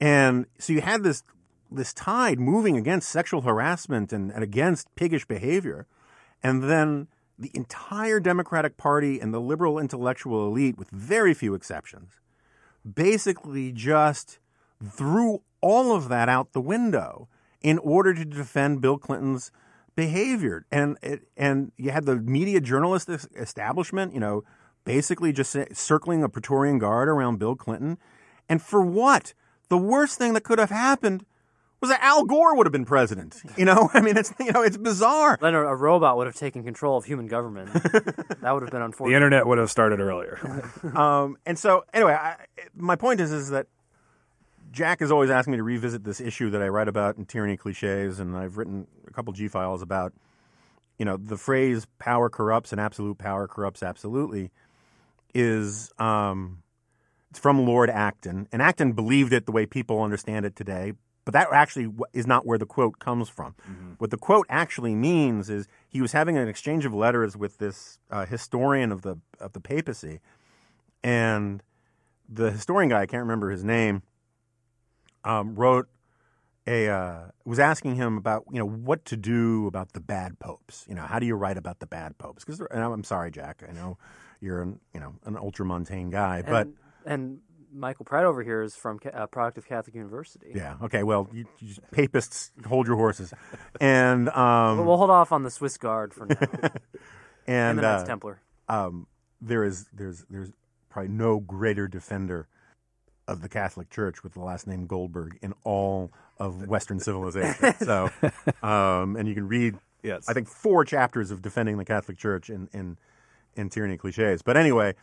And 0.00 0.46
so 0.58 0.72
you 0.72 0.82
had 0.82 1.02
this 1.02 1.24
this 1.70 1.92
tide 1.94 2.38
moving 2.38 2.76
against 2.76 3.08
sexual 3.08 3.40
harassment 3.40 4.12
and, 4.12 4.30
and 4.30 4.44
against 4.44 4.94
piggish 4.94 5.26
behavior, 5.26 5.86
and 6.42 6.62
then 6.62 7.08
the 7.38 7.50
entire 7.54 8.20
Democratic 8.20 8.76
Party 8.76 9.18
and 9.18 9.32
the 9.32 9.40
liberal 9.40 9.78
intellectual 9.78 10.46
elite, 10.46 10.78
with 10.78 10.90
very 10.90 11.32
few 11.32 11.54
exceptions, 11.54 12.20
basically 12.94 13.72
just 13.72 14.38
threw 14.84 15.40
all 15.62 15.96
of 15.96 16.08
that 16.10 16.28
out 16.28 16.52
the 16.52 16.60
window 16.60 17.28
in 17.62 17.78
order 17.78 18.14
to 18.14 18.24
defend 18.24 18.80
Bill 18.80 18.98
Clinton's 18.98 19.50
behavior. 19.94 20.66
And 20.70 20.96
it, 21.02 21.22
and 21.36 21.72
you 21.76 21.90
had 21.90 22.06
the 22.06 22.16
media 22.16 22.60
journalist 22.60 23.08
establishment, 23.08 24.14
you 24.14 24.20
know, 24.20 24.44
basically 24.84 25.32
just 25.32 25.56
circling 25.72 26.22
a 26.22 26.28
Praetorian 26.28 26.78
guard 26.78 27.08
around 27.08 27.38
Bill 27.38 27.54
Clinton. 27.54 27.98
And 28.48 28.60
for 28.60 28.82
what? 28.82 29.34
The 29.68 29.78
worst 29.78 30.18
thing 30.18 30.34
that 30.34 30.42
could 30.42 30.58
have 30.58 30.70
happened 30.70 31.24
was 31.80 31.90
that 31.90 32.00
Al 32.02 32.24
Gore 32.24 32.56
would 32.56 32.66
have 32.66 32.72
been 32.72 32.84
president. 32.84 33.42
You 33.56 33.66
know, 33.66 33.90
I 33.94 34.00
mean, 34.00 34.16
it's 34.16 34.32
you 34.40 34.50
know, 34.50 34.62
it's 34.62 34.78
bizarre. 34.78 35.38
Then 35.40 35.54
a, 35.54 35.60
a 35.60 35.76
robot 35.76 36.16
would 36.16 36.26
have 36.26 36.36
taken 36.36 36.64
control 36.64 36.96
of 36.96 37.04
human 37.04 37.26
government. 37.26 37.72
that 37.82 38.50
would 38.52 38.62
have 38.62 38.70
been 38.70 38.82
unfortunate. 38.82 39.10
The 39.10 39.16
internet 39.16 39.46
would 39.46 39.58
have 39.58 39.70
started 39.70 40.00
earlier. 40.00 40.38
um, 40.94 41.36
and 41.44 41.58
so, 41.58 41.84
anyway, 41.92 42.14
I, 42.14 42.36
my 42.74 42.96
point 42.96 43.20
is, 43.20 43.30
is 43.30 43.50
that 43.50 43.66
Jack 44.72 45.02
is 45.02 45.12
always 45.12 45.28
asking 45.28 45.52
me 45.52 45.58
to 45.58 45.62
revisit 45.62 46.02
this 46.02 46.20
issue 46.20 46.48
that 46.50 46.62
I 46.62 46.68
write 46.68 46.88
about 46.88 47.18
in 47.18 47.26
Tyranny 47.26 47.58
Cliches, 47.58 48.18
and 48.18 48.36
I've 48.36 48.56
written 48.56 48.86
a 49.06 49.10
couple 49.12 49.32
G 49.32 49.46
files 49.46 49.82
about. 49.82 50.12
You 50.98 51.04
know, 51.04 51.16
the 51.16 51.36
phrase 51.36 51.86
"power 51.98 52.30
corrupts" 52.30 52.72
and 52.72 52.80
"absolute 52.80 53.18
power 53.18 53.46
corrupts 53.46 53.82
absolutely" 53.82 54.50
is 55.34 55.90
um, 55.98 56.62
it's 57.30 57.38
from 57.38 57.66
Lord 57.66 57.90
Acton, 57.90 58.48
and 58.50 58.62
Acton 58.62 58.92
believed 58.92 59.32
it 59.32 59.46
the 59.46 59.52
way 59.52 59.66
people 59.66 60.02
understand 60.02 60.46
it 60.46 60.56
today. 60.56 60.94
But 61.24 61.34
that 61.34 61.48
actually 61.52 61.92
is 62.12 62.26
not 62.26 62.46
where 62.46 62.58
the 62.58 62.66
quote 62.66 62.98
comes 62.98 63.28
from. 63.28 63.54
Mm-hmm. 63.70 63.92
What 63.98 64.10
the 64.10 64.16
quote 64.16 64.46
actually 64.48 64.94
means 64.96 65.48
is 65.48 65.68
he 65.88 66.00
was 66.00 66.12
having 66.12 66.36
an 66.36 66.48
exchange 66.48 66.84
of 66.84 66.92
letters 66.92 67.36
with 67.36 67.58
this 67.58 67.98
uh, 68.10 68.26
historian 68.26 68.90
of 68.90 69.02
the 69.02 69.18
of 69.38 69.52
the 69.52 69.60
papacy, 69.60 70.20
and 71.02 71.62
the 72.28 72.50
historian 72.50 72.88
guy 72.88 73.02
I 73.02 73.06
can't 73.06 73.22
remember 73.22 73.50
his 73.50 73.64
name 73.64 74.02
um, 75.24 75.54
wrote 75.54 75.88
a 76.66 76.88
uh, 76.88 77.24
was 77.44 77.58
asking 77.58 77.96
him 77.96 78.16
about 78.16 78.44
you 78.50 78.58
know 78.58 78.66
what 78.66 79.04
to 79.06 79.16
do 79.16 79.66
about 79.66 79.92
the 79.92 80.00
bad 80.00 80.38
popes. 80.38 80.84
You 80.88 80.94
know 80.94 81.02
how 81.02 81.18
do 81.18 81.26
you 81.26 81.34
write 81.34 81.56
about 81.56 81.80
the 81.80 81.86
bad 81.86 82.18
popes? 82.18 82.44
Because 82.44 82.60
I'm 82.70 83.04
sorry, 83.04 83.30
Jack, 83.30 83.62
I 83.68 83.72
know 83.72 83.98
you're 84.40 84.62
an 84.62 84.80
you 84.94 85.00
know 85.00 85.14
an 85.24 85.34
ultramontane 85.34 86.10
guy, 86.10 86.42
but 86.42 86.68
and 87.04 87.40
Michael 87.74 88.04
Pratt 88.04 88.24
over 88.24 88.42
here 88.42 88.62
is 88.62 88.74
from 88.74 89.00
a 89.04 89.22
uh, 89.22 89.26
product 89.26 89.58
of 89.58 89.66
Catholic 89.66 89.94
University. 89.94 90.52
Yeah. 90.54 90.76
Okay. 90.82 91.02
Well, 91.02 91.28
you, 91.32 91.46
you 91.58 91.74
papists, 91.90 92.52
hold 92.66 92.86
your 92.86 92.96
horses, 92.96 93.32
and 93.80 94.28
um, 94.28 94.84
we'll 94.84 94.96
hold 94.96 95.10
off 95.10 95.32
on 95.32 95.42
the 95.42 95.50
Swiss 95.50 95.78
Guard 95.78 96.14
for 96.14 96.26
now. 96.26 96.36
and, 96.40 96.70
and 97.46 97.78
the 97.78 97.82
Knights 97.82 98.02
uh, 98.04 98.06
Templar. 98.06 98.40
Um, 98.68 99.06
there 99.40 99.64
is 99.64 99.86
there's 99.92 100.24
there's 100.30 100.50
probably 100.90 101.10
no 101.10 101.40
greater 101.40 101.88
defender 101.88 102.46
of 103.28 103.40
the 103.40 103.48
Catholic 103.48 103.90
Church 103.90 104.22
with 104.22 104.34
the 104.34 104.40
last 104.40 104.66
name 104.66 104.86
Goldberg 104.86 105.38
in 105.42 105.54
all 105.64 106.10
of 106.38 106.66
Western 106.68 106.98
civilization. 106.98 107.74
So, 107.78 108.10
um, 108.62 109.16
and 109.16 109.28
you 109.28 109.34
can 109.34 109.48
read, 109.48 109.76
yes. 110.02 110.28
I 110.28 110.32
think, 110.32 110.48
four 110.48 110.84
chapters 110.84 111.30
of 111.30 111.42
defending 111.42 111.78
the 111.78 111.84
Catholic 111.84 112.18
Church 112.18 112.50
in 112.50 112.68
in, 112.72 112.98
in 113.54 113.68
Tyranny 113.68 113.96
Cliches. 113.96 114.42
But 114.42 114.56
anyway 114.56 114.94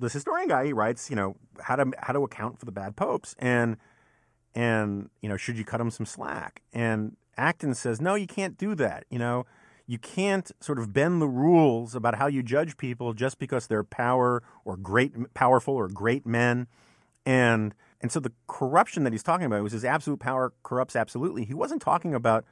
this 0.00 0.14
historian 0.14 0.48
guy 0.48 0.64
he 0.64 0.72
writes 0.72 1.10
you 1.10 1.16
know 1.16 1.36
how 1.62 1.76
to 1.76 1.92
how 1.98 2.12
to 2.12 2.24
account 2.24 2.58
for 2.58 2.64
the 2.64 2.72
bad 2.72 2.96
popes 2.96 3.36
and 3.38 3.76
and 4.54 5.10
you 5.20 5.28
know 5.28 5.36
should 5.36 5.56
you 5.56 5.64
cut 5.64 5.78
them 5.78 5.90
some 5.90 6.06
slack 6.06 6.62
and 6.72 7.16
Acton 7.36 7.74
says 7.74 8.00
no 8.00 8.14
you 8.14 8.26
can't 8.26 8.58
do 8.58 8.74
that 8.74 9.04
you 9.10 9.18
know 9.18 9.46
you 9.86 9.98
can't 9.98 10.50
sort 10.60 10.78
of 10.78 10.92
bend 10.92 11.20
the 11.20 11.28
rules 11.28 11.94
about 11.94 12.16
how 12.16 12.26
you 12.26 12.42
judge 12.42 12.76
people 12.76 13.12
just 13.12 13.38
because 13.38 13.66
they're 13.66 13.84
power 13.84 14.42
or 14.64 14.76
great 14.76 15.12
powerful 15.34 15.74
or 15.74 15.88
great 15.88 16.26
men 16.26 16.66
and 17.26 17.74
and 18.00 18.10
so 18.10 18.18
the 18.18 18.32
corruption 18.48 19.04
that 19.04 19.12
he's 19.12 19.22
talking 19.22 19.46
about 19.46 19.62
was 19.62 19.72
his 19.72 19.84
absolute 19.84 20.20
power 20.20 20.52
corrupts 20.62 20.96
absolutely 20.96 21.44
he 21.44 21.54
wasn't 21.54 21.82
talking 21.82 22.14
about 22.14 22.44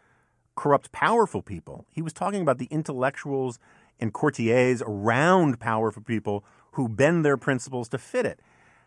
corrupt 0.56 0.90
powerful 0.92 1.42
people 1.42 1.86
he 1.90 2.02
was 2.02 2.12
talking 2.12 2.42
about 2.42 2.58
the 2.58 2.66
intellectuals 2.70 3.58
and 4.00 4.12
courtiers 4.12 4.82
around 4.86 5.60
powerful 5.60 6.02
people 6.02 6.44
who 6.72 6.88
bend 6.88 7.24
their 7.24 7.36
principles 7.36 7.88
to 7.88 7.98
fit 7.98 8.26
it. 8.26 8.40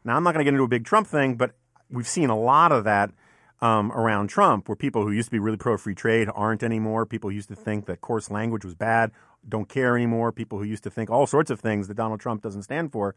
Now, 0.03 0.15
I'm 0.15 0.23
not 0.23 0.33
going 0.33 0.45
to 0.45 0.49
get 0.49 0.53
into 0.53 0.63
a 0.63 0.69
big 0.69 0.85
Trump 0.85 1.07
thing, 1.07 1.35
but 1.35 1.51
we've 1.89 2.07
seen 2.07 2.29
a 2.29 2.39
lot 2.39 2.71
of 2.71 2.83
that 2.85 3.11
um, 3.61 3.91
around 3.91 4.29
Trump, 4.29 4.67
where 4.67 4.75
people 4.75 5.03
who 5.03 5.11
used 5.11 5.27
to 5.27 5.31
be 5.31 5.39
really 5.39 5.57
pro 5.57 5.77
free 5.77 5.93
trade 5.93 6.29
aren't 6.33 6.63
anymore. 6.63 7.05
People 7.05 7.29
who 7.29 7.35
used 7.35 7.49
to 7.49 7.55
think 7.55 7.85
that 7.85 8.01
coarse 8.01 8.31
language 8.31 8.65
was 8.65 8.73
bad 8.73 9.11
don't 9.47 9.69
care 9.69 9.95
anymore. 9.95 10.31
People 10.31 10.57
who 10.57 10.63
used 10.63 10.83
to 10.83 10.89
think 10.89 11.09
all 11.09 11.27
sorts 11.27 11.51
of 11.51 11.59
things 11.59 11.87
that 11.87 11.95
Donald 11.95 12.19
Trump 12.19 12.41
doesn't 12.41 12.63
stand 12.63 12.91
for 12.91 13.15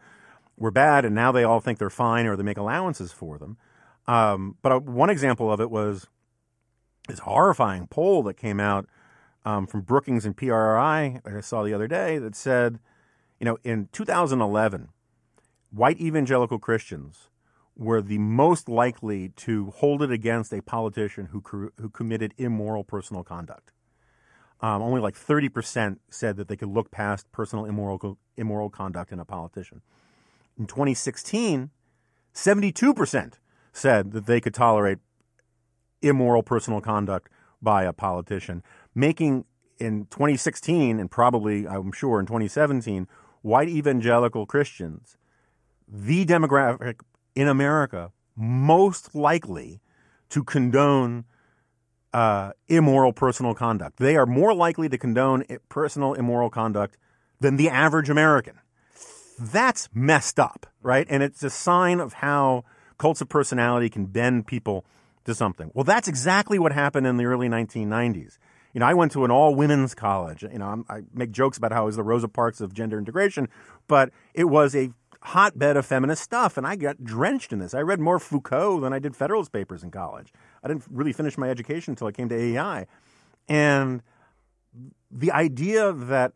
were 0.57 0.71
bad, 0.71 1.05
and 1.05 1.15
now 1.15 1.33
they 1.33 1.45
all 1.45 1.61
think 1.61 1.79
they're 1.79 1.91
fine 1.91 2.27
or 2.27 2.37
they 2.37 2.43
make 2.43 2.59
allowances 2.59 3.13
for 3.13 3.39
them. 3.39 3.57
Um, 4.07 4.57
but 4.63 4.73
uh, 4.73 4.81
one 4.81 5.11
example 5.11 5.53
of 5.53 5.61
it 5.61 5.71
was 5.71 6.07
this 7.09 7.21
horrifying 7.21 7.87
poll 7.87 8.23
that 8.25 8.35
came 8.35 8.61
out 8.61 8.87
um, 9.45 9.67
from 9.67 9.83
Brookings 9.83 10.25
and 10.25 10.37
PRRI 10.37 11.23
that 11.23 11.35
I 11.35 11.41
saw 11.41 11.63
the 11.63 11.75
other 11.75 11.89
day 11.89 12.19
that 12.19 12.35
said 12.35 12.79
you 13.41 13.45
know, 13.45 13.59
in 13.63 13.89
2011, 13.93 14.89
white 15.71 16.01
evangelical 16.01 16.59
Christians 16.59 17.29
were 17.77 18.01
the 18.01 18.19
most 18.19 18.69
likely 18.69 19.31
to 19.31 19.71
hold 19.77 20.03
it 20.03 20.11
against 20.11 20.53
a 20.53 20.63
politician 20.63 21.27
who, 21.27 21.71
who 21.79 21.89
committed 21.91 22.33
immoral 22.39 22.85
personal 22.85 23.25
conduct. 23.25 23.73
Um, 24.61 24.81
only 24.81 25.01
like 25.01 25.15
30% 25.15 25.99
said 26.09 26.37
that 26.37 26.49
they 26.49 26.57
could 26.57 26.69
look 26.69 26.91
past 26.91 27.31
personal 27.33 27.65
immoral, 27.65 28.17
immoral 28.37 28.71
conduct 28.71 29.13
in 29.13 29.19
a 29.19 29.25
politician. 29.25 29.83
In 30.59 30.67
2016, 30.67 31.71
72% 32.33 33.33
said 33.73 34.13
that 34.13 34.27
they 34.27 34.41
could 34.41 34.55
tolerate 34.55 34.99
immoral 36.01 36.43
personal 36.43 36.81
conduct 36.81 37.29
by 37.61 37.85
a 37.85 37.93
politician, 37.93 38.63
making 38.95 39.45
in 39.79 40.07
2016 40.07 41.01
and 41.01 41.11
probably, 41.11 41.67
I'm 41.67 41.93
sure, 41.93 42.21
in 42.21 42.27
2017, 42.27 43.09
white 43.43 43.69
evangelical 43.69 44.47
Christians, 44.47 45.17
the 45.89 46.25
demographic 46.25 47.01
in 47.35 47.49
America 47.49 48.13
most 48.37 49.15
likely 49.15 49.81
to 50.29 50.45
condone 50.45 51.25
uh, 52.13 52.53
immoral 52.69 53.13
personal 53.13 53.55
conduct. 53.55 53.99
They 53.99 54.17
are 54.17 54.27
more 54.27 54.55
likely 54.55 54.89
to 54.89 54.99
condone 54.99 55.45
personal 55.69 56.15
immoral 56.15 56.51
conduct 56.51 56.97
than 57.41 57.57
the 57.57 57.69
average 57.69 58.09
American. 58.09 58.55
That's 59.39 59.89
messed 59.93 60.39
up, 60.39 60.67
right? 60.83 61.07
And 61.11 61.23
it's 61.23 61.43
a 61.43 61.51
sign 61.51 62.01
of 62.01 62.15
how 62.15 62.65
cults 62.99 63.21
of 63.21 63.29
personality 63.29 63.89
can 63.89 64.07
bend 64.07 64.47
people 64.47 64.85
to 65.25 65.35
something. 65.35 65.71
Well, 65.75 65.85
that's 65.85 66.09
exactly 66.09 66.59
what 66.59 66.73
happened 66.73 67.07
in 67.07 67.17
the 67.17 67.25
early 67.25 67.49
1990s 67.49 68.39
you 68.75 68.81
know, 68.81 68.87
I 68.87 68.95
went 68.95 69.13
to 69.13 69.25
an 69.25 69.31
all 69.31 69.55
women's 69.55 69.95
college. 69.95 70.43
You 70.43 70.59
know, 70.59 70.67
I'm, 70.67 70.85
i 70.91 71.01
make 71.15 71.31
jokes 71.31 71.57
about 71.57 71.73
how 71.73 71.85
it 71.85 71.87
was 71.87 71.97
the 71.97 72.03
Rosa 72.03 72.29
Parks 72.29 72.61
of 72.61 72.75
gender 72.75 72.99
integration, 72.99 73.49
but 73.87 74.11
it 74.35 74.45
was 74.45 74.75
a 74.75 74.91
hotbed 75.23 75.77
of 75.77 75.87
feminist 75.87 76.23
stuff, 76.23 76.59
and 76.59 76.67
I 76.67 76.77
got 76.77 77.03
drenched 77.03 77.53
in 77.53 77.61
this. 77.61 77.73
I 77.73 77.81
read 77.81 78.01
more 78.01 78.19
Foucault 78.19 78.81
than 78.81 78.93
I 78.93 78.99
did 78.99 79.17
Federalist 79.17 79.53
Papers 79.53 79.83
in 79.83 79.91
college. 79.91 80.33
I 80.63 80.69
didn't 80.69 80.85
really 80.91 81.13
finish 81.15 81.39
my 81.39 81.49
education 81.49 81.93
until 81.93 82.09
I 82.09 82.13
came 82.13 82.29
to 82.29 82.35
AEI, 82.35 82.87
and 83.49 84.03
the 85.11 85.31
idea 85.31 85.93
that 85.93 86.33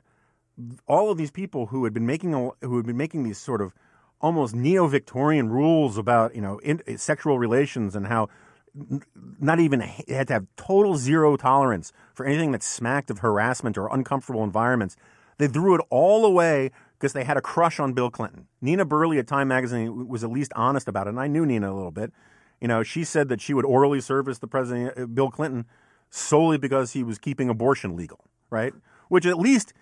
all 0.87 1.11
of 1.11 1.19
these 1.19 1.31
people 1.31 1.67
who 1.67 1.85
had 1.85 1.95
been 1.95 2.07
making 2.07 2.33
who 2.33 2.77
had 2.77 2.87
been 2.87 2.97
making 2.97 3.23
these 3.23 3.39
sort 3.39 3.61
of 3.61 3.75
almost 4.21 4.55
neo-Victorian 4.55 5.49
rules 5.49 5.97
about 5.97 6.35
you 6.35 6.41
know 6.41 6.59
in, 6.59 6.83
sexual 6.99 7.39
relations 7.39 7.95
and 7.95 8.07
how 8.07 8.29
not 9.41 9.61
even 9.61 9.81
had 9.81 10.29
to 10.29 10.35
have 10.35 10.47
total 10.57 10.97
zero 10.97 11.37
tolerance 11.37 11.93
for 12.15 12.27
anything 12.27 12.53
that 12.53 12.63
smacked 12.63 13.11
of 13.11 13.21
harassment 13.21 13.79
or 13.79 13.93
uncomfortable 13.93 14.45
environments. 14.45 14.97
They 15.39 15.49
threw 15.49 15.75
it 15.75 15.81
all 15.91 16.25
away 16.25 16.71
because 16.99 17.13
they 17.13 17.25
had 17.25 17.37
a 17.37 17.41
crush 17.41 17.79
on 17.79 17.93
Bill 17.93 18.11
Clinton. 18.11 18.47
Nina 18.61 18.85
Burleigh 18.85 19.19
at 19.19 19.27
Time 19.27 19.49
Magazine 19.49 20.09
was 20.09 20.25
at 20.25 20.31
least 20.31 20.53
honest 20.57 20.89
about 20.89 21.07
it, 21.07 21.11
and 21.11 21.21
I 21.21 21.29
knew 21.29 21.47
Nina 21.47 21.73
a 21.73 21.75
little 21.75 21.93
bit. 21.93 22.13
You 22.61 22.67
know, 22.67 22.83
she 22.83 23.05
said 23.05 23.29
that 23.29 23.41
she 23.41 23.55
would 23.55 23.65
orally 23.65 24.01
service 24.01 24.39
the 24.39 24.49
president, 24.49 24.99
uh, 24.99 25.07
Bill 25.07 25.31
Clinton, 25.31 25.65
solely 26.11 26.59
because 26.59 26.93
he 26.93 27.05
was 27.05 27.19
keeping 27.19 27.49
abortion 27.49 27.97
legal, 27.97 28.25
right? 28.51 28.73
Which 29.09 29.27
at 29.27 29.39
least 29.39 29.73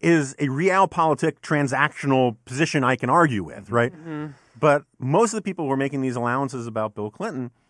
is 0.00 0.34
a 0.34 0.46
realpolitik 0.46 1.40
transactional 1.40 2.36
position 2.44 2.84
I 2.84 2.96
can 2.96 3.10
argue 3.10 3.42
with, 3.42 3.70
right? 3.70 3.92
Mm-hmm. 3.92 4.28
But 4.58 4.84
most 4.98 5.32
of 5.32 5.36
the 5.36 5.42
people 5.42 5.64
who 5.64 5.68
were 5.68 5.76
making 5.76 6.00
these 6.00 6.16
allowances 6.16 6.66
about 6.66 6.94
Bill 6.94 7.10
Clinton– 7.10 7.50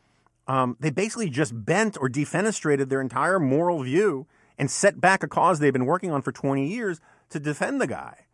um, 0.49 0.77
they 0.81 0.91
basically 0.91 1.29
just 1.29 1.65
bent 1.65 1.99
or 2.01 2.09
defenestrated 2.09 2.89
their 2.89 3.03
entire 3.03 3.39
moral 3.39 3.83
view 3.83 4.27
and 4.59 4.71
set 4.71 5.01
back 5.01 5.23
a 5.23 5.29
cause 5.29 5.59
they've 5.59 5.73
been 5.73 5.85
working 5.85 6.11
on 6.11 6.23
for 6.23 6.33
20 6.33 6.67
years 6.67 7.01
to 7.29 7.39
defend 7.39 7.81
the 7.81 7.87
guy. 7.87 8.25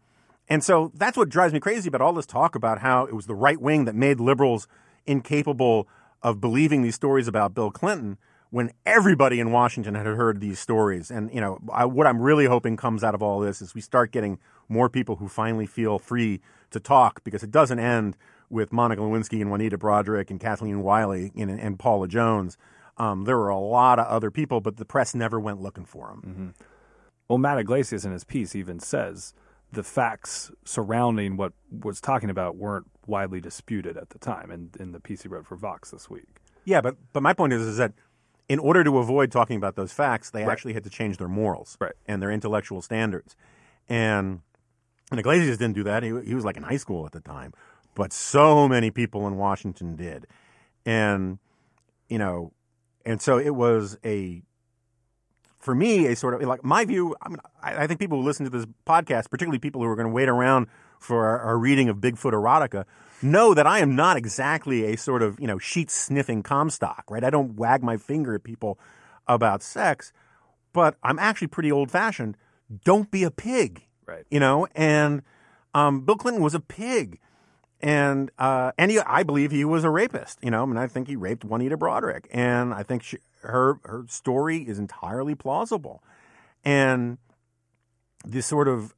And 0.49 0.63
so 0.63 0.93
that's 0.95 1.17
what 1.17 1.29
drives 1.29 1.53
me 1.53 1.61
crazy 1.61 1.89
about 1.89 2.01
all 2.01 2.13
this 2.13 2.27
talk 2.27 2.55
about 2.55 2.79
how 2.79 3.05
it 3.05 3.15
was 3.15 3.27
the 3.27 3.35
right 3.35 3.61
wing 3.61 3.85
that 3.87 3.95
made 3.95 4.21
liberals 4.21 4.69
incapable 5.07 5.89
of 6.23 6.41
believing 6.41 6.83
these 6.83 6.95
stories 6.95 7.27
about 7.27 7.53
Bill 7.53 7.71
Clinton 7.71 8.17
when 8.55 8.71
everybody 8.87 9.41
in 9.41 9.51
Washington 9.51 9.97
had 9.97 10.07
heard 10.07 10.41
these 10.41 10.61
stories. 10.61 11.11
And, 11.11 11.29
you 11.35 11.41
know, 11.41 11.59
I, 11.73 11.87
what 11.87 12.07
I'm 12.07 12.21
really 12.21 12.47
hoping 12.47 12.77
comes 12.77 13.03
out 13.03 13.13
of 13.13 13.21
all 13.21 13.41
this 13.41 13.61
is 13.61 13.75
we 13.75 13.81
start 13.81 14.13
getting 14.13 14.39
more 14.69 14.89
people 14.89 15.17
who 15.17 15.27
finally 15.27 15.67
feel 15.67 15.99
free 15.99 16.41
to 16.71 16.79
talk 16.79 17.25
because 17.25 17.43
it 17.43 17.51
doesn't 17.51 17.81
end 17.81 18.17
with 18.49 18.73
Monica 18.73 19.03
Lewinsky 19.03 19.41
and 19.41 19.51
Juanita 19.51 19.77
Broaddrick 19.77 20.31
and 20.31 20.39
Kathleen 20.39 20.85
Willey 20.85 21.33
and, 21.37 21.51
and 21.51 21.81
Paula 21.81 22.07
Jones. 22.07 22.57
Um, 22.97 23.25
there 23.25 23.37
were 23.37 23.49
a 23.49 23.59
lot 23.59 23.99
of 23.99 24.07
other 24.07 24.31
people, 24.31 24.61
but 24.61 24.77
the 24.77 24.85
press 24.85 25.17
never 25.17 25.41
went 25.41 25.61
looking 25.61 25.85
for 25.85 26.11
them. 26.11 26.23
Mm-hmm. 26.25 26.49
Well, 27.27 27.39
Matt 27.39 27.59
Yglesias 27.59 28.05
in 28.05 28.13
his 28.13 28.23
piece 28.23 28.55
even 28.55 28.79
says 28.79 29.35
the 29.73 29.83
facts 29.83 30.53
surrounding 30.65 31.37
what 31.37 31.55
was 31.73 32.01
talking 32.01 32.31
about 32.31 32.55
weren't 32.55 32.87
widely 33.05 33.41
disputed 33.41 33.97
at 33.97 34.11
the 34.11 34.19
time, 34.21 34.53
and 34.53 34.77
in 34.77 34.93
the 34.93 35.01
piece 35.01 35.23
he 35.23 35.29
wrote 35.29 35.45
for 35.45 35.57
Vox 35.57 35.91
this 35.91 36.09
week. 36.09 36.39
Yeah, 36.65 36.81
but 36.81 36.97
but 37.13 37.23
my 37.23 37.33
point 37.33 37.53
is 37.53 37.63
is 37.63 37.77
that 37.79 37.93
in 38.49 38.59
order 38.59 38.85
to 38.85 38.99
avoid 38.99 39.33
talking 39.33 39.57
about 39.57 39.77
those 39.77 39.93
facts, 39.93 40.31
they 40.31 40.45
right. 40.45 40.53
actually 40.53 40.75
had 40.75 40.85
to 40.85 40.91
change 40.91 41.17
their 41.17 41.29
morals 41.29 41.77
right. 41.81 41.95
and 42.07 42.23
their 42.23 42.31
intellectual 42.31 42.83
standards. 42.83 43.37
And, 43.89 44.41
and 45.11 45.21
Yglesias 45.21 45.59
didn't 45.59 45.75
do 45.75 45.85
that. 45.85 46.03
He, 46.03 46.09
he 46.25 46.35
was 46.35 46.45
like 46.45 46.57
in 46.57 46.63
high 46.63 46.77
school 46.77 47.07
at 47.07 47.13
the 47.13 47.21
time. 47.21 47.53
But 47.95 48.13
so 48.13 48.69
many 48.69 48.91
people 48.91 49.27
in 49.27 49.37
Washington 49.37 49.97
did. 49.97 50.27
And, 50.85 51.39
you 52.09 52.19
know, 52.19 52.53
and 53.07 53.23
so 53.23 53.39
it 53.39 53.55
was 53.55 53.99
a, 54.05 54.43
for 55.59 55.75
me, 55.75 56.07
a 56.07 56.17
sort 56.17 56.35
of 56.35 56.43
like 56.43 56.63
my 56.63 56.85
view. 56.85 57.17
I 57.23 57.29
mean, 57.29 57.39
I, 57.63 57.85
I 57.85 57.87
think 57.87 58.01
people 58.01 58.21
who 58.21 58.25
listen 58.25 58.45
to 58.45 58.51
this 58.51 58.67
podcast, 58.87 59.31
particularly 59.31 59.59
people 59.59 59.81
who 59.81 59.89
are 59.89 59.97
going 59.97 60.09
to 60.09 60.13
wait 60.13 60.29
around 60.29 60.67
for 61.05 61.27
our, 61.27 61.39
our 61.41 61.59
reading 61.59 61.89
of 61.89 61.99
Bigfoot 61.99 62.33
erotica, 62.33 62.85
know 63.23 63.55
that 63.55 63.67
I 63.67 63.79
am 63.81 63.95
not 63.95 64.17
exactly 64.17 64.93
a 64.93 64.97
sort 64.97 65.23
of, 65.23 65.39
you 65.39 65.47
know, 65.47 65.59
sheet 65.59 65.91
sniffing 65.91 66.43
Comstock, 66.43 67.05
right? 67.11 67.23
I 67.23 67.31
don't 67.31 67.57
wag 67.57 67.83
my 67.83 67.97
finger 67.97 68.35
at 68.35 68.43
people 68.43 68.79
about 69.27 69.63
sex, 69.63 70.13
but 70.73 70.97
I'm 71.03 71.19
actually 71.19 71.49
pretty 71.49 71.71
old 71.71 71.91
fashioned. 71.91 72.37
Don't 72.85 73.11
be 73.11 73.23
a 73.23 73.31
pig. 73.31 73.87
Right. 74.07 74.25
You 74.31 74.41
know, 74.41 74.67
and 74.75 75.23
um, 75.73 76.03
Bill 76.05 76.17
Clinton 76.17 76.43
was 76.43 76.55
a 76.55 76.61
pig. 76.61 77.21
And 77.81 78.31
uh, 78.39 78.73
and 78.79 78.91
he, 78.91 78.99
I 78.99 79.25
believe 79.25 79.51
he 79.51 79.65
was 79.65 79.85
a 79.85 79.91
rapist. 79.91 80.39
You 80.43 80.51
know, 80.51 80.63
I 80.63 80.67
mean, 80.67 80.79
I 80.79 80.87
think 80.87 81.07
he 81.07 81.17
raped 81.17 81.45
Juanita 81.45 81.77
Broaddrick, 81.77 82.25
and 82.31 82.73
I 82.73 82.83
think 82.83 83.03
she, 83.03 83.19
her 83.43 83.79
her 83.85 84.07
story 84.09 84.63
is 84.63 84.79
entirely 84.79 85.35
plausible. 85.35 86.03
And 86.65 87.19
this 88.25 88.47
sort 88.47 88.69
of, 88.69 88.95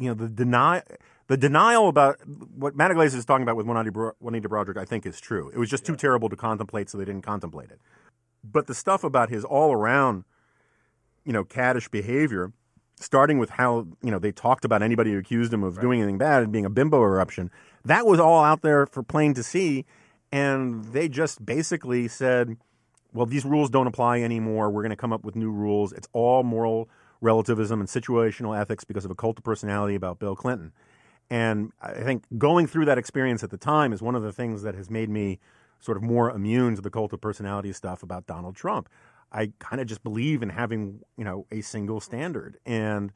you 0.00 0.08
know, 0.08 0.14
the 0.14 0.28
deny 0.28 0.82
the 1.26 1.36
denial 1.36 1.88
about 1.88 2.18
what 2.26 2.76
Matt 2.76 2.90
Yglesias 2.90 3.20
is 3.20 3.24
talking 3.24 3.42
about 3.42 3.56
with 3.56 3.66
Juanita 3.66 4.48
Broaddrick, 4.48 4.76
I 4.76 4.84
think, 4.84 5.06
is 5.06 5.20
true. 5.20 5.50
It 5.54 5.58
was 5.58 5.70
just 5.70 5.84
too 5.84 5.96
terrible 5.96 6.28
to 6.28 6.36
contemplate, 6.36 6.90
so 6.90 6.98
they 6.98 7.04
didn't 7.04 7.22
contemplate 7.22 7.70
it. 7.70 7.80
But 8.42 8.66
the 8.66 8.74
stuff 8.74 9.04
about 9.04 9.30
his 9.30 9.44
all 9.44 9.72
around, 9.72 10.24
you 11.24 11.32
know, 11.32 11.44
caddish 11.44 11.90
behavior, 11.90 12.52
starting 13.00 13.38
with 13.38 13.50
how, 13.50 13.86
you 14.02 14.10
know, 14.10 14.18
they 14.18 14.32
talked 14.32 14.64
about 14.64 14.82
anybody 14.82 15.12
who 15.12 15.18
accused 15.18 15.52
him 15.52 15.62
of 15.62 15.76
right. 15.76 15.82
doing 15.82 16.00
anything 16.00 16.18
bad 16.18 16.42
and 16.42 16.52
being 16.52 16.66
a 16.66 16.70
bimbo 16.70 17.02
eruption, 17.02 17.50
that 17.84 18.06
was 18.06 18.20
all 18.20 18.44
out 18.44 18.62
there 18.62 18.86
for 18.86 19.02
plain 19.02 19.34
to 19.34 19.42
see. 19.42 19.86
And 20.30 20.84
they 20.86 21.08
just 21.08 21.44
basically 21.46 22.08
said, 22.08 22.56
well, 23.12 23.26
these 23.26 23.44
rules 23.44 23.70
don't 23.70 23.86
apply 23.86 24.20
anymore. 24.20 24.70
We're 24.70 24.82
going 24.82 24.90
to 24.90 24.96
come 24.96 25.12
up 25.12 25.24
with 25.24 25.36
new 25.36 25.50
rules. 25.50 25.92
It's 25.92 26.08
all 26.12 26.42
moral 26.42 26.88
relativism 27.20 27.80
and 27.80 27.88
situational 27.88 28.58
ethics 28.58 28.84
because 28.84 29.04
of 29.04 29.10
a 29.10 29.14
cult 29.14 29.38
of 29.38 29.44
personality 29.44 29.94
about 29.94 30.18
Bill 30.18 30.36
Clinton. 30.36 30.72
And 31.30 31.72
I 31.80 31.92
think 32.02 32.24
going 32.38 32.66
through 32.66 32.84
that 32.86 32.98
experience 32.98 33.42
at 33.42 33.50
the 33.50 33.56
time 33.56 33.92
is 33.92 34.02
one 34.02 34.14
of 34.14 34.22
the 34.22 34.32
things 34.32 34.62
that 34.62 34.74
has 34.74 34.90
made 34.90 35.08
me 35.08 35.38
sort 35.80 35.96
of 35.96 36.02
more 36.02 36.30
immune 36.30 36.76
to 36.76 36.82
the 36.82 36.90
cult 36.90 37.12
of 37.12 37.20
personality 37.20 37.72
stuff 37.72 38.02
about 38.02 38.26
Donald 38.26 38.56
Trump. 38.56 38.88
I 39.32 39.52
kind 39.58 39.80
of 39.80 39.86
just 39.86 40.02
believe 40.02 40.42
in 40.42 40.50
having, 40.50 41.00
you 41.16 41.24
know, 41.24 41.46
a 41.50 41.60
single 41.60 42.00
standard. 42.00 42.58
And 42.64 43.12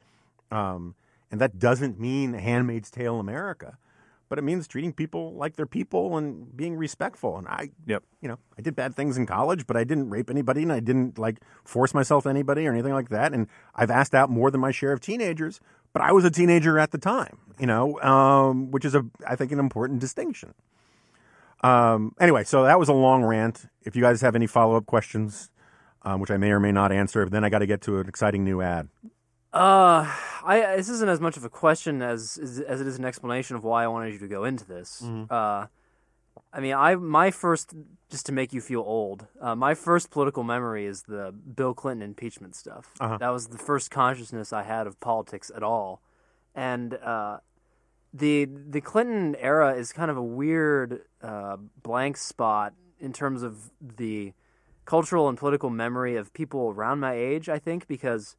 um, 0.51 0.95
and 1.31 1.39
that 1.39 1.59
doesn't 1.59 1.99
mean 1.99 2.33
Handmaid's 2.33 2.89
Tale 2.89 3.19
America, 3.19 3.77
but 4.29 4.39
it 4.39 4.43
means 4.43 4.67
treating 4.67 4.93
people 4.93 5.33
like 5.33 5.55
they're 5.55 5.65
people 5.65 6.17
and 6.17 6.55
being 6.55 6.75
respectful. 6.75 7.37
And 7.37 7.47
I, 7.47 7.71
yep. 7.85 8.03
you 8.21 8.29
know, 8.29 8.37
I 8.57 8.61
did 8.61 8.75
bad 8.75 8.95
things 8.95 9.17
in 9.17 9.25
college, 9.25 9.67
but 9.67 9.75
I 9.75 9.83
didn't 9.83 10.09
rape 10.09 10.29
anybody 10.29 10.63
and 10.63 10.71
I 10.71 10.79
didn't 10.79 11.17
like 11.17 11.41
force 11.65 11.93
myself 11.93 12.25
on 12.25 12.31
anybody 12.31 12.67
or 12.67 12.71
anything 12.71 12.93
like 12.93 13.09
that. 13.09 13.33
And 13.33 13.47
I've 13.75 13.91
asked 13.91 14.15
out 14.15 14.29
more 14.29 14.51
than 14.51 14.61
my 14.61 14.71
share 14.71 14.93
of 14.93 15.01
teenagers 15.01 15.59
but 15.93 16.01
I 16.01 16.11
was 16.11 16.25
a 16.25 16.31
teenager 16.31 16.77
at 16.77 16.91
the 16.91 16.97
time, 16.97 17.37
you 17.59 17.65
know, 17.65 17.99
um, 18.01 18.71
which 18.71 18.85
is 18.85 18.95
a 18.95 19.05
I 19.27 19.35
think 19.35 19.51
an 19.51 19.59
important 19.59 19.99
distinction. 19.99 20.53
Um, 21.61 22.15
anyway, 22.19 22.43
so 22.43 22.63
that 22.63 22.79
was 22.79 22.89
a 22.89 22.93
long 22.93 23.23
rant. 23.23 23.65
If 23.83 23.95
you 23.95 24.01
guys 24.01 24.21
have 24.21 24.35
any 24.35 24.47
follow 24.47 24.77
up 24.77 24.85
questions, 24.85 25.49
um, 26.03 26.21
which 26.21 26.31
I 26.31 26.37
may 26.37 26.51
or 26.51 26.59
may 26.59 26.71
not 26.71 26.91
answer, 26.91 27.27
then 27.27 27.43
I 27.43 27.49
got 27.49 27.59
to 27.59 27.65
get 27.65 27.81
to 27.81 27.99
an 27.99 28.07
exciting 28.07 28.43
new 28.43 28.61
ad. 28.61 28.87
Uh, 29.51 30.05
I 30.43 30.75
this 30.77 30.89
isn't 30.89 31.09
as 31.09 31.19
much 31.19 31.37
of 31.37 31.43
a 31.43 31.49
question 31.49 32.01
as 32.01 32.37
as 32.67 32.81
it 32.81 32.87
is 32.87 32.97
an 32.97 33.05
explanation 33.05 33.55
of 33.55 33.63
why 33.63 33.83
I 33.83 33.87
wanted 33.87 34.13
you 34.13 34.19
to 34.19 34.27
go 34.27 34.43
into 34.43 34.65
this. 34.65 35.01
Mm-hmm. 35.03 35.33
Uh, 35.33 35.67
I 36.53 36.59
mean, 36.59 36.73
I 36.73 36.95
my 36.95 37.31
first 37.31 37.73
just 38.09 38.25
to 38.27 38.31
make 38.31 38.53
you 38.53 38.61
feel 38.61 38.81
old. 38.81 39.27
Uh, 39.41 39.55
my 39.55 39.73
first 39.73 40.11
political 40.11 40.43
memory 40.43 40.85
is 40.85 41.03
the 41.03 41.31
Bill 41.31 41.73
Clinton 41.73 42.03
impeachment 42.03 42.55
stuff. 42.55 42.93
Uh-huh. 42.99 43.17
That 43.17 43.29
was 43.29 43.47
the 43.47 43.57
first 43.57 43.91
consciousness 43.91 44.53
I 44.53 44.63
had 44.63 44.87
of 44.87 44.99
politics 44.99 45.51
at 45.55 45.63
all, 45.63 46.01
and 46.53 46.93
uh, 46.95 47.37
the 48.13 48.45
the 48.45 48.81
Clinton 48.81 49.35
era 49.39 49.73
is 49.73 49.91
kind 49.91 50.11
of 50.11 50.17
a 50.17 50.23
weird 50.23 51.01
uh, 51.23 51.57
blank 51.81 52.17
spot 52.17 52.73
in 52.99 53.13
terms 53.13 53.43
of 53.43 53.71
the 53.79 54.33
cultural 54.85 55.27
and 55.27 55.37
political 55.37 55.69
memory 55.69 56.15
of 56.15 56.33
people 56.33 56.69
around 56.69 56.99
my 56.99 57.13
age. 57.13 57.49
I 57.49 57.59
think 57.59 57.87
because 57.87 58.35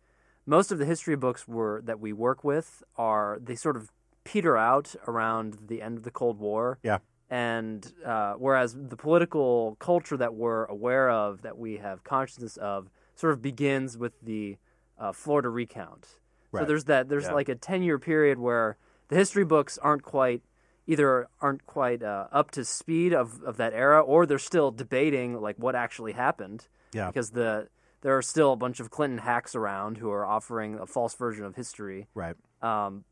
most 0.50 0.72
of 0.72 0.78
the 0.78 0.84
history 0.84 1.16
books 1.16 1.46
were 1.46 1.80
that 1.84 1.98
we 2.00 2.12
work 2.12 2.44
with 2.44 2.82
are 2.96 3.38
they 3.42 3.54
sort 3.54 3.76
of 3.76 3.90
peter 4.24 4.56
out 4.56 4.94
around 5.06 5.58
the 5.68 5.80
end 5.80 5.96
of 5.96 6.04
the 6.04 6.10
Cold 6.10 6.38
War. 6.38 6.78
Yeah 6.82 6.98
and 7.30 7.92
uh, 8.04 8.34
whereas 8.34 8.74
the 8.74 8.96
political 8.96 9.76
culture 9.78 10.16
that 10.16 10.34
we're 10.34 10.64
aware 10.64 11.08
of, 11.08 11.42
that 11.42 11.56
we 11.56 11.76
have 11.76 12.02
consciousness 12.02 12.56
of, 12.56 12.90
sort 13.14 13.32
of 13.32 13.40
begins 13.40 13.96
with 13.96 14.12
the 14.20 14.56
uh, 14.98 15.12
Florida 15.12 15.48
recount. 15.48 16.18
Right. 16.50 16.62
So 16.62 16.66
there's 16.66 16.84
that. 16.84 17.08
There's 17.08 17.24
yeah. 17.24 17.32
like 17.32 17.48
a 17.48 17.54
ten 17.54 17.84
year 17.84 18.00
period 18.00 18.38
where 18.38 18.76
the 19.08 19.16
history 19.16 19.44
books 19.44 19.78
aren't 19.78 20.02
quite 20.02 20.42
either 20.88 21.28
aren't 21.40 21.64
quite 21.66 22.02
uh, 22.02 22.26
up 22.32 22.50
to 22.50 22.64
speed 22.64 23.14
of, 23.14 23.40
of 23.44 23.58
that 23.58 23.72
era, 23.72 24.00
or 24.00 24.26
they're 24.26 24.38
still 24.38 24.72
debating 24.72 25.40
like 25.40 25.54
what 25.56 25.76
actually 25.76 26.12
happened. 26.12 26.66
Yeah. 26.92 27.06
Because 27.06 27.30
the 27.30 27.68
there 28.02 28.16
are 28.16 28.22
still 28.22 28.52
a 28.52 28.56
bunch 28.56 28.80
of 28.80 28.90
Clinton 28.90 29.18
hacks 29.18 29.54
around 29.54 29.98
who 29.98 30.10
are 30.10 30.24
offering 30.24 30.78
a 30.78 30.86
false 30.86 31.14
version 31.14 31.44
of 31.44 31.54
history. 31.54 32.06
Right. 32.14 32.36
Um, 32.62 33.04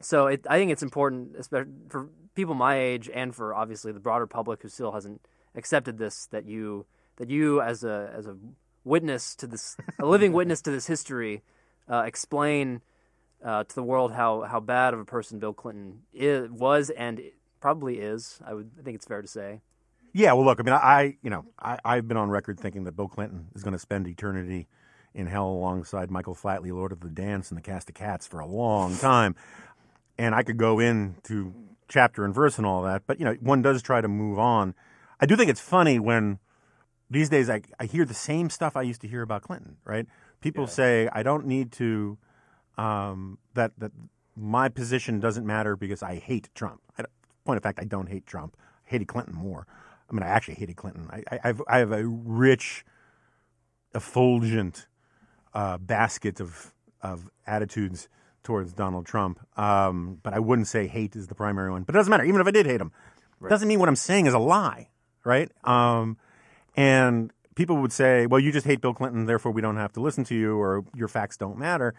so 0.00 0.26
it, 0.26 0.46
I 0.48 0.58
think 0.58 0.72
it's 0.72 0.82
important, 0.82 1.36
especially 1.38 1.72
for 1.88 2.08
people 2.34 2.54
my 2.54 2.78
age 2.78 3.08
and 3.12 3.34
for 3.34 3.54
obviously 3.54 3.92
the 3.92 4.00
broader 4.00 4.26
public 4.26 4.62
who 4.62 4.68
still 4.68 4.92
hasn't 4.92 5.20
accepted 5.54 5.98
this, 5.98 6.26
that 6.26 6.44
you 6.44 6.86
that 7.16 7.30
you 7.30 7.62
as 7.62 7.82
a 7.82 8.12
as 8.14 8.26
a 8.26 8.36
witness 8.84 9.34
to 9.36 9.46
this, 9.46 9.76
a 9.98 10.06
living 10.06 10.32
witness 10.34 10.60
to 10.62 10.70
this 10.70 10.86
history, 10.86 11.42
uh, 11.90 12.02
explain 12.06 12.82
uh, 13.44 13.64
to 13.64 13.74
the 13.74 13.82
world 13.82 14.12
how 14.12 14.42
how 14.42 14.60
bad 14.60 14.92
of 14.92 15.00
a 15.00 15.04
person 15.04 15.38
Bill 15.38 15.54
Clinton 15.54 16.02
is, 16.12 16.50
was 16.50 16.90
and 16.90 17.22
probably 17.60 17.98
is. 17.98 18.40
I 18.44 18.54
would 18.54 18.70
I 18.78 18.82
think 18.82 18.96
it's 18.96 19.06
fair 19.06 19.22
to 19.22 19.28
say. 19.28 19.60
Yeah, 20.16 20.32
well, 20.32 20.46
look, 20.46 20.60
I 20.60 20.62
mean, 20.62 20.74
I, 20.74 21.16
you 21.22 21.30
know, 21.30 21.44
I, 21.58 21.78
I've 21.84 22.08
been 22.08 22.16
on 22.16 22.30
record 22.30 22.58
thinking 22.58 22.84
that 22.84 22.92
Bill 22.92 23.08
Clinton 23.08 23.48
is 23.54 23.62
going 23.62 23.72
to 23.72 23.78
spend 23.78 24.06
eternity 24.06 24.66
in 25.14 25.26
hell 25.26 25.48
alongside 25.48 26.10
Michael 26.10 26.34
Flatley, 26.34 26.72
Lord 26.72 26.92
of 26.92 27.00
the 27.00 27.08
Dance, 27.08 27.50
and 27.50 27.58
the 27.58 27.62
cast 27.62 27.88
of 27.88 27.94
Cats 27.94 28.26
for 28.26 28.40
a 28.40 28.46
long 28.46 28.96
time 28.96 29.34
and 30.18 30.34
I 30.34 30.42
could 30.42 30.56
go 30.56 30.78
into 30.78 31.54
chapter 31.88 32.24
and 32.24 32.34
verse 32.34 32.58
and 32.58 32.66
all 32.66 32.82
that, 32.82 33.02
but 33.06 33.18
you 33.18 33.24
know, 33.24 33.34
one 33.40 33.62
does 33.62 33.82
try 33.82 34.00
to 34.00 34.08
move 34.08 34.38
on. 34.38 34.74
I 35.20 35.26
do 35.26 35.36
think 35.36 35.50
it's 35.50 35.60
funny 35.60 35.98
when 35.98 36.38
these 37.10 37.28
days 37.28 37.48
I, 37.48 37.62
I 37.78 37.86
hear 37.86 38.04
the 38.04 38.14
same 38.14 38.50
stuff 38.50 38.76
I 38.76 38.82
used 38.82 39.00
to 39.02 39.08
hear 39.08 39.22
about 39.22 39.42
Clinton, 39.42 39.76
right? 39.84 40.06
People 40.40 40.64
yeah. 40.64 40.70
say 40.70 41.08
I 41.12 41.22
don't 41.22 41.46
need 41.46 41.72
to 41.72 42.18
um, 42.76 43.38
that 43.54 43.72
that 43.78 43.92
my 44.36 44.68
position 44.68 45.20
doesn't 45.20 45.46
matter 45.46 45.76
because 45.76 46.02
I 46.02 46.16
hate 46.16 46.48
Trump. 46.54 46.80
I, 46.98 47.04
point 47.44 47.56
of 47.56 47.62
fact, 47.62 47.78
I 47.80 47.84
don't 47.84 48.08
hate 48.08 48.26
Trump. 48.26 48.56
I 48.86 48.90
hated 48.90 49.08
Clinton 49.08 49.34
more. 49.34 49.66
I 50.08 50.14
mean, 50.14 50.22
I 50.22 50.28
actually 50.28 50.54
hated 50.54 50.76
Clinton. 50.76 51.08
I, 51.10 51.22
I, 51.30 51.40
I've, 51.44 51.62
I 51.68 51.78
have 51.78 51.92
a 51.92 52.06
rich, 52.06 52.84
effulgent 53.94 54.86
uh, 55.54 55.78
basket 55.78 56.40
of 56.40 56.72
of 57.02 57.30
attitudes 57.46 58.08
towards 58.42 58.72
Donald 58.72 59.06
Trump. 59.06 59.40
Um, 59.58 60.18
but 60.22 60.32
I 60.32 60.38
wouldn't 60.38 60.68
say 60.68 60.86
hate 60.86 61.16
is 61.16 61.26
the 61.28 61.34
primary 61.34 61.70
one. 61.70 61.82
But 61.82 61.94
it 61.94 61.98
doesn't 61.98 62.10
matter. 62.10 62.24
Even 62.24 62.40
if 62.40 62.46
I 62.46 62.50
did 62.50 62.66
hate 62.66 62.80
him, 62.80 62.92
right. 63.40 63.50
doesn't 63.50 63.68
mean 63.68 63.78
what 63.78 63.88
I'm 63.88 63.96
saying 63.96 64.26
is 64.26 64.34
a 64.34 64.38
lie, 64.38 64.88
right? 65.24 65.50
Um, 65.64 66.16
and 66.76 67.32
people 67.54 67.76
would 67.78 67.92
say, 67.92 68.26
well, 68.26 68.40
you 68.40 68.52
just 68.52 68.66
hate 68.66 68.80
Bill 68.80 68.94
Clinton, 68.94 69.26
therefore 69.26 69.50
we 69.52 69.60
don't 69.60 69.76
have 69.76 69.92
to 69.94 70.00
listen 70.00 70.24
to 70.24 70.34
you, 70.34 70.56
or 70.56 70.84
your 70.94 71.08
facts 71.08 71.36
don't 71.36 71.58
matter. 71.58 71.94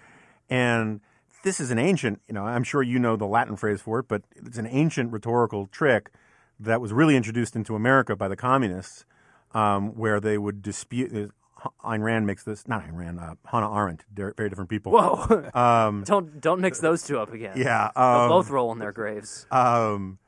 And 0.49 1.01
this 1.43 1.59
is 1.59 1.71
an 1.71 1.79
ancient, 1.79 2.21
you 2.27 2.33
know, 2.33 2.45
I'm 2.45 2.63
sure 2.63 2.81
you 2.81 2.99
know 2.99 3.15
the 3.15 3.25
Latin 3.25 3.55
phrase 3.55 3.81
for 3.81 3.99
it, 3.99 4.07
but 4.07 4.23
it's 4.35 4.57
an 4.57 4.67
ancient 4.67 5.11
rhetorical 5.11 5.67
trick 5.67 6.11
that 6.59 6.81
was 6.81 6.93
really 6.93 7.15
introduced 7.15 7.55
into 7.55 7.75
America 7.75 8.15
by 8.15 8.27
the 8.27 8.35
communists, 8.35 9.05
um, 9.53 9.95
where 9.95 10.19
they 10.19 10.37
would 10.37 10.61
dispute 10.61 11.31
Ayn 11.83 12.03
Rand 12.03 12.27
makes 12.27 12.43
this 12.43 12.67
not 12.67 12.83
Ayn 12.87 12.95
Rand, 12.95 13.19
uh, 13.19 13.35
Hannah 13.45 13.73
Arendt. 13.73 14.05
They're 14.13 14.33
very 14.37 14.49
different 14.49 14.69
people. 14.69 14.91
Whoa! 14.91 15.49
Um, 15.53 16.03
don't 16.07 16.39
don't 16.39 16.61
mix 16.61 16.79
those 16.79 17.03
two 17.03 17.19
up 17.19 17.33
again. 17.33 17.57
yeah. 17.57 17.91
Um, 17.95 18.29
both 18.29 18.49
roll 18.49 18.71
in 18.71 18.79
their 18.79 18.91
graves. 18.91 19.45
Um, 19.51 20.19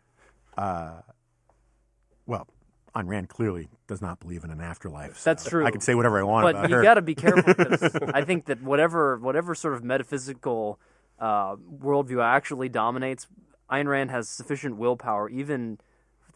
uh, 0.58 1.02
well, 2.26 2.48
Ayn 2.96 3.08
Rand 3.08 3.30
clearly 3.30 3.70
does 3.88 4.02
not 4.02 4.20
believe 4.20 4.44
in 4.44 4.50
an 4.50 4.62
afterlife. 4.62 5.18
so 5.18 5.30
That's 5.30 5.46
true. 5.46 5.66
I 5.66 5.72
can 5.72 5.82
say 5.82 5.96
whatever 5.96 6.20
I 6.20 6.24
want 6.24 6.44
but 6.44 6.56
about 6.56 6.70
you 6.70 6.82
got 6.82 6.96
to 6.96 7.02
be 7.02 7.16
careful 7.16 7.54
because 7.58 7.96
I 8.14 8.24
think 8.24 8.46
that 8.46 8.62
whatever 8.62 9.18
whatever 9.18 9.56
sort 9.56 9.74
of 9.76 9.84
metaphysical 9.84 10.80
uh, 11.20 11.56
worldview 11.56 12.24
actually 12.24 12.70
dominates, 12.70 13.28
Ayn 13.70 13.88
Rand 13.88 14.12
has 14.12 14.30
sufficient 14.30 14.78
willpower, 14.78 15.30
even 15.30 15.80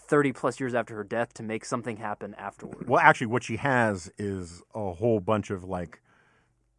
thirty 0.08 0.32
plus 0.32 0.60
years 0.60 0.74
after 0.74 0.96
her 0.96 1.04
death, 1.04 1.34
to 1.36 1.44
make 1.44 1.66
something 1.66 1.98
happen 1.98 2.36
afterward. 2.36 2.88
Well, 2.88 3.02
actually, 3.02 3.28
what 3.28 3.44
she 3.44 3.58
has 3.58 4.12
is 4.18 4.62
a 4.74 4.94
whole 4.94 5.20
bunch 5.20 5.50
of 5.50 5.64
like 5.64 6.02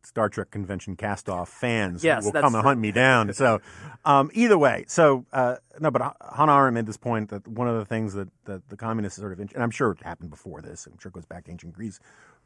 Star 0.03 0.29
Trek 0.29 0.51
convention 0.51 0.97
cast 0.97 1.29
off 1.29 1.49
fans 1.49 2.05
Yes, 2.05 2.25
who 2.25 2.31
will 2.31 2.41
come 2.41 2.55
and 2.55 2.65
hunt 2.65 2.81
me 2.81 2.93
down. 2.93 3.33
So, 3.33 3.61
um, 4.05 4.31
either 4.35 4.59
way, 4.59 4.85
so 4.87 5.25
uh, 5.33 5.57
no, 5.81 5.91
but 5.91 6.17
Hannah 6.37 6.55
Arendt 6.55 6.75
made 6.75 6.87
this 6.87 6.97
point 6.97 7.31
that 7.31 7.49
one 7.49 7.69
of 7.69 7.77
the 7.79 7.85
things 7.85 8.15
that, 8.15 8.29
that 8.45 8.69
the 8.69 8.77
communists 8.77 9.19
sort 9.19 9.33
of, 9.33 9.41
and 9.41 9.51
I'm 9.57 9.71
sure 9.71 9.93
it 9.93 10.03
happened 10.03 10.31
before 10.31 10.61
this, 10.61 10.87
I'm 10.87 10.99
sure 10.99 11.09
it 11.09 11.15
goes 11.15 11.25
back 11.25 11.47
to 11.47 11.51
ancient 11.51 11.73
Greece, 11.73 12.01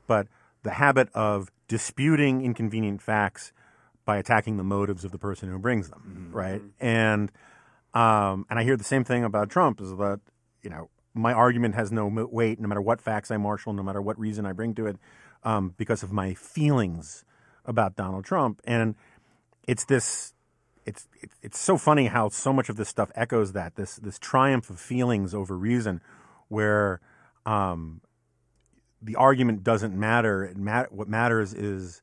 but 0.06 0.28
the 0.62 0.70
habit 0.72 1.08
of 1.14 1.50
disputing 1.66 2.44
inconvenient 2.44 3.02
facts 3.02 3.52
by 4.04 4.16
attacking 4.16 4.56
the 4.56 4.64
motives 4.64 5.04
of 5.04 5.12
the 5.12 5.18
person 5.18 5.50
who 5.50 5.58
brings 5.58 5.90
them, 5.90 6.30
right? 6.32 6.62
And 6.80 7.30
um, 7.94 8.46
and 8.48 8.58
I 8.58 8.64
hear 8.64 8.76
the 8.76 8.84
same 8.84 9.04
thing 9.04 9.24
about 9.24 9.50
Trump 9.50 9.80
is 9.80 9.90
that 9.96 10.20
you 10.62 10.70
know 10.70 10.90
my 11.14 11.32
argument 11.32 11.74
has 11.74 11.90
no 11.90 12.06
weight 12.06 12.60
no 12.60 12.68
matter 12.68 12.80
what 12.80 13.00
facts 13.00 13.30
I 13.30 13.36
marshal, 13.36 13.72
no 13.72 13.82
matter 13.82 14.00
what 14.00 14.18
reason 14.18 14.46
I 14.46 14.52
bring 14.52 14.74
to 14.74 14.86
it, 14.86 14.96
um, 15.44 15.74
because 15.76 16.02
of 16.02 16.12
my 16.12 16.34
feelings 16.34 17.24
about 17.64 17.96
Donald 17.96 18.24
Trump. 18.24 18.60
And 18.64 18.94
it's 19.66 19.84
this, 19.84 20.34
it's 20.86 21.06
it's 21.42 21.58
so 21.58 21.76
funny 21.76 22.06
how 22.06 22.28
so 22.28 22.52
much 22.52 22.68
of 22.68 22.76
this 22.76 22.88
stuff 22.88 23.10
echoes 23.14 23.52
that 23.52 23.76
this 23.76 23.96
this 23.96 24.18
triumph 24.18 24.70
of 24.70 24.80
feelings 24.80 25.34
over 25.34 25.56
reason, 25.56 26.00
where 26.48 27.00
um, 27.44 28.00
the 29.02 29.16
argument 29.16 29.64
doesn't 29.64 29.94
matter. 29.94 30.44
It 30.44 30.56
mat- 30.56 30.92
what 30.92 31.08
matters 31.08 31.52
is 31.52 32.00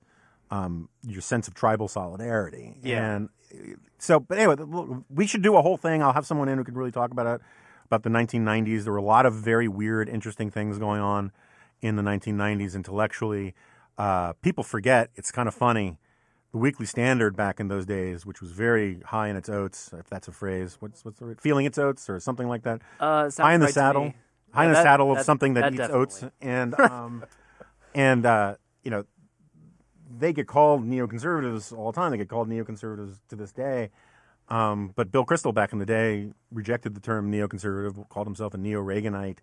um, 0.51 0.89
your 1.01 1.21
sense 1.21 1.47
of 1.47 1.55
tribal 1.55 1.87
solidarity. 1.87 2.75
Yeah. 2.83 3.15
And 3.15 3.29
uh, 3.51 3.75
so, 3.97 4.19
but 4.19 4.37
anyway, 4.37 4.55
we 5.09 5.25
should 5.25 5.41
do 5.41 5.55
a 5.55 5.61
whole 5.61 5.77
thing. 5.77 6.03
I'll 6.03 6.13
have 6.13 6.27
someone 6.27 6.49
in 6.49 6.57
who 6.57 6.63
can 6.63 6.75
really 6.75 6.91
talk 6.91 7.11
about 7.11 7.27
it, 7.27 7.41
about 7.85 8.03
the 8.03 8.09
1990s. 8.09 8.83
There 8.83 8.91
were 8.93 8.97
a 8.99 9.03
lot 9.03 9.25
of 9.25 9.33
very 9.33 9.67
weird, 9.67 10.09
interesting 10.09 10.49
things 10.51 10.77
going 10.77 11.01
on 11.01 11.31
in 11.81 11.95
the 11.95 12.01
1990s 12.03 12.75
intellectually. 12.75 13.53
Uh, 13.97 14.33
people 14.41 14.63
forget, 14.63 15.09
it's 15.15 15.31
kind 15.31 15.47
of 15.47 15.53
funny. 15.55 15.97
The 16.51 16.57
Weekly 16.59 16.85
Standard 16.85 17.35
back 17.35 17.59
in 17.59 17.67
those 17.67 17.85
days, 17.85 18.25
which 18.25 18.41
was 18.41 18.51
very 18.51 18.99
high 19.05 19.27
in 19.27 19.35
its 19.35 19.49
oats, 19.49 19.91
if 19.97 20.07
that's 20.09 20.27
a 20.27 20.31
phrase, 20.31 20.77
what's 20.79 21.03
what's 21.03 21.19
the 21.19 21.35
feeling 21.39 21.65
its 21.65 21.77
oats 21.77 22.09
or 22.09 22.19
something 22.19 22.47
like 22.47 22.63
that 22.63 22.81
Uh, 22.99 23.29
high 23.37 23.53
in 23.53 23.59
the 23.59 23.65
right 23.65 23.73
saddle, 23.73 24.13
high 24.53 24.63
Yeah, 24.63 24.67
in 24.67 24.71
the 24.71 24.75
that- 24.75 24.83
saddle 24.83 25.11
of 25.11 25.17
that- 25.17 25.25
something 25.25 25.53
that, 25.55 25.61
that 25.61 25.73
eats 25.73 25.77
definitely. 25.79 26.01
oats, 26.01 26.23
and 26.41 26.79
um, 26.79 27.25
and 27.93 28.25
uh, 28.25 28.55
you 28.83 28.91
know, 28.91 29.03
they 30.17 30.31
get 30.31 30.47
called 30.47 30.85
neoconservatives 30.85 31.77
all 31.77 31.91
the 31.91 31.95
time. 31.95 32.11
They 32.11 32.17
get 32.17 32.29
called 32.29 32.47
neoconservatives 32.49 33.19
to 33.29 33.35
this 33.35 33.51
day. 33.51 33.89
Um, 34.49 34.91
but 34.95 35.11
Bill 35.11 35.25
Kristol 35.25 35.53
back 35.53 35.73
in 35.73 35.79
the 35.79 35.85
day 35.85 36.31
rejected 36.51 36.93
the 36.93 37.01
term 37.01 37.31
neoconservative, 37.31 38.07
called 38.09 38.27
himself 38.27 38.53
a 38.53 38.57
neo-Reaganite. 38.57 39.37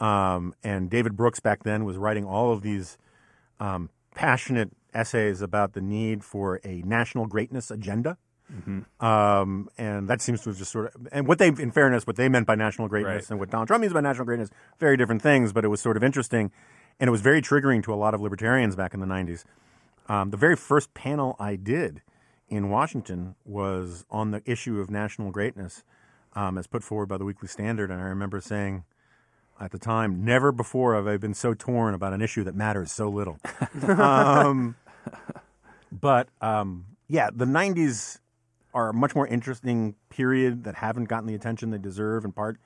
Um, 0.00 0.54
and 0.62 0.90
David 0.90 1.16
Brooks 1.16 1.40
back 1.40 1.62
then 1.62 1.84
was 1.84 1.96
writing 1.96 2.24
all 2.24 2.52
of 2.52 2.62
these 2.62 2.98
um, 3.60 3.88
passionate 4.14 4.70
essays 4.92 5.40
about 5.40 5.72
the 5.72 5.80
need 5.80 6.22
for 6.24 6.60
a 6.64 6.82
national 6.84 7.26
greatness 7.26 7.70
agenda. 7.70 8.18
Um, 9.00 9.68
and 9.78 10.08
that 10.08 10.20
seems 10.20 10.42
to 10.42 10.50
have 10.50 10.58
just 10.58 10.70
sort 10.70 10.94
of, 10.94 11.08
and 11.10 11.26
what 11.26 11.38
they, 11.38 11.48
in 11.48 11.70
fairness, 11.70 12.06
what 12.06 12.16
they 12.16 12.28
meant 12.28 12.46
by 12.46 12.54
national 12.54 12.88
greatness 12.88 13.24
Right. 13.24 13.30
and 13.30 13.40
what 13.40 13.50
Donald 13.50 13.68
Trump 13.68 13.80
means 13.80 13.92
by 13.94 14.00
national 14.02 14.26
greatness, 14.26 14.50
very 14.78 14.96
different 14.96 15.22
things, 15.22 15.52
but 15.52 15.64
it 15.64 15.68
was 15.68 15.80
sort 15.80 15.96
of 15.96 16.04
interesting. 16.04 16.50
And 17.00 17.08
it 17.08 17.10
was 17.10 17.22
very 17.22 17.40
triggering 17.40 17.82
to 17.84 17.92
a 17.92 17.96
lot 17.96 18.14
of 18.14 18.20
libertarians 18.20 18.76
back 18.76 18.92
in 18.94 19.00
the 19.00 19.06
90s. 19.06 19.44
Um, 20.08 20.30
the 20.30 20.36
very 20.36 20.54
first 20.56 20.92
panel 20.94 21.34
I 21.40 21.56
did 21.56 22.02
in 22.48 22.68
Washington 22.70 23.34
was 23.44 24.04
on 24.10 24.30
the 24.30 24.42
issue 24.44 24.80
of 24.80 24.90
national 24.90 25.30
greatness 25.30 25.82
um, 26.34 26.58
as 26.58 26.66
put 26.66 26.82
forward 26.84 27.06
by 27.06 27.16
the 27.16 27.24
Weekly 27.24 27.48
Standard. 27.48 27.90
And 27.90 28.00
I 28.00 28.04
remember 28.04 28.40
saying 28.40 28.84
at 29.60 29.70
the 29.70 29.78
time, 29.78 30.24
never 30.24 30.50
before 30.52 30.94
have 30.94 31.06
I 31.06 31.16
been 31.16 31.34
so 31.34 31.54
torn 31.54 31.94
about 31.94 32.12
an 32.12 32.20
issue 32.20 32.44
that 32.44 32.54
matters 32.54 32.90
so 32.92 33.08
little. 33.08 33.38
um, 33.88 34.74
but 35.92 36.28
um, 36.40 36.86
yeah, 37.08 37.30
the 37.32 37.44
90s 37.44 38.18
are 38.72 38.88
a 38.88 38.94
much 38.94 39.14
more 39.14 39.26
interesting 39.26 39.94
period 40.10 40.64
that 40.64 40.74
haven't 40.76 41.04
gotten 41.04 41.26
the 41.28 41.34
attention 41.34 41.70
they 41.70 41.78
deserve, 41.78 42.24
in 42.24 42.32
part 42.32 42.58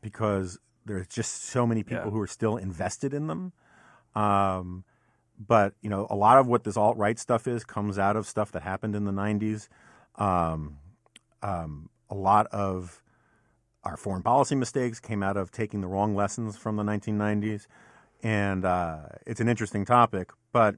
because 0.00 0.58
there's 0.86 1.06
just 1.06 1.44
so 1.44 1.66
many 1.66 1.82
people 1.82 2.04
Yeah. 2.06 2.10
who 2.10 2.20
are 2.20 2.26
still 2.26 2.56
invested 2.56 3.12
in 3.12 3.26
them. 3.26 3.52
Um, 4.14 4.84
but 5.46 5.74
you 5.82 5.90
know, 5.90 6.06
a 6.10 6.16
lot 6.16 6.38
of 6.38 6.46
what 6.46 6.64
this 6.64 6.76
alt 6.76 6.96
right 6.96 7.18
stuff 7.18 7.46
is 7.46 7.64
comes 7.64 7.98
out 7.98 8.16
of 8.16 8.26
stuff 8.26 8.52
that 8.52 8.62
happened 8.62 8.94
in 8.94 9.04
the 9.04 9.12
'90s. 9.12 9.68
Um, 10.16 10.78
um, 11.42 11.88
a 12.10 12.14
lot 12.14 12.46
of 12.48 13.02
our 13.84 13.96
foreign 13.96 14.22
policy 14.22 14.54
mistakes 14.54 15.00
came 15.00 15.22
out 15.22 15.36
of 15.36 15.50
taking 15.50 15.80
the 15.80 15.88
wrong 15.88 16.14
lessons 16.14 16.56
from 16.56 16.76
the 16.76 16.82
1990s, 16.84 17.66
and 18.22 18.64
uh, 18.64 19.06
it's 19.26 19.40
an 19.40 19.48
interesting 19.48 19.84
topic. 19.84 20.30
But 20.52 20.76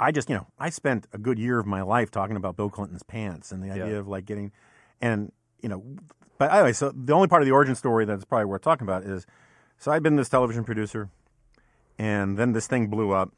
I 0.00 0.10
just, 0.10 0.28
you 0.28 0.34
know, 0.36 0.46
I 0.58 0.70
spent 0.70 1.06
a 1.12 1.18
good 1.18 1.38
year 1.38 1.58
of 1.58 1.66
my 1.66 1.82
life 1.82 2.10
talking 2.10 2.36
about 2.36 2.56
Bill 2.56 2.68
Clinton's 2.68 3.02
pants 3.02 3.52
and 3.52 3.62
the 3.62 3.70
idea 3.70 3.92
Yeah. 3.92 3.98
of 3.98 4.08
like 4.08 4.24
getting, 4.26 4.52
and 5.00 5.30
you 5.62 5.68
know, 5.68 5.84
but 6.38 6.52
anyway, 6.52 6.72
so 6.72 6.90
the 6.94 7.12
only 7.14 7.28
part 7.28 7.42
of 7.42 7.46
the 7.46 7.52
origin 7.52 7.74
story 7.74 8.04
that's 8.04 8.24
probably 8.24 8.44
worth 8.46 8.62
talking 8.62 8.86
about 8.86 9.04
is, 9.04 9.24
so 9.78 9.90
I'd 9.92 10.02
been 10.02 10.16
this 10.16 10.28
television 10.28 10.64
producer, 10.64 11.08
and 11.98 12.36
then 12.36 12.52
this 12.52 12.66
thing 12.66 12.88
blew 12.88 13.12
up. 13.12 13.32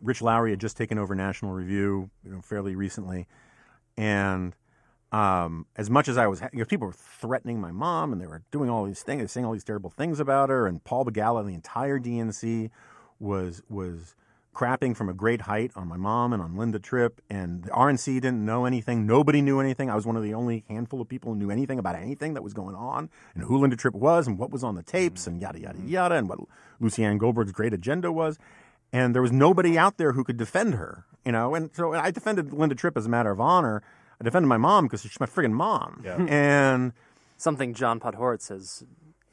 Rich 0.00 0.22
Lowry 0.22 0.50
had 0.50 0.60
just 0.60 0.76
taken 0.76 0.98
over 0.98 1.14
National 1.14 1.52
Review, 1.52 2.10
you 2.24 2.30
know, 2.30 2.40
fairly 2.40 2.76
recently, 2.76 3.26
and 3.96 4.54
um, 5.10 5.66
as 5.76 5.90
much 5.90 6.06
as 6.08 6.16
I 6.18 6.26
was, 6.26 6.40
you 6.52 6.60
know, 6.60 6.64
people 6.64 6.86
were 6.86 6.92
threatening 6.92 7.60
my 7.60 7.72
mom, 7.72 8.12
and 8.12 8.20
they 8.20 8.26
were 8.26 8.42
doing 8.50 8.70
all 8.70 8.84
these 8.84 9.02
things, 9.02 9.32
saying 9.32 9.44
all 9.44 9.52
these 9.52 9.64
terrible 9.64 9.90
things 9.90 10.20
about 10.20 10.50
her, 10.50 10.66
and 10.66 10.84
Paul 10.84 11.04
Begala 11.04 11.44
the 11.46 11.54
entire 11.54 11.98
DNC 11.98 12.70
was 13.18 13.62
was 13.68 14.14
crapping 14.58 14.96
from 14.96 15.08
a 15.08 15.14
great 15.14 15.42
height 15.42 15.70
on 15.76 15.86
my 15.86 15.96
mom 15.96 16.32
and 16.32 16.42
on 16.42 16.56
Linda 16.56 16.80
Tripp, 16.80 17.20
and 17.30 17.62
the 17.62 17.70
RNC 17.70 18.14
didn't 18.14 18.44
know 18.44 18.64
anything. 18.64 19.06
Nobody 19.06 19.40
knew 19.40 19.60
anything. 19.60 19.88
I 19.88 19.94
was 19.94 20.04
one 20.04 20.16
of 20.16 20.24
the 20.24 20.34
only 20.34 20.64
handful 20.68 21.00
of 21.00 21.08
people 21.08 21.32
who 21.32 21.38
knew 21.38 21.48
anything 21.48 21.78
about 21.78 21.94
anything 21.94 22.34
that 22.34 22.42
was 22.42 22.54
going 22.54 22.74
on, 22.74 23.08
and 23.34 23.44
who 23.44 23.58
Linda 23.58 23.76
Tripp 23.76 23.94
was, 23.94 24.26
and 24.26 24.36
what 24.36 24.50
was 24.50 24.64
on 24.64 24.74
the 24.74 24.82
tapes, 24.82 25.28
and 25.28 25.40
yada 25.40 25.60
yada 25.60 25.78
yada, 25.84 26.16
and 26.16 26.28
what 26.28 26.40
Lucianne 26.82 27.18
Goldberg's 27.18 27.52
great 27.52 27.72
agenda 27.72 28.10
was. 28.10 28.36
And 28.92 29.14
there 29.14 29.22
was 29.22 29.30
nobody 29.30 29.78
out 29.78 29.96
there 29.96 30.12
who 30.12 30.24
could 30.24 30.38
defend 30.38 30.74
her, 30.74 31.04
you 31.24 31.30
know. 31.30 31.54
And 31.54 31.70
so 31.72 31.94
I 31.94 32.10
defended 32.10 32.52
Linda 32.52 32.74
Tripp 32.74 32.96
as 32.96 33.06
a 33.06 33.08
matter 33.08 33.30
of 33.30 33.40
honor. 33.40 33.82
I 34.20 34.24
defended 34.24 34.48
my 34.48 34.56
mom 34.56 34.86
because 34.86 35.02
she's 35.02 35.20
my 35.20 35.26
friggin' 35.26 35.52
mom. 35.52 36.02
Yeah. 36.04 36.26
And 36.28 36.92
Something 37.36 37.74
John 37.74 38.00
Podhoretz 38.00 38.48
has. 38.48 38.82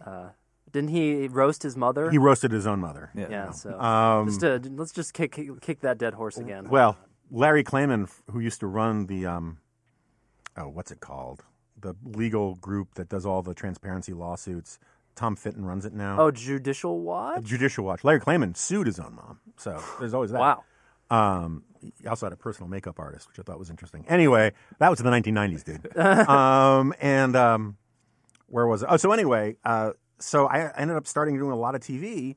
Uh, 0.05 0.29
didn't 0.75 0.89
he 0.89 1.29
roast 1.29 1.63
his 1.63 1.77
mother? 1.77 2.11
he 2.11 2.17
roasted 2.17 2.51
his 2.51 2.67
own 2.67 2.81
mother. 2.81 3.09
Yeah. 3.15 3.27
yeah. 3.29 3.51
So 3.51 3.79
Um, 3.79 4.27
just 4.27 4.43
uh, 4.43 4.59
let's 4.71 4.91
just 4.91 5.13
kick 5.13 5.39
kick 5.61 5.79
that 5.79 5.97
dead 5.97 6.13
horse 6.13 6.37
again. 6.37 6.67
Well, 6.69 6.97
Larry 7.31 7.63
Klayman, 7.63 8.11
who 8.29 8.41
used 8.41 8.59
to 8.59 8.67
run 8.67 9.05
the 9.05 9.25
um, 9.25 9.59
oh, 10.57 10.67
what's 10.67 10.91
it 10.91 10.99
called? 10.99 11.45
The 11.79 11.95
legal 12.03 12.55
group 12.55 12.95
that 12.95 13.07
does 13.07 13.25
all 13.25 13.41
the 13.41 13.53
transparency 13.53 14.11
lawsuits. 14.11 14.77
Tom 15.15 15.37
Fitton 15.37 15.63
runs 15.63 15.85
it 15.85 15.93
now. 15.93 16.19
oh, 16.19 16.29
Judicial 16.29 16.99
Watch. 16.99 17.43
Judicial 17.45 17.85
Watch. 17.85 18.03
Larry 18.03 18.19
Klayman 18.19 18.57
sued 18.57 18.85
his 18.85 18.99
own 18.99 19.15
mom, 19.15 19.39
so 19.55 19.81
there's 19.97 20.13
always 20.13 20.31
that. 20.31 20.39
Wow. 20.39 20.63
Um, 21.09 21.63
he 21.79 22.05
also 22.05 22.25
had 22.25 22.33
a 22.33 22.37
personal 22.37 22.67
makeup 22.67 22.99
artist, 22.99 23.29
which 23.29 23.39
I 23.39 23.43
thought 23.43 23.59
was 23.59 23.69
interesting. 23.69 24.03
Anyway, 24.09 24.51
that 24.79 24.89
was 24.89 24.99
in 24.99 25.05
the 25.05 25.11
1990s, 25.11 25.63
dude. 25.63 25.97
um, 26.29 26.93
and 26.99 27.33
um, 27.37 27.77
where 28.47 28.67
was 28.67 28.83
it? 28.83 28.89
Oh, 28.91 28.97
so 28.97 29.13
anyway, 29.13 29.55
uh, 29.63 29.91
so 30.19 30.47
I 30.47 30.71
ended 30.77 30.97
up 30.97 31.07
starting 31.07 31.37
doing 31.37 31.51
a 31.51 31.55
lot 31.55 31.75
of 31.75 31.81
TV, 31.81 32.35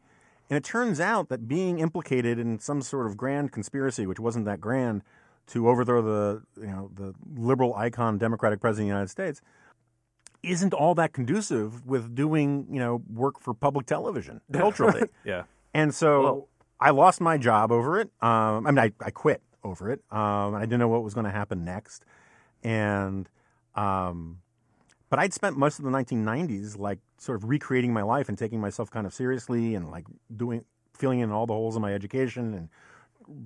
and 0.50 0.56
it 0.56 0.64
turns 0.64 1.00
out 1.00 1.28
that 1.28 1.48
being 1.48 1.78
implicated 1.78 2.38
in 2.38 2.58
some 2.58 2.82
sort 2.82 3.06
of 3.06 3.16
grand 3.16 3.52
conspiracy, 3.52 4.06
which 4.06 4.20
wasn't 4.20 4.44
that 4.46 4.60
grand, 4.60 5.02
to 5.48 5.68
overthrow 5.68 6.02
the 6.02 6.42
you 6.60 6.66
know 6.66 6.90
the 6.94 7.14
liberal 7.36 7.74
icon 7.74 8.18
Democratic 8.18 8.60
president 8.60 8.84
of 8.84 8.88
the 8.88 8.94
United 8.94 9.10
States, 9.10 9.40
isn't 10.42 10.74
all 10.74 10.94
that 10.94 11.12
conducive 11.12 11.86
with 11.86 12.14
doing 12.14 12.66
you 12.70 12.78
know 12.78 13.02
work 13.12 13.40
for 13.40 13.54
public 13.54 13.86
television 13.86 14.40
culturally. 14.52 15.08
Yeah. 15.24 15.44
And 15.74 15.94
so 15.94 16.22
Whoa. 16.22 16.48
I 16.80 16.90
lost 16.90 17.20
my 17.20 17.38
job 17.38 17.72
over 17.72 18.00
it. 18.00 18.10
Um, 18.20 18.66
I 18.66 18.70
mean, 18.70 18.78
I, 18.78 18.92
I 19.00 19.10
quit 19.10 19.42
over 19.64 19.90
it. 19.90 20.00
Um, 20.10 20.54
I 20.54 20.60
didn't 20.60 20.78
know 20.78 20.88
what 20.88 21.02
was 21.02 21.14
going 21.14 21.26
to 21.26 21.32
happen 21.32 21.64
next. 21.64 22.04
And, 22.62 23.28
um, 23.74 24.38
but 25.10 25.18
I'd 25.18 25.32
spent 25.32 25.56
most 25.56 25.78
of 25.78 25.84
the 25.84 25.90
1990s 25.90 26.78
like 26.78 26.98
sort 27.18 27.36
of 27.36 27.48
recreating 27.48 27.92
my 27.92 28.02
life 28.02 28.28
and 28.28 28.38
taking 28.38 28.60
myself 28.60 28.90
kind 28.90 29.06
of 29.06 29.12
seriously 29.12 29.74
and 29.74 29.90
like 29.90 30.06
doing 30.34 30.64
filling 30.94 31.20
in 31.20 31.30
all 31.30 31.46
the 31.46 31.52
holes 31.52 31.76
in 31.76 31.82
my 31.82 31.94
education 31.94 32.54
and 32.54 32.68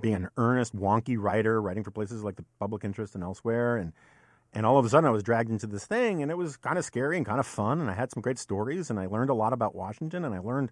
being 0.01 0.15
an 0.15 0.29
earnest, 0.37 0.77
wonky 0.77 1.17
writer, 1.19 1.61
writing 1.61 1.83
for 1.83 1.91
places 1.91 2.23
like 2.23 2.37
the 2.37 2.45
Public 2.59 2.85
Interest 2.85 3.15
and 3.15 3.25
elsewhere, 3.25 3.77
and 3.77 3.93
and 4.55 4.67
all 4.67 4.79
of 4.79 4.85
a 4.85 4.89
sudden 4.89 5.09
I 5.09 5.11
was 5.11 5.23
dragged 5.23 5.51
into 5.51 5.67
this 5.67 5.87
thing, 5.87 6.23
and 6.23 6.31
it 6.31 6.37
was 6.37 6.57
kind 6.57 6.79
of 6.79 6.85
scary 6.85 7.17
and 7.17 7.25
kind 7.25 7.41
of 7.41 7.47
fun, 7.47 7.81
and 7.81 7.91
I 7.91 7.95
had 7.95 8.11
some 8.11 8.21
great 8.21 8.39
stories, 8.39 8.91
and 8.91 9.01
I 9.01 9.07
learned 9.07 9.31
a 9.31 9.35
lot 9.35 9.53
about 9.53 9.75
Washington, 9.75 10.25
and 10.25 10.35
I 10.35 10.39
learned, 10.39 10.71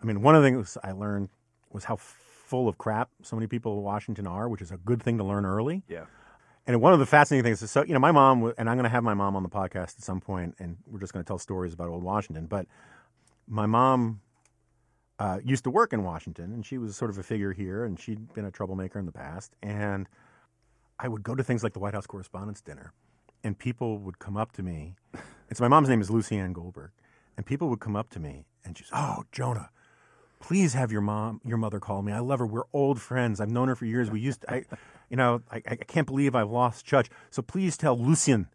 I 0.00 0.06
mean, 0.06 0.22
one 0.22 0.36
of 0.36 0.42
the 0.42 0.48
things 0.48 0.78
I 0.84 0.92
learned 0.92 1.28
was 1.72 1.84
how 1.84 1.96
full 1.96 2.68
of 2.68 2.78
crap 2.78 3.10
so 3.22 3.34
many 3.34 3.48
people 3.48 3.76
in 3.76 3.82
Washington 3.82 4.26
are, 4.26 4.48
which 4.48 4.62
is 4.62 4.70
a 4.70 4.76
good 4.76 5.02
thing 5.02 5.18
to 5.18 5.24
learn 5.24 5.44
early. 5.44 5.82
Yeah. 5.88 6.04
And 6.66 6.80
one 6.80 6.92
of 6.92 7.00
the 7.00 7.06
fascinating 7.06 7.44
things 7.44 7.60
is 7.62 7.70
so 7.70 7.84
you 7.84 7.92
know 7.92 7.98
my 7.98 8.12
mom 8.12 8.52
and 8.56 8.70
I'm 8.70 8.76
going 8.76 8.84
to 8.84 8.90
have 8.90 9.02
my 9.02 9.14
mom 9.14 9.34
on 9.34 9.42
the 9.42 9.48
podcast 9.48 9.96
at 9.96 10.02
some 10.02 10.20
point, 10.20 10.54
and 10.58 10.76
we're 10.86 11.00
just 11.00 11.12
going 11.12 11.24
to 11.24 11.26
tell 11.26 11.38
stories 11.38 11.74
about 11.74 11.88
old 11.88 12.02
Washington. 12.04 12.46
But 12.46 12.66
my 13.48 13.66
mom 13.66 14.20
uh, 15.18 15.38
used 15.44 15.64
to 15.64 15.70
work 15.70 15.92
in 15.92 16.04
Washington, 16.04 16.52
and 16.52 16.64
she 16.64 16.78
was 16.78 16.96
sort 16.96 17.10
of 17.10 17.18
a 17.18 17.22
figure 17.22 17.52
here, 17.52 17.84
and 17.84 17.98
she'd 17.98 18.32
been 18.34 18.44
a 18.44 18.50
troublemaker 18.50 18.98
in 18.98 19.06
the 19.06 19.12
past. 19.12 19.54
And 19.62 20.08
I 20.98 21.08
would 21.08 21.22
go 21.22 21.34
to 21.34 21.42
things 21.42 21.62
like 21.64 21.72
the 21.72 21.80
White 21.80 21.94
House 21.94 22.06
Correspondents' 22.06 22.60
Dinner, 22.60 22.92
and 23.42 23.58
people 23.58 23.98
would 23.98 24.18
come 24.20 24.36
up 24.36 24.52
to 24.52 24.62
me. 24.62 24.94
And 25.48 25.56
so 25.56 25.64
my 25.64 25.68
mom's 25.68 25.88
name 25.88 26.00
is 26.00 26.10
Lucianne 26.10 26.52
Goldberg, 26.52 26.92
and 27.36 27.44
people 27.44 27.68
would 27.68 27.80
come 27.80 27.96
up 27.96 28.08
to 28.10 28.20
me, 28.20 28.46
and 28.64 28.78
she's, 28.78 28.88
"Oh, 28.92 29.24
Jonah." 29.32 29.70
Please 30.42 30.74
have 30.74 30.90
your 30.92 31.00
mom, 31.00 31.40
your 31.44 31.56
mother 31.56 31.78
call 31.80 32.02
me. 32.02 32.12
I 32.12 32.18
love 32.18 32.40
her. 32.40 32.46
We're 32.46 32.64
old 32.72 33.00
friends. 33.00 33.40
I've 33.40 33.48
known 33.50 33.68
her 33.68 33.76
for 33.76 33.86
years. 33.86 34.10
We 34.10 34.20
used 34.20 34.42
to, 34.42 34.52
I, 34.52 34.64
you 35.08 35.16
know, 35.16 35.40
I, 35.50 35.62
I 35.66 35.76
can't 35.76 36.06
believe 36.06 36.34
I've 36.34 36.50
lost 36.50 36.86
touch. 36.86 37.08
So 37.30 37.42
please 37.42 37.76
tell 37.76 37.96
Lucien, 37.98 38.48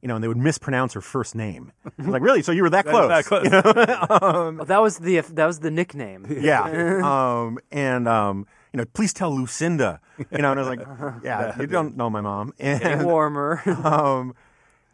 you 0.00 0.06
know, 0.08 0.14
and 0.14 0.22
they 0.24 0.28
would 0.28 0.36
mispronounce 0.36 0.92
her 0.94 1.00
first 1.00 1.34
name. 1.34 1.72
I 1.84 1.90
was 1.98 2.06
like, 2.06 2.22
really? 2.22 2.42
So 2.42 2.52
you 2.52 2.62
were 2.62 2.70
that 2.70 2.86
close? 2.92 3.08
that 3.08 3.24
close. 3.24 3.44
You 3.44 3.50
know? 3.50 3.60
um, 4.48 4.56
Well, 4.58 4.66
that 4.66 4.80
was 4.80 4.98
the 4.98 5.18
that 5.20 5.46
was 5.46 5.58
the 5.58 5.70
nickname. 5.72 6.26
yeah. 6.30 6.62
Um, 7.02 7.58
and, 7.72 8.06
um, 8.06 8.46
you 8.72 8.78
know, 8.78 8.84
please 8.94 9.12
tell 9.12 9.34
Lucinda. 9.36 10.00
You 10.18 10.38
know, 10.38 10.52
and 10.52 10.60
I 10.60 10.62
was 10.62 10.68
like, 10.68 10.86
yeah, 11.24 11.60
you 11.60 11.66
don't 11.66 11.96
know 11.96 12.08
my 12.08 12.20
mom. 12.20 12.54
Getting 12.58 12.86
And, 12.86 13.04
warmer. 13.04 13.60
um, 13.84 14.34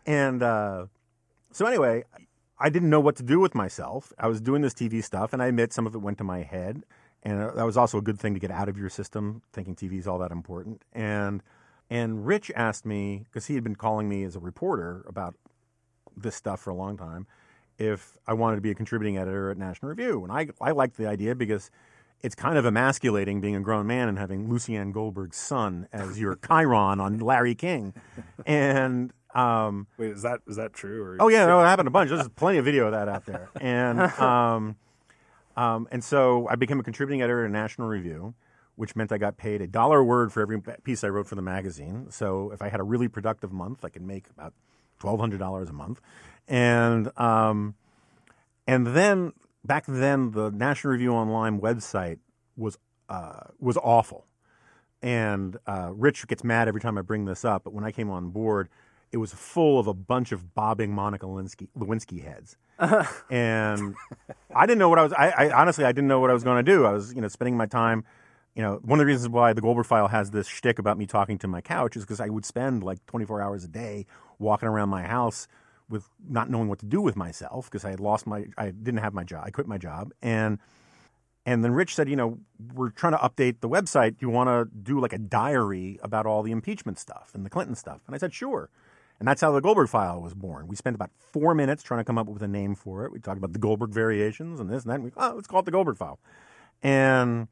and 0.06 0.42
uh, 0.42 0.86
so 1.52 1.66
anyway, 1.66 2.04
I 2.60 2.70
didn't 2.70 2.90
know 2.90 3.00
what 3.00 3.16
to 3.16 3.22
do 3.22 3.38
with 3.38 3.54
myself. 3.54 4.12
I 4.18 4.26
was 4.28 4.40
doing 4.40 4.62
this 4.62 4.74
TV 4.74 5.02
stuff, 5.02 5.32
and 5.32 5.42
I 5.42 5.46
admit 5.46 5.72
some 5.72 5.86
of 5.86 5.94
it 5.94 5.98
went 5.98 6.18
to 6.18 6.24
my 6.24 6.42
head. 6.42 6.84
And 7.22 7.40
uh, 7.40 7.52
that 7.52 7.64
was 7.64 7.76
also 7.76 7.98
a 7.98 8.02
good 8.02 8.18
thing 8.18 8.34
to 8.34 8.40
get 8.40 8.50
out 8.50 8.68
of 8.68 8.78
your 8.78 8.88
system, 8.88 9.42
thinking 9.52 9.74
TV 9.74 9.98
is 9.98 10.06
all 10.06 10.18
that 10.18 10.30
important. 10.30 10.82
And 10.92 11.42
and 11.90 12.26
Rich 12.26 12.50
asked 12.54 12.84
me 12.84 13.24
because 13.24 13.46
he 13.46 13.54
had 13.54 13.64
been 13.64 13.76
calling 13.76 14.08
me 14.08 14.22
as 14.22 14.36
a 14.36 14.40
reporter 14.40 15.04
about 15.08 15.34
this 16.16 16.34
stuff 16.34 16.60
for 16.60 16.70
a 16.70 16.74
long 16.74 16.96
time, 16.96 17.26
if 17.78 18.18
I 18.26 18.34
wanted 18.34 18.56
to 18.56 18.62
be 18.62 18.70
a 18.70 18.74
contributing 18.74 19.16
editor 19.16 19.50
at 19.50 19.56
National 19.56 19.88
Review, 19.88 20.22
and 20.22 20.32
I 20.32 20.48
I 20.60 20.72
liked 20.72 20.96
the 20.96 21.06
idea 21.06 21.34
because 21.34 21.70
it's 22.20 22.34
kind 22.34 22.58
of 22.58 22.66
emasculating 22.66 23.40
being 23.40 23.54
a 23.54 23.60
grown 23.60 23.86
man 23.86 24.08
and 24.08 24.18
having 24.18 24.48
Lucianne 24.48 24.92
Goldberg's 24.92 25.36
son 25.36 25.86
as 25.92 26.20
your 26.20 26.36
Chiron 26.46 27.00
on 27.00 27.18
Larry 27.18 27.54
King, 27.54 27.94
and 28.44 29.12
um, 29.34 29.86
Wait, 29.98 30.10
is 30.10 30.22
that 30.22 30.40
is 30.46 30.56
that 30.56 30.72
true? 30.72 31.02
Or 31.02 31.16
Oh 31.20 31.28
yeah, 31.28 31.46
no, 31.46 31.60
it 31.60 31.64
happened 31.64 31.88
a 31.88 31.90
bunch. 31.90 32.10
There's 32.10 32.28
plenty 32.36 32.58
of 32.58 32.64
video 32.64 32.86
of 32.86 32.92
that 32.92 33.08
out 33.08 33.26
there, 33.26 33.50
and 33.60 34.00
um, 34.20 34.76
um, 35.56 35.88
and 35.90 36.02
so 36.02 36.46
I 36.48 36.56
became 36.56 36.80
a 36.80 36.82
contributing 36.82 37.22
editor 37.22 37.44
at 37.44 37.50
National 37.50 37.88
Review, 37.88 38.34
which 38.76 38.96
meant 38.96 39.12
I 39.12 39.18
got 39.18 39.36
paid 39.36 39.60
a 39.60 39.66
dollar 39.66 39.98
a 39.98 40.04
word 40.04 40.32
for 40.32 40.40
every 40.40 40.60
piece 40.82 41.04
I 41.04 41.08
wrote 41.08 41.26
for 41.26 41.34
the 41.34 41.42
magazine. 41.42 42.06
So 42.10 42.50
if 42.52 42.62
I 42.62 42.68
had 42.68 42.80
a 42.80 42.84
really 42.84 43.08
productive 43.08 43.52
month, 43.52 43.84
I 43.84 43.90
could 43.90 44.02
make 44.02 44.26
about 44.30 44.54
twelve 44.98 45.20
hundred 45.20 45.38
dollars 45.38 45.68
a 45.68 45.74
month, 45.74 46.00
and 46.46 47.10
um, 47.18 47.74
and 48.66 48.88
then 48.88 49.32
back 49.64 49.84
then 49.86 50.30
the 50.30 50.50
National 50.50 50.92
Review 50.92 51.12
Online 51.12 51.60
website 51.60 52.18
was 52.56 52.78
uh, 53.08 53.40
was 53.58 53.76
awful. 53.76 54.24
And 55.00 55.56
uh, 55.66 55.92
Rich 55.94 56.26
gets 56.26 56.42
mad 56.42 56.66
every 56.66 56.80
time 56.80 56.98
I 56.98 57.02
bring 57.02 57.24
this 57.24 57.44
up, 57.44 57.62
but 57.62 57.72
when 57.72 57.84
I 57.84 57.92
came 57.92 58.10
on 58.10 58.30
board, 58.30 58.68
it 59.12 59.16
was 59.16 59.32
full 59.32 59.78
of 59.78 59.86
a 59.86 59.94
bunch 59.94 60.32
of 60.32 60.54
bobbing 60.54 60.92
Monica 60.92 61.26
Lewinsky, 61.26 61.68
Lewinsky 61.76 62.22
heads. 62.22 62.56
and 63.30 63.94
I 64.54 64.66
didn't 64.66 64.78
know 64.78 64.88
what 64.88 64.98
I 64.98 65.02
was. 65.02 65.12
I, 65.12 65.30
I 65.30 65.60
honestly, 65.60 65.84
I 65.84 65.92
didn't 65.92 66.08
know 66.08 66.20
what 66.20 66.30
I 66.30 66.34
was 66.34 66.44
going 66.44 66.64
to 66.64 66.72
do. 66.72 66.84
I 66.84 66.92
was, 66.92 67.14
you 67.14 67.20
know, 67.20 67.28
spending 67.28 67.56
my 67.56 67.66
time. 67.66 68.04
You 68.54 68.62
know, 68.62 68.80
one 68.82 68.98
of 68.98 69.04
the 69.04 69.06
reasons 69.06 69.28
why 69.28 69.52
the 69.52 69.60
Goldberg 69.60 69.86
File 69.86 70.08
has 70.08 70.30
this 70.30 70.48
shtick 70.48 70.78
about 70.78 70.98
me 70.98 71.06
talking 71.06 71.38
to 71.38 71.48
my 71.48 71.60
couch 71.60 71.96
is 71.96 72.02
because 72.02 72.20
I 72.20 72.28
would 72.28 72.44
spend 72.44 72.82
like 72.82 73.04
24 73.06 73.40
hours 73.40 73.64
a 73.64 73.68
day 73.68 74.06
walking 74.38 74.68
around 74.68 74.88
my 74.88 75.02
house 75.02 75.46
with 75.88 76.08
not 76.28 76.50
knowing 76.50 76.68
what 76.68 76.80
to 76.80 76.86
do 76.86 77.00
with 77.00 77.16
myself 77.16 77.66
because 77.66 77.84
I 77.84 77.90
had 77.90 78.00
lost 78.00 78.26
my, 78.26 78.46
I 78.56 78.70
didn't 78.70 78.98
have 78.98 79.14
my 79.14 79.24
job. 79.24 79.44
I 79.46 79.50
quit 79.50 79.66
my 79.66 79.78
job, 79.78 80.12
and 80.22 80.58
and 81.48 81.64
then 81.64 81.72
Rich 81.72 81.94
said, 81.94 82.10
you 82.10 82.16
know, 82.16 82.40
we're 82.74 82.90
trying 82.90 83.14
to 83.14 83.18
update 83.18 83.60
the 83.60 83.70
website. 83.70 84.18
Do 84.18 84.26
you 84.26 84.28
want 84.28 84.48
to 84.48 84.68
do 84.82 85.00
like 85.00 85.14
a 85.14 85.18
diary 85.18 85.98
about 86.02 86.26
all 86.26 86.42
the 86.42 86.52
impeachment 86.52 86.98
stuff 86.98 87.30
and 87.32 87.42
the 87.42 87.48
Clinton 87.48 87.74
stuff? 87.74 88.02
And 88.06 88.14
I 88.14 88.18
said, 88.18 88.34
sure. 88.34 88.68
And 89.18 89.26
that's 89.26 89.40
how 89.40 89.50
the 89.50 89.60
Goldberg 89.60 89.88
file 89.88 90.20
was 90.22 90.34
born. 90.34 90.68
We 90.68 90.76
spent 90.76 90.94
about 90.94 91.10
four 91.18 91.54
minutes 91.54 91.82
trying 91.82 92.00
to 92.00 92.04
come 92.04 92.18
up 92.18 92.28
with 92.28 92.42
a 92.42 92.48
name 92.48 92.74
for 92.74 93.04
it. 93.04 93.12
We 93.12 93.18
talked 93.18 93.38
about 93.38 93.52
the 93.52 93.58
Goldberg 93.58 93.90
variations 93.90 94.60
and 94.60 94.70
this 94.70 94.84
and 94.84 94.90
that. 94.90 94.96
And 94.96 95.04
we, 95.04 95.12
oh, 95.16 95.32
let's 95.34 95.48
call 95.48 95.60
it 95.60 95.64
the 95.64 95.72
Goldberg 95.72 95.96
file. 95.96 96.20
And 96.82 97.48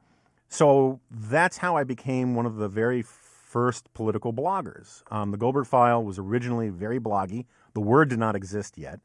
so 0.48 1.00
that's 1.10 1.56
how 1.56 1.76
I 1.76 1.82
became 1.84 2.34
one 2.34 2.46
of 2.46 2.56
the 2.56 2.68
very 2.68 3.02
first 3.02 3.92
political 3.94 4.32
bloggers. 4.32 5.02
Um, 5.10 5.32
the 5.32 5.36
Goldberg 5.36 5.66
file 5.66 6.04
was 6.04 6.18
originally 6.18 6.68
very 6.68 7.00
bloggy. 7.00 7.46
The 7.74 7.80
word 7.80 8.10
did 8.10 8.18
not 8.18 8.36
exist 8.36 8.78
yet. 8.78 9.00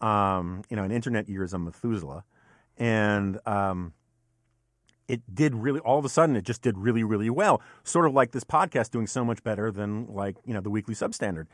Um, 0.00 0.62
you 0.68 0.76
know, 0.76 0.84
in 0.84 0.92
internet 0.92 1.28
years, 1.28 1.52
I'm 1.52 1.64
Methuselah. 1.64 2.24
And 2.78 3.40
um, 3.46 3.94
it 5.08 5.22
did 5.34 5.54
really 5.54 5.80
all 5.80 5.98
of 5.98 6.04
a 6.04 6.08
sudden 6.08 6.36
it 6.36 6.44
just 6.44 6.62
did 6.62 6.76
really 6.78 7.04
really 7.04 7.30
well. 7.30 7.60
Sort 7.84 8.06
of 8.06 8.12
like 8.14 8.32
this 8.32 8.44
podcast 8.44 8.90
doing 8.90 9.06
so 9.06 9.24
much 9.24 9.42
better 9.42 9.70
than 9.70 10.06
like 10.08 10.36
you 10.44 10.52
know 10.54 10.60
the 10.60 10.70
weekly 10.70 10.94
substandard. 10.94 11.46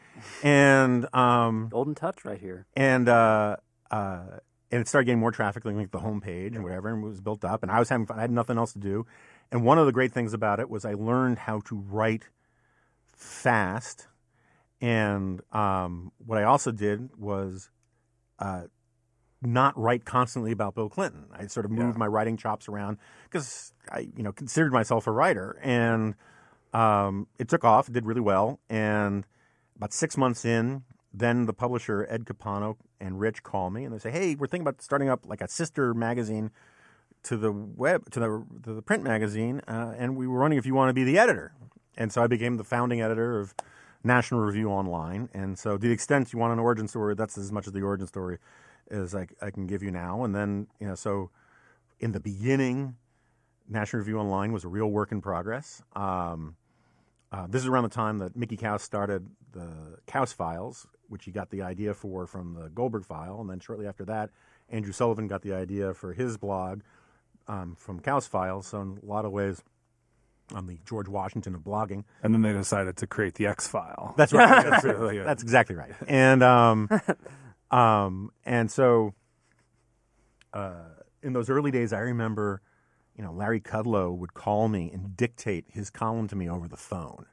And 0.42 1.06
um 1.14 1.68
Golden 1.70 1.94
touch 1.94 2.24
right 2.24 2.40
here. 2.40 2.66
and 2.76 3.08
uh 3.08 3.56
uh 3.90 4.22
and 4.70 4.80
it 4.80 4.88
started 4.88 5.04
getting 5.04 5.20
more 5.20 5.32
traffic 5.32 5.64
like 5.66 5.90
the 5.90 5.98
homepage 5.98 6.54
and 6.54 6.64
whatever 6.64 6.88
and 6.88 7.04
it 7.04 7.06
was 7.06 7.20
built 7.20 7.44
up 7.44 7.62
and 7.62 7.70
i 7.70 7.78
was 7.78 7.90
having 7.90 8.06
fun 8.06 8.18
i 8.18 8.22
had 8.22 8.30
nothing 8.30 8.56
else 8.58 8.72
to 8.72 8.78
do. 8.78 9.06
And 9.50 9.64
one 9.64 9.76
of 9.78 9.84
the 9.84 9.92
great 9.92 10.12
things 10.12 10.32
about 10.32 10.60
it 10.60 10.70
was 10.70 10.84
i 10.84 10.94
learned 10.94 11.38
how 11.40 11.60
to 11.66 11.76
write 11.76 12.30
fast. 13.14 14.08
And 14.80 15.40
um 15.52 16.12
what 16.24 16.38
i 16.38 16.42
also 16.44 16.72
did 16.72 17.10
was 17.18 17.70
uh 18.38 18.62
not 19.42 19.76
write 19.78 20.04
constantly 20.04 20.52
about 20.52 20.74
Bill 20.74 20.88
Clinton. 20.88 21.26
I 21.32 21.46
sort 21.46 21.66
of 21.66 21.72
moved 21.72 21.94
Yeah. 21.94 21.98
my 21.98 22.06
writing 22.06 22.36
chops 22.36 22.68
around 22.68 22.98
because 23.24 23.72
I, 23.90 24.08
you 24.16 24.22
know, 24.22 24.32
considered 24.32 24.72
myself 24.72 25.06
a 25.06 25.10
writer, 25.12 25.58
and 25.62 26.14
um, 26.72 27.26
it 27.38 27.48
took 27.48 27.64
off. 27.64 27.88
It 27.88 27.92
did 27.92 28.06
really 28.06 28.20
well. 28.20 28.60
And 28.70 29.26
about 29.76 29.92
six 29.92 30.16
months 30.16 30.44
in, 30.44 30.84
then 31.12 31.46
the 31.46 31.52
publisher 31.52 32.06
Ed 32.08 32.24
Capano 32.26 32.76
and 33.00 33.20
Rich 33.20 33.42
call 33.42 33.70
me 33.70 33.84
and 33.84 33.92
they 33.92 33.98
say, 33.98 34.10
"Hey, 34.10 34.34
we're 34.34 34.46
thinking 34.46 34.66
about 34.66 34.80
starting 34.80 35.08
up 35.08 35.26
like 35.26 35.40
a 35.40 35.48
sister 35.48 35.92
magazine 35.92 36.50
to 37.24 37.36
the 37.36 37.52
web 37.52 38.10
to 38.10 38.20
the 38.20 38.46
to 38.62 38.72
the 38.74 38.82
print 38.82 39.02
magazine, 39.02 39.60
uh, 39.68 39.94
and 39.98 40.16
we 40.16 40.26
were 40.26 40.40
wondering 40.40 40.58
if 40.58 40.66
you 40.66 40.74
want 40.74 40.88
to 40.88 40.94
be 40.94 41.04
the 41.04 41.18
editor." 41.18 41.52
And 41.96 42.10
so 42.10 42.22
I 42.22 42.26
became 42.26 42.56
the 42.56 42.64
founding 42.64 43.02
editor 43.02 43.38
of 43.38 43.54
National 44.02 44.40
Review 44.40 44.70
Online. 44.70 45.28
And 45.34 45.58
so, 45.58 45.76
to 45.76 45.86
the 45.86 45.92
extent 45.92 46.32
you 46.32 46.38
want 46.38 46.52
an 46.52 46.58
origin 46.58 46.88
story, 46.88 47.14
that's 47.14 47.36
as 47.36 47.52
much 47.52 47.66
of 47.66 47.74
the 47.74 47.82
origin 47.82 48.06
story 48.06 48.38
as 48.90 49.14
I, 49.14 49.26
I 49.40 49.50
can 49.50 49.66
give 49.66 49.82
you 49.82 49.90
now. 49.90 50.24
And 50.24 50.34
then, 50.34 50.66
you 50.80 50.86
know, 50.86 50.94
so 50.94 51.30
in 52.00 52.12
the 52.12 52.20
beginning, 52.20 52.96
National 53.68 54.00
Review 54.00 54.18
Online 54.18 54.52
was 54.52 54.64
a 54.64 54.68
real 54.68 54.88
work 54.88 55.12
in 55.12 55.20
progress. 55.20 55.82
Um, 55.94 56.56
uh, 57.30 57.46
this 57.48 57.62
is 57.62 57.68
around 57.68 57.84
the 57.84 57.88
time 57.88 58.18
that 58.18 58.36
Mickey 58.36 58.56
Kaus 58.56 58.80
started 58.80 59.26
the 59.52 59.98
Kaus 60.06 60.34
Files, 60.34 60.86
which 61.08 61.24
he 61.24 61.30
got 61.30 61.50
the 61.50 61.62
idea 61.62 61.94
for 61.94 62.26
from 62.26 62.54
the 62.54 62.68
Goldberg 62.68 63.04
file. 63.04 63.40
And 63.40 63.48
then 63.48 63.60
shortly 63.60 63.86
after 63.86 64.04
that, 64.04 64.30
Andrew 64.68 64.92
Sullivan 64.92 65.28
got 65.28 65.42
the 65.42 65.54
idea 65.54 65.94
for 65.94 66.12
his 66.12 66.36
blog 66.36 66.80
um, 67.48 67.74
from 67.78 68.00
Kaus 68.00 68.28
Files. 68.28 68.66
So, 68.66 68.80
in 68.82 68.98
a 69.02 69.06
lot 69.06 69.24
of 69.24 69.32
ways, 69.32 69.62
I'm 70.54 70.66
the 70.66 70.78
George 70.86 71.08
Washington 71.08 71.54
of 71.54 71.62
blogging. 71.62 72.04
And 72.22 72.34
then 72.34 72.42
they 72.42 72.52
decided 72.52 72.96
to 72.98 73.06
create 73.06 73.34
the 73.34 73.46
X 73.46 73.66
file. 73.66 74.14
That's 74.16 74.32
right. 74.32 74.64
That's, 74.70 74.84
really 74.84 75.18
that's 75.18 75.42
exactly 75.42 75.76
right. 75.76 75.92
And 76.06 76.42
um, 76.42 76.88
um, 77.72 78.30
and 78.44 78.70
so 78.70 79.14
uh, 80.52 80.74
in 81.22 81.32
those 81.32 81.50
early 81.50 81.70
days, 81.70 81.92
I 81.92 82.00
remember, 82.00 82.60
you 83.16 83.24
know, 83.24 83.32
Larry 83.32 83.60
Kudlow 83.60 84.16
would 84.16 84.34
call 84.34 84.68
me 84.68 84.90
and 84.92 85.16
dictate 85.16 85.64
his 85.68 85.90
column 85.90 86.28
to 86.28 86.36
me 86.36 86.48
over 86.48 86.68
the 86.68 86.76
phone 86.76 87.26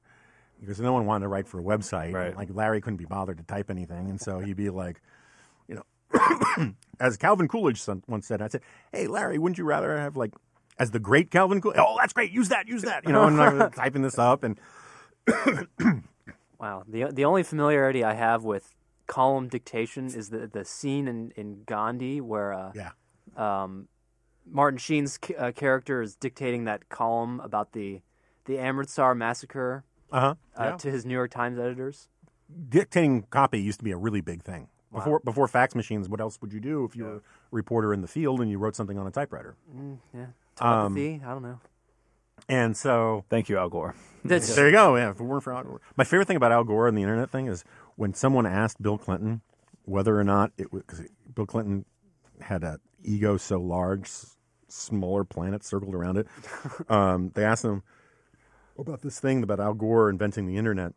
because 0.60 0.80
no 0.80 0.94
one 0.94 1.06
wanted 1.06 1.24
to 1.24 1.28
write 1.28 1.48
for 1.48 1.60
a 1.60 1.64
website. 1.64 2.14
Right. 2.14 2.36
Like 2.36 2.50
Larry 2.52 2.82
couldn't 2.82 2.98
be 2.98 3.06
bothered 3.06 3.38
to 3.38 3.44
type 3.44 3.70
anything, 3.70 4.10
and 4.10 4.20
so 4.20 4.40
he'd 4.40 4.58
be 4.58 4.70
like, 4.70 5.02
you 5.68 5.76
know, 5.76 6.74
as 7.00 7.18
Calvin 7.18 7.48
Coolidge 7.48 7.82
once 8.08 8.28
said, 8.28 8.42
I 8.42 8.48
said, 8.48 8.62
"Hey, 8.92 9.08
Larry, 9.08 9.38
wouldn't 9.38 9.58
you 9.58 9.66
rather 9.66 9.98
have 9.98 10.16
like." 10.18 10.34
As 10.78 10.92
the 10.92 11.00
great 11.00 11.30
Calvin 11.30 11.60
Coolidge, 11.60 11.78
oh, 11.78 11.98
that's 12.00 12.14
great. 12.14 12.32
Use 12.32 12.48
that, 12.50 12.70
use 12.70 12.84
that. 12.84 13.06
You 13.06 13.12
know, 13.12 13.26
and 13.26 13.42
I 13.42 13.54
was 13.54 13.72
typing 13.76 14.02
this 14.02 14.18
up, 14.18 14.44
and 14.44 14.58
Wow. 16.60 16.84
The 16.88 17.06
the 17.12 17.26
only 17.26 17.44
familiarity 17.44 18.04
I 18.04 18.14
have 18.14 18.44
with 18.44 18.76
column 19.10 19.48
dictation 19.50 20.06
is 20.06 20.30
the 20.30 20.48
the 20.48 20.64
scene 20.64 21.08
in, 21.08 21.32
in 21.36 21.64
Gandhi 21.66 22.22
where 22.22 22.54
uh, 22.54 22.72
yeah, 22.76 22.92
um, 23.36 23.88
Martin 24.50 24.78
Sheen's 24.78 25.20
c- 25.24 25.36
uh, 25.36 25.52
character 25.52 26.02
is 26.02 26.16
dictating 26.16 26.64
that 26.66 26.88
column 26.90 27.40
about 27.42 27.74
the 27.74 28.02
the 28.46 28.58
Amritsar 28.58 29.14
massacre 29.16 29.84
Uh-huh. 30.12 30.36
uh, 30.58 30.64
Yeah. 30.64 30.78
to 30.78 30.90
his 30.92 31.06
New 31.06 31.14
York 31.14 31.32
Times 31.32 31.58
editors. 31.60 32.08
Dictating 32.70 33.24
copy 33.30 33.60
used 33.62 33.80
to 33.80 33.84
be 33.86 33.92
a 33.92 33.98
really 33.98 34.22
big 34.22 34.42
thing. 34.44 34.70
Before 34.92 35.20
before 35.24 35.48
fax 35.48 35.76
machines, 35.76 36.10
what 36.10 36.20
else 36.20 36.40
would 36.42 36.52
you 36.52 36.60
do 36.60 36.84
if 36.84 36.96
you 36.96 37.04
were 37.06 37.18
a 37.18 37.22
reporter 37.52 37.94
in 37.94 38.02
the 38.02 38.08
field 38.08 38.42
and 38.42 38.50
you 38.50 38.58
wrote 38.58 38.76
something 38.76 38.98
on 38.98 39.06
a 39.06 39.12
typewriter? 39.12 39.56
Yeah, 40.14 40.26
Um. 40.60 40.98
I 40.98 41.20
don't 41.28 41.44
know. 41.44 41.60
And 42.48 42.76
so 42.76 43.24
Thank 43.30 43.50
you, 43.50 43.58
Al 43.60 43.70
Gore. 43.70 43.94
There 44.24 44.40
you 44.68 44.72
go. 44.72 44.96
Yeah, 44.96 45.12
if 45.12 45.20
it 45.20 45.24
weren't 45.24 45.44
for 45.44 45.54
Al 45.54 45.64
Gore. 45.64 45.82
My 45.96 46.04
favorite 46.04 46.26
thing 46.28 46.38
about 46.38 46.52
Al 46.52 46.64
Gore 46.64 46.88
and 46.88 46.98
the 46.98 47.04
internet 47.04 47.30
thing 47.30 47.46
is 47.48 47.64
when 48.00 48.14
someone 48.14 48.46
asked 48.46 48.82
Bill 48.82 48.98
Clinton 48.98 49.42
whether 49.84 50.18
or 50.18 50.24
not 50.24 50.54
it 50.58 50.72
was 50.72 50.84
Bill 51.36 51.46
Clinton 51.46 51.84
had 52.40 52.64
an 52.64 52.80
ego 53.04 53.36
so 53.36 53.60
large, 53.60 54.10
smaller 54.70 55.26
planets 55.26 55.68
circled 55.68 55.94
around 55.94 56.18
it. 56.18 56.26
um, 56.90 57.34
they 57.36 57.44
asked 57.44 57.66
him 57.66 57.84
about 58.78 59.02
this 59.02 59.20
thing 59.20 59.44
about 59.44 59.60
Al 59.60 59.74
Gore 59.74 60.10
inventing 60.10 60.48
the 60.48 60.56
internet, 60.56 60.94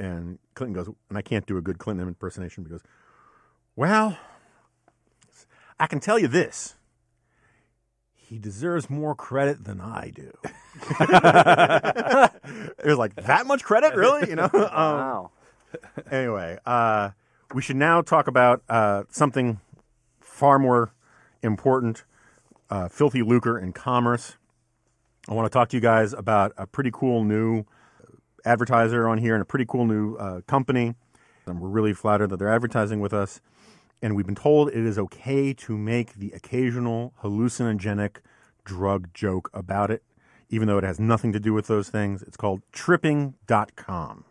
and 0.00 0.40
Clinton 0.56 0.74
goes, 0.74 0.92
and 1.08 1.16
I 1.16 1.22
can't 1.22 1.46
do 1.46 1.58
a 1.58 1.62
good 1.62 1.78
Clinton 1.78 2.08
impersonation 2.08 2.64
because, 2.64 2.82
well, 3.76 4.18
I 5.78 5.86
can 5.86 6.00
tell 6.00 6.18
you 6.18 6.26
this. 6.26 6.74
He 8.14 8.40
deserves 8.40 8.90
more 8.90 9.14
credit 9.14 9.62
than 9.62 9.80
I 9.80 10.10
do. 10.12 10.32
it 12.82 12.86
was 12.86 12.98
like 12.98 13.14
that 13.14 13.46
much 13.46 13.62
credit, 13.62 13.94
really? 13.94 14.28
You 14.28 14.34
know. 14.34 14.50
Um, 14.52 14.52
wow. 14.52 15.30
Anyway, 16.10 16.58
uh, 16.66 17.10
we 17.54 17.62
should 17.62 17.76
now 17.76 18.02
talk 18.02 18.28
about 18.28 18.62
uh, 18.68 19.04
something 19.10 19.60
far 20.20 20.58
more 20.58 20.92
important: 21.42 22.04
uh, 22.70 22.88
filthy 22.88 23.22
lucre 23.22 23.58
in 23.58 23.72
commerce. 23.72 24.36
I 25.28 25.34
want 25.34 25.46
to 25.46 25.56
talk 25.56 25.68
to 25.68 25.76
you 25.76 25.80
guys 25.80 26.12
about 26.12 26.52
a 26.56 26.66
pretty 26.66 26.90
cool 26.92 27.22
new 27.22 27.64
advertiser 28.44 29.08
on 29.08 29.18
here 29.18 29.34
and 29.34 29.42
a 29.42 29.44
pretty 29.44 29.66
cool 29.66 29.86
new 29.86 30.16
uh, 30.16 30.40
company. 30.42 30.94
And 31.46 31.60
we're 31.60 31.68
really 31.68 31.92
flattered 31.92 32.28
that 32.30 32.38
they're 32.38 32.52
advertising 32.52 33.00
with 33.00 33.12
us. 33.12 33.40
And 34.00 34.16
we've 34.16 34.26
been 34.26 34.34
told 34.34 34.68
it 34.68 34.74
is 34.76 34.98
okay 34.98 35.54
to 35.54 35.78
make 35.78 36.14
the 36.14 36.32
occasional 36.32 37.14
hallucinogenic 37.22 38.16
drug 38.64 39.14
joke 39.14 39.48
about 39.54 39.90
it, 39.90 40.02
even 40.50 40.66
though 40.66 40.78
it 40.78 40.84
has 40.84 40.98
nothing 40.98 41.32
to 41.32 41.40
do 41.40 41.52
with 41.52 41.68
those 41.68 41.88
things. 41.88 42.22
It's 42.22 42.36
called 42.36 42.62
tripping.com. 42.72 44.24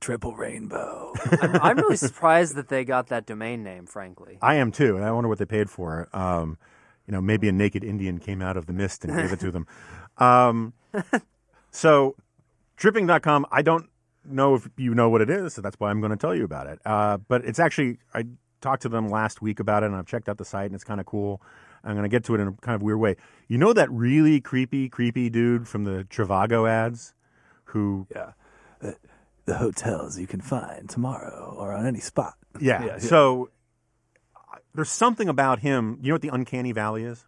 Triple 0.00 0.34
rainbow. 0.34 1.12
I'm, 1.42 1.56
I'm 1.56 1.76
really 1.76 1.96
surprised 2.08 2.54
that 2.54 2.68
they 2.68 2.84
got 2.84 3.08
that 3.08 3.26
domain 3.26 3.62
name. 3.62 3.86
Frankly, 3.86 4.38
I 4.40 4.56
am 4.56 4.70
too, 4.70 4.96
and 4.96 5.04
I 5.04 5.10
wonder 5.10 5.28
what 5.28 5.38
they 5.38 5.44
paid 5.44 5.70
for 5.70 6.02
it. 6.02 6.14
Um, 6.14 6.58
you 7.06 7.12
know, 7.12 7.20
maybe 7.20 7.48
a 7.48 7.52
naked 7.52 7.82
Indian 7.82 8.18
came 8.18 8.42
out 8.42 8.56
of 8.56 8.66
the 8.66 8.72
mist 8.72 9.04
and 9.04 9.16
gave 9.16 9.32
it 9.32 9.40
to 9.40 9.50
them. 9.50 9.66
Um, 10.20 10.72
so, 11.70 12.16
tripping.com, 12.76 13.46
I 13.52 13.62
don't 13.62 13.88
know 14.24 14.56
if 14.56 14.68
you 14.76 14.92
know 14.92 15.08
what 15.08 15.20
it 15.20 15.30
is, 15.30 15.54
so 15.54 15.62
that's 15.62 15.76
why 15.78 15.90
I'm 15.90 16.00
going 16.00 16.10
to 16.10 16.16
tell 16.16 16.34
you 16.34 16.42
about 16.42 16.66
it. 16.66 16.80
Uh, 16.84 17.18
but 17.18 17.44
it's 17.44 17.60
actually, 17.60 17.98
I 18.12 18.24
talked 18.60 18.82
to 18.82 18.88
them 18.88 19.08
last 19.08 19.40
week 19.42 19.60
about 19.60 19.84
it, 19.84 19.86
and 19.86 19.94
I've 19.94 20.06
checked 20.06 20.28
out 20.28 20.38
the 20.38 20.44
site, 20.44 20.66
and 20.66 20.74
it's 20.74 20.82
kind 20.82 20.98
of 20.98 21.06
cool. 21.06 21.40
I'm 21.84 21.92
going 21.92 22.02
to 22.02 22.08
get 22.08 22.24
to 22.24 22.34
it 22.34 22.40
in 22.40 22.48
a 22.48 22.52
kind 22.52 22.74
of 22.74 22.82
weird 22.82 22.98
way. 22.98 23.14
You 23.46 23.58
know 23.58 23.72
that 23.72 23.88
really 23.92 24.40
creepy, 24.40 24.88
creepy 24.88 25.30
dude 25.30 25.68
from 25.68 25.84
the 25.84 26.04
Trivago 26.10 26.68
ads 26.68 27.14
who 27.64 28.06
yeah. 28.14 28.32
The, 28.80 28.96
the 29.48 29.56
hotels 29.56 30.18
you 30.18 30.26
can 30.26 30.40
find 30.40 30.88
tomorrow 30.88 31.56
or 31.58 31.72
on 31.72 31.86
any 31.86 32.00
spot. 32.00 32.34
Yeah. 32.60 32.80
Yeah, 32.80 32.86
yeah. 32.86 32.98
So 32.98 33.50
there's 34.74 34.90
something 34.90 35.28
about 35.28 35.60
him. 35.60 35.98
You 36.02 36.08
know 36.08 36.14
what 36.14 36.22
the 36.22 36.28
uncanny 36.28 36.72
valley 36.72 37.04
is? 37.04 37.24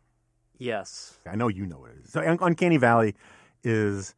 yes. 0.58 1.18
I 1.26 1.36
know 1.36 1.48
you 1.48 1.64
know 1.66 1.78
what 1.78 1.92
it 1.92 2.04
is. 2.04 2.12
So 2.12 2.20
un- 2.20 2.38
uncanny 2.40 2.76
valley 2.76 3.14
is 3.64 4.14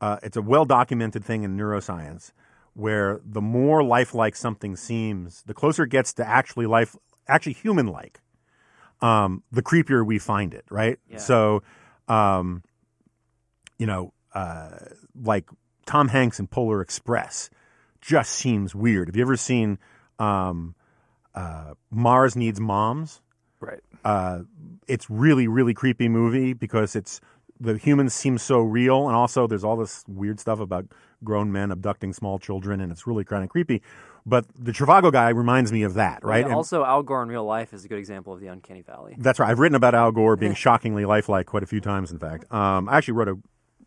uh, 0.00 0.16
it's 0.22 0.36
a 0.36 0.42
well 0.42 0.64
documented 0.64 1.24
thing 1.24 1.44
in 1.44 1.56
neuroscience 1.56 2.32
where 2.72 3.20
the 3.24 3.42
more 3.42 3.84
lifelike 3.84 4.34
something 4.34 4.74
seems, 4.74 5.42
the 5.42 5.52
closer 5.52 5.82
it 5.82 5.90
gets 5.90 6.14
to 6.14 6.26
actually 6.26 6.64
life, 6.64 6.96
actually 7.28 7.52
human 7.52 7.86
like, 7.86 8.22
um, 9.02 9.42
the 9.52 9.62
creepier 9.62 10.04
we 10.06 10.18
find 10.18 10.54
it. 10.54 10.64
Right. 10.70 10.98
Yeah. 11.06 11.18
So, 11.18 11.62
um, 12.08 12.62
you 13.78 13.86
know, 13.86 14.14
uh, 14.34 14.70
like 15.14 15.50
Tom 15.86 16.08
Hanks 16.08 16.38
in 16.38 16.46
Polar 16.46 16.80
Express 16.80 17.50
just 18.00 18.32
seems 18.32 18.74
weird. 18.74 19.08
Have 19.08 19.16
you 19.16 19.22
ever 19.22 19.36
seen 19.36 19.78
um, 20.18 20.74
uh, 21.34 21.74
Mars 21.90 22.36
Needs 22.36 22.60
Moms? 22.60 23.20
Right. 23.60 23.80
uh, 24.04 24.40
it's 24.88 25.08
really 25.08 25.46
really 25.46 25.72
creepy 25.72 26.08
movie 26.08 26.52
because 26.52 26.96
it's 26.96 27.20
the 27.60 27.78
humans 27.78 28.12
seem 28.12 28.38
so 28.38 28.58
real 28.58 29.06
and 29.06 29.14
also 29.16 29.46
there's 29.46 29.62
all 29.62 29.76
this 29.76 30.04
weird 30.08 30.40
stuff 30.40 30.58
about 30.58 30.84
grown 31.22 31.52
men 31.52 31.70
abducting 31.70 32.12
small 32.12 32.40
children 32.40 32.80
and 32.80 32.90
it's 32.90 33.06
really 33.06 33.22
kind 33.22 33.44
of 33.44 33.48
creepy 33.50 33.80
but 34.26 34.46
the 34.58 34.72
Trivago 34.72 35.12
guy 35.12 35.28
reminds 35.28 35.70
me 35.70 35.84
of 35.84 35.94
that 35.94 36.24
right 36.24 36.40
Yeah, 36.40 36.46
And 36.46 36.54
also, 36.54 36.84
Al 36.84 37.04
Gore 37.04 37.22
in 37.22 37.28
real 37.28 37.44
life 37.44 37.72
is 37.72 37.84
a 37.84 37.88
good 37.88 37.98
example 38.00 38.32
of 38.32 38.40
the 38.40 38.48
uncanny 38.48 38.82
valley. 38.82 39.14
that's 39.16 39.38
right 39.38 39.48
I've 39.48 39.60
written 39.60 39.76
about 39.76 39.94
Al 39.94 40.10
Gore 40.10 40.34
being 40.34 40.54
shockingly 40.64 41.04
lifelike 41.04 41.46
quite 41.46 41.62
a 41.62 41.66
few 41.66 41.80
times 41.80 42.10
in 42.10 42.18
fact 42.18 42.52
um, 42.52 42.88
I 42.88 42.96
actually 42.98 43.14
wrote 43.14 43.28
a 43.28 43.38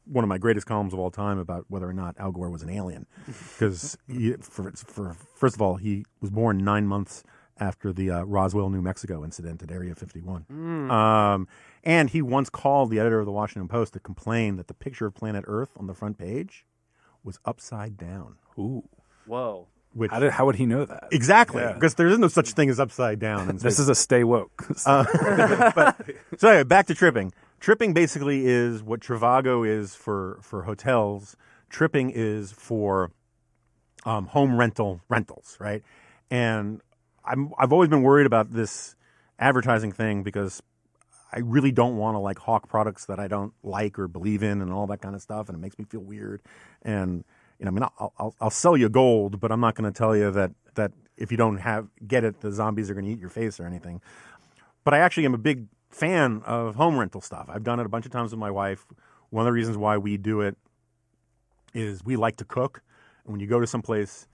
one 0.05 0.23
of 0.23 0.27
my 0.27 0.37
greatest 0.37 0.65
columns 0.67 0.93
of 0.93 0.99
all 0.99 1.11
time 1.11 1.37
about 1.39 1.65
whether 1.67 1.87
or 1.89 1.93
not 1.93 2.15
Al 2.19 2.31
Gore 2.31 2.49
was 2.49 2.61
an 2.63 2.69
alien 2.69 3.05
because 3.27 3.97
for, 4.41 4.71
for 4.71 5.13
first 5.35 5.55
of 5.55 5.61
all 5.61 5.75
he 5.75 6.05
was 6.21 6.29
born 6.29 6.57
nine 6.59 6.85
months 6.87 7.23
after 7.57 7.93
the 7.93 8.11
uh, 8.11 8.23
Roswell, 8.23 8.69
New 8.69 8.81
Mexico 8.81 9.23
incident 9.23 9.63
at 9.63 9.71
Area 9.71 9.95
51. 9.95 10.45
Um, 10.91 11.47
and 11.85 12.09
he 12.09 12.21
once 12.21 12.49
called 12.49 12.89
the 12.89 12.99
editor 12.99 13.19
of 13.21 13.25
the 13.25 13.31
Washington 13.31 13.69
Post 13.69 13.93
to 13.93 13.99
complain 13.99 14.57
that 14.57 14.67
the 14.67 14.73
picture 14.73 15.05
of 15.05 15.15
planet 15.15 15.45
Earth 15.47 15.69
on 15.77 15.87
the 15.87 15.93
front 15.93 16.17
page 16.17 16.65
was 17.23 17.39
upside 17.45 17.95
down. 17.97 18.35
Ooh. 18.59 18.83
Whoa. 19.25 19.67
Which 19.93 20.11
How, 20.11 20.19
did, 20.19 20.31
how 20.33 20.45
would 20.45 20.55
he 20.57 20.65
know 20.65 20.83
that? 20.83 21.07
exactly 21.13 21.61
Yeah. 21.61 21.71
because 21.71 21.95
there 21.95 22.07
is 22.07 22.19
no 22.19 22.27
such 22.27 22.49
thing 22.51 22.69
as 22.69 22.81
upside 22.81 23.19
down. 23.19 23.57
This 23.61 23.79
is 23.79 23.87
a 23.87 23.95
stay 23.95 24.25
woke. 24.25 24.65
but 24.85 25.95
so 26.37 26.49
anyway, 26.49 26.63
back 26.63 26.87
to 26.87 26.93
tripping. 26.93 27.31
Tripping 27.65 27.93
basically 27.93 28.45
is 28.45 28.83
what 28.83 28.99
Trivago 28.99 29.67
is 29.67 29.95
for 29.95 30.37
for 30.43 30.65
hotels. 30.65 31.35
Tripping 31.67 32.11
is 32.11 32.51
for 32.51 33.09
um, 34.05 34.27
home 34.27 34.59
rental 34.59 35.01
rentals, 35.09 35.57
right? 35.59 35.81
And 36.29 36.79
I'm 37.25 37.53
I've 37.57 37.73
always 37.73 37.89
been 37.89 38.03
worried 38.03 38.27
about 38.27 38.53
this 38.53 38.95
advertising 39.39 39.91
thing 39.91 40.21
because 40.21 40.61
I 41.33 41.39
really 41.39 41.71
don't 41.71 41.97
want 41.97 42.13
to 42.13 42.19
like 42.19 42.37
hawk 42.37 42.69
products 42.69 43.05
that 43.05 43.19
I 43.19 43.27
don't 43.27 43.51
like 43.63 43.97
or 43.97 44.07
believe 44.07 44.43
in 44.43 44.61
and 44.61 44.71
all 44.71 44.85
that 44.85 45.01
kind 45.01 45.15
of 45.15 45.23
stuff, 45.23 45.49
and 45.49 45.57
it 45.57 45.59
makes 45.59 45.79
me 45.79 45.85
feel 45.85 46.01
weird. 46.01 46.43
And 46.83 47.23
you 47.57 47.65
know, 47.65 47.69
I 47.69 47.71
mean, 47.71 47.83
I'll 47.99 48.13
I'll, 48.19 48.35
I'll 48.41 48.49
sell 48.51 48.77
you 48.77 48.89
gold, 48.89 49.39
but 49.39 49.51
I'm 49.51 49.59
not 49.59 49.73
going 49.73 49.91
to 49.91 49.97
tell 49.97 50.15
you 50.15 50.29
that 50.29 50.51
that 50.75 50.91
if 51.17 51.31
you 51.31 51.37
don't 51.37 51.57
have 51.57 51.87
get 52.07 52.23
it, 52.23 52.41
the 52.41 52.51
zombies 52.51 52.91
are 52.91 52.93
going 52.93 53.07
to 53.07 53.11
eat 53.11 53.19
your 53.19 53.31
face 53.31 53.59
or 53.59 53.65
anything 53.65 54.01
but 54.85 54.93
I 54.93 54.99
actually 54.99 55.25
am 55.25 55.33
a 55.33 55.39
big 55.39 55.65
fan 55.95 56.41
of 56.45 56.75
home 56.75 56.97
rental 56.97 57.21
stuff. 57.21 57.47
I've 57.49 57.63
done 57.63 57.79
it 57.79 57.85
a 57.85 57.89
bunch 57.89 58.05
of 58.05 58.11
times 58.11 58.31
with 58.31 58.39
my 58.39 58.51
wife. 58.51 58.85
One 59.29 59.43
of 59.43 59.45
the 59.45 59.53
reasons 59.53 59.77
why 59.77 59.97
we 59.97 60.17
do 60.17 60.41
it 60.41 60.57
is 61.73 62.03
we 62.03 62.17
like 62.17 62.35
to 62.37 62.45
cook. 62.45 62.81
And 63.23 63.31
when 63.31 63.39
you 63.39 63.47
go 63.47 63.59
to 63.59 63.67
someplace, 63.67 64.27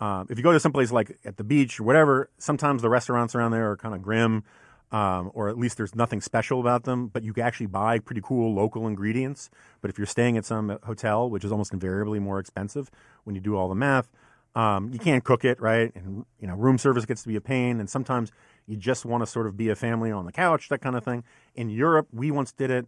um, 0.00 0.28
if 0.30 0.38
you 0.38 0.44
go 0.44 0.52
to 0.52 0.60
someplace 0.60 0.92
like 0.92 1.18
at 1.24 1.36
the 1.36 1.44
beach 1.44 1.80
or 1.80 1.82
whatever, 1.82 2.30
sometimes 2.38 2.82
the 2.82 2.88
restaurants 2.88 3.34
around 3.34 3.50
there 3.50 3.72
are 3.72 3.76
kind 3.76 3.94
of 3.94 4.02
grim, 4.02 4.44
um, 4.92 5.30
or 5.34 5.48
at 5.48 5.58
least 5.58 5.76
there's 5.76 5.94
nothing 5.96 6.20
special 6.20 6.60
about 6.60 6.84
them. 6.84 7.08
But 7.08 7.24
you 7.24 7.32
can 7.32 7.42
actually 7.42 7.66
buy 7.66 7.98
pretty 7.98 8.20
cool 8.22 8.54
local 8.54 8.86
ingredients. 8.86 9.50
But 9.80 9.90
if 9.90 9.98
you're 9.98 10.06
staying 10.06 10.36
at 10.36 10.44
some 10.44 10.78
hotel, 10.84 11.28
which 11.28 11.44
is 11.44 11.50
almost 11.50 11.72
invariably 11.72 12.20
more 12.20 12.38
expensive 12.38 12.88
when 13.24 13.34
you 13.34 13.40
do 13.40 13.56
all 13.56 13.68
the 13.68 13.74
math, 13.74 14.08
um, 14.54 14.92
you 14.92 14.98
can't 14.98 15.22
cook 15.22 15.44
it 15.44 15.60
right, 15.60 15.92
and 15.94 16.24
you 16.40 16.48
know 16.48 16.54
room 16.54 16.78
service 16.78 17.04
gets 17.04 17.22
to 17.22 17.28
be 17.28 17.36
a 17.36 17.40
pain. 17.40 17.80
And 17.80 17.88
sometimes 17.88 18.32
you 18.66 18.76
just 18.76 19.04
want 19.04 19.22
to 19.22 19.26
sort 19.26 19.46
of 19.46 19.56
be 19.56 19.68
a 19.68 19.76
family 19.76 20.10
on 20.10 20.26
the 20.26 20.32
couch, 20.32 20.68
that 20.68 20.80
kind 20.80 20.96
of 20.96 21.04
thing. 21.04 21.24
In 21.54 21.70
Europe, 21.70 22.08
we 22.12 22.30
once 22.30 22.52
did 22.52 22.70
it. 22.70 22.86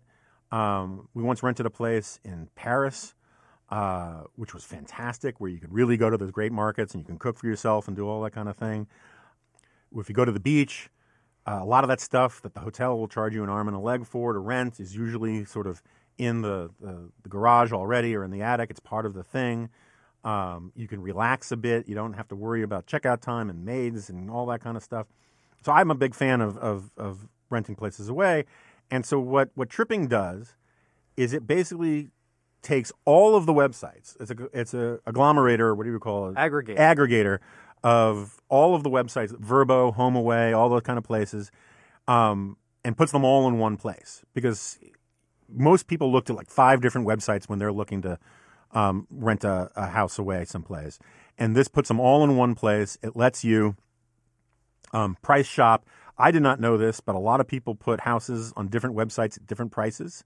Um, 0.50 1.08
we 1.14 1.22
once 1.22 1.42
rented 1.42 1.66
a 1.66 1.70
place 1.70 2.20
in 2.24 2.48
Paris, 2.54 3.14
uh, 3.70 4.24
which 4.36 4.52
was 4.54 4.64
fantastic, 4.64 5.40
where 5.40 5.50
you 5.50 5.58
could 5.58 5.72
really 5.72 5.96
go 5.96 6.10
to 6.10 6.16
those 6.16 6.30
great 6.30 6.52
markets 6.52 6.94
and 6.94 7.02
you 7.02 7.06
can 7.06 7.18
cook 7.18 7.38
for 7.38 7.46
yourself 7.46 7.88
and 7.88 7.96
do 7.96 8.06
all 8.06 8.22
that 8.22 8.32
kind 8.32 8.48
of 8.48 8.56
thing. 8.56 8.86
If 9.96 10.08
you 10.08 10.14
go 10.14 10.24
to 10.24 10.32
the 10.32 10.40
beach, 10.40 10.90
uh, 11.46 11.58
a 11.60 11.64
lot 11.64 11.84
of 11.84 11.88
that 11.88 12.00
stuff 12.00 12.42
that 12.42 12.54
the 12.54 12.60
hotel 12.60 12.98
will 12.98 13.08
charge 13.08 13.34
you 13.34 13.42
an 13.42 13.48
arm 13.48 13.66
and 13.68 13.76
a 13.76 13.80
leg 13.80 14.06
for 14.06 14.32
to 14.32 14.38
rent 14.38 14.78
is 14.78 14.94
usually 14.94 15.44
sort 15.44 15.66
of 15.66 15.82
in 16.18 16.42
the, 16.42 16.70
the, 16.80 17.10
the 17.22 17.28
garage 17.28 17.72
already 17.72 18.14
or 18.14 18.24
in 18.24 18.30
the 18.30 18.42
attic. 18.42 18.70
It's 18.70 18.80
part 18.80 19.06
of 19.06 19.14
the 19.14 19.24
thing. 19.24 19.70
Um, 20.24 20.72
you 20.76 20.86
can 20.86 21.02
relax 21.02 21.50
a 21.52 21.56
bit. 21.56 21.88
You 21.88 21.94
don't 21.94 22.12
have 22.12 22.28
to 22.28 22.36
worry 22.36 22.62
about 22.62 22.86
checkout 22.86 23.20
time 23.20 23.50
and 23.50 23.64
maids 23.64 24.08
and 24.08 24.30
all 24.30 24.46
that 24.46 24.60
kind 24.60 24.76
of 24.76 24.82
stuff. 24.82 25.06
So 25.64 25.72
I'm 25.72 25.90
a 25.90 25.94
big 25.94 26.14
fan 26.14 26.40
of, 26.40 26.56
of, 26.58 26.90
of 26.96 27.28
renting 27.50 27.74
places 27.74 28.08
away. 28.08 28.44
And 28.90 29.04
so 29.04 29.18
what, 29.18 29.50
what 29.54 29.68
Tripping 29.68 30.06
does 30.06 30.54
is 31.16 31.32
it 31.32 31.46
basically 31.46 32.10
takes 32.62 32.92
all 33.04 33.34
of 33.34 33.46
the 33.46 33.52
websites. 33.52 34.16
It's 34.20 34.30
a 34.30 34.48
it's 34.52 34.74
a 34.74 35.00
agglomerator. 35.06 35.76
What 35.76 35.84
do 35.84 35.90
you 35.90 35.98
call 35.98 36.30
it? 36.30 36.34
Aggregate. 36.36 36.78
Aggregator 36.78 37.38
of 37.82 38.40
all 38.48 38.74
of 38.74 38.84
the 38.84 38.90
websites, 38.90 39.32
VRBO, 39.32 39.96
HomeAway, 39.96 40.56
all 40.56 40.68
those 40.68 40.82
kind 40.82 40.98
of 40.98 41.04
places, 41.04 41.50
um, 42.06 42.56
and 42.84 42.96
puts 42.96 43.10
them 43.10 43.24
all 43.24 43.48
in 43.48 43.58
one 43.58 43.76
place 43.76 44.22
because 44.34 44.78
most 45.48 45.88
people 45.88 46.10
look 46.12 46.24
to 46.26 46.32
like 46.32 46.48
five 46.48 46.80
different 46.80 47.06
websites 47.06 47.48
when 47.48 47.58
they're 47.58 47.72
looking 47.72 48.00
to 48.02 48.18
um, 48.72 49.06
rent 49.10 49.44
a, 49.44 49.70
a 49.76 49.88
house 49.88 50.18
away 50.18 50.44
someplace. 50.44 50.98
And 51.38 51.56
this 51.56 51.68
puts 51.68 51.88
them 51.88 52.00
all 52.00 52.24
in 52.24 52.36
one 52.36 52.54
place. 52.54 52.98
It 53.02 53.16
lets 53.16 53.44
you 53.44 53.76
um, 54.92 55.16
price 55.22 55.46
shop. 55.46 55.86
I 56.18 56.30
did 56.30 56.42
not 56.42 56.60
know 56.60 56.76
this, 56.76 57.00
but 57.00 57.14
a 57.14 57.18
lot 57.18 57.40
of 57.40 57.48
people 57.48 57.74
put 57.74 58.00
houses 58.00 58.52
on 58.56 58.68
different 58.68 58.94
websites 58.94 59.36
at 59.36 59.46
different 59.46 59.72
prices 59.72 60.24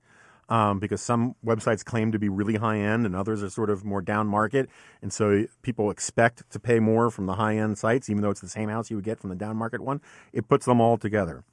um, 0.49 0.78
because 0.78 1.01
some 1.01 1.34
websites 1.44 1.84
claim 1.84 2.12
to 2.12 2.18
be 2.18 2.28
really 2.28 2.57
high 2.57 2.78
end 2.78 3.07
and 3.07 3.16
others 3.16 3.42
are 3.42 3.51
sort 3.51 3.70
of 3.70 3.84
more 3.84 4.03
down 4.03 4.26
market. 4.26 4.68
And 5.03 5.12
so 5.12 5.47
people 5.62 5.90
expect 5.90 6.49
to 6.51 6.61
pay 6.61 6.80
more 6.80 7.11
from 7.11 7.26
the 7.26 7.34
high 7.34 7.57
end 7.57 7.78
sites, 7.78 8.09
even 8.09 8.22
though 8.22 8.30
it's 8.30 8.40
the 8.40 8.49
same 8.49 8.68
house 8.68 8.90
you 8.90 8.97
would 8.97 9.05
get 9.05 9.20
from 9.20 9.30
the 9.30 9.36
down 9.36 9.57
market 9.57 9.80
one. 9.80 10.01
It 10.32 10.49
puts 10.49 10.66
them 10.66 10.80
all 10.80 10.99
together. 10.99 11.44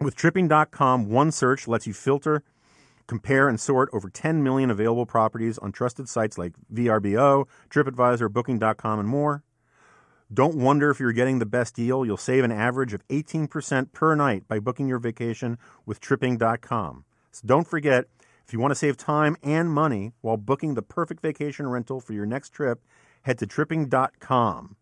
With 0.00 0.14
tripping.com, 0.14 1.10
one 1.10 1.30
search 1.30 1.68
lets 1.68 1.86
you 1.86 1.92
filter, 1.92 2.42
compare, 3.06 3.48
and 3.48 3.58
sort 3.60 3.88
over 3.92 4.08
10 4.08 4.42
million 4.42 4.70
available 4.70 5.06
properties 5.06 5.58
on 5.58 5.72
trusted 5.72 6.08
sites 6.08 6.38
like 6.38 6.52
VRBO, 6.72 7.46
TripAdvisor, 7.70 8.32
Booking.com, 8.32 8.98
and 8.98 9.08
more. 9.08 9.42
Don't 10.32 10.54
wonder 10.54 10.90
if 10.90 11.00
you're 11.00 11.12
getting 11.12 11.40
the 11.40 11.46
best 11.46 11.74
deal. 11.74 12.06
You'll 12.06 12.16
save 12.16 12.44
an 12.44 12.52
average 12.52 12.94
of 12.94 13.06
18% 13.08 13.92
per 13.92 14.14
night 14.14 14.46
by 14.46 14.60
booking 14.60 14.86
your 14.86 15.00
vacation 15.00 15.58
with 15.84 16.00
tripping.com. 16.00 17.04
So 17.32 17.42
don't 17.46 17.66
forget, 17.66 18.04
if 18.46 18.52
you 18.52 18.60
want 18.60 18.70
to 18.70 18.76
save 18.76 18.96
time 18.96 19.36
and 19.42 19.70
money 19.70 20.12
while 20.20 20.36
booking 20.36 20.74
the 20.74 20.82
perfect 20.82 21.20
vacation 21.20 21.68
rental 21.68 22.00
for 22.00 22.12
your 22.12 22.26
next 22.26 22.50
trip, 22.50 22.80
head 23.22 23.38
to 23.38 23.46
tripping.com 23.46 24.76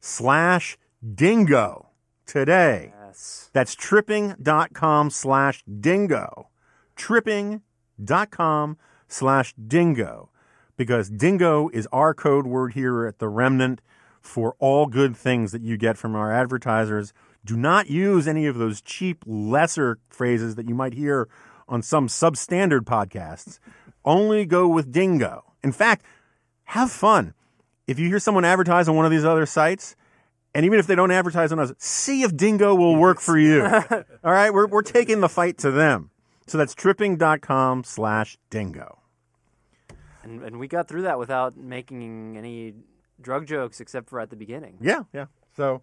slash 0.00 0.78
dingo 1.14 1.88
today. 2.24 2.92
Yes. 3.06 3.50
That's 3.52 3.74
tripping.com 3.74 5.10
slash 5.10 5.64
dingo. 5.64 6.48
Tripping.com 6.96 8.78
slash 9.08 9.54
dingo. 9.54 10.30
Because 10.76 11.10
dingo 11.10 11.68
is 11.72 11.86
our 11.92 12.14
code 12.14 12.46
word 12.46 12.74
here 12.74 13.06
at 13.06 13.18
The 13.18 13.28
Remnant 13.28 13.80
for 14.20 14.54
all 14.58 14.86
good 14.86 15.16
things 15.16 15.52
that 15.52 15.62
you 15.62 15.76
get 15.76 15.98
from 15.98 16.14
our 16.14 16.32
advertisers. 16.32 17.12
Do 17.44 17.56
not 17.56 17.90
use 17.90 18.28
any 18.28 18.46
of 18.46 18.56
those 18.56 18.80
cheap, 18.80 19.24
lesser 19.26 19.98
phrases 20.08 20.54
that 20.54 20.68
you 20.68 20.74
might 20.74 20.94
hear 20.94 21.28
on 21.68 21.82
some 21.82 22.06
substandard 22.06 22.82
podcasts. 22.82 23.58
Only 24.04 24.46
go 24.46 24.68
with 24.68 24.92
dingo. 24.92 25.52
In 25.62 25.72
fact, 25.72 26.04
have 26.64 26.90
fun. 26.90 27.34
If 27.86 27.98
you 27.98 28.08
hear 28.08 28.18
someone 28.18 28.44
advertise 28.44 28.88
on 28.88 28.96
one 28.96 29.04
of 29.04 29.10
these 29.10 29.24
other 29.24 29.46
sites, 29.46 29.96
and 30.54 30.64
even 30.66 30.78
if 30.78 30.86
they 30.86 30.94
don't 30.94 31.10
advertise 31.10 31.50
on 31.50 31.58
us, 31.58 31.72
see 31.78 32.22
if 32.22 32.36
Dingo 32.36 32.74
will 32.74 32.96
work 32.96 33.20
for 33.20 33.38
you. 33.38 33.64
All 33.90 34.32
right, 34.32 34.52
we're, 34.52 34.66
we're 34.66 34.82
taking 34.82 35.20
the 35.20 35.28
fight 35.28 35.58
to 35.58 35.70
them. 35.70 36.10
So 36.46 36.58
that's 36.58 36.74
tripping.com 36.74 37.84
slash 37.84 38.36
dingo. 38.50 38.98
And, 40.22 40.42
and 40.42 40.58
we 40.58 40.68
got 40.68 40.88
through 40.88 41.02
that 41.02 41.18
without 41.18 41.56
making 41.56 42.36
any 42.36 42.74
drug 43.20 43.46
jokes 43.46 43.80
except 43.80 44.08
for 44.08 44.20
at 44.20 44.30
the 44.30 44.36
beginning. 44.36 44.78
Yeah, 44.80 45.04
yeah. 45.12 45.26
So, 45.56 45.82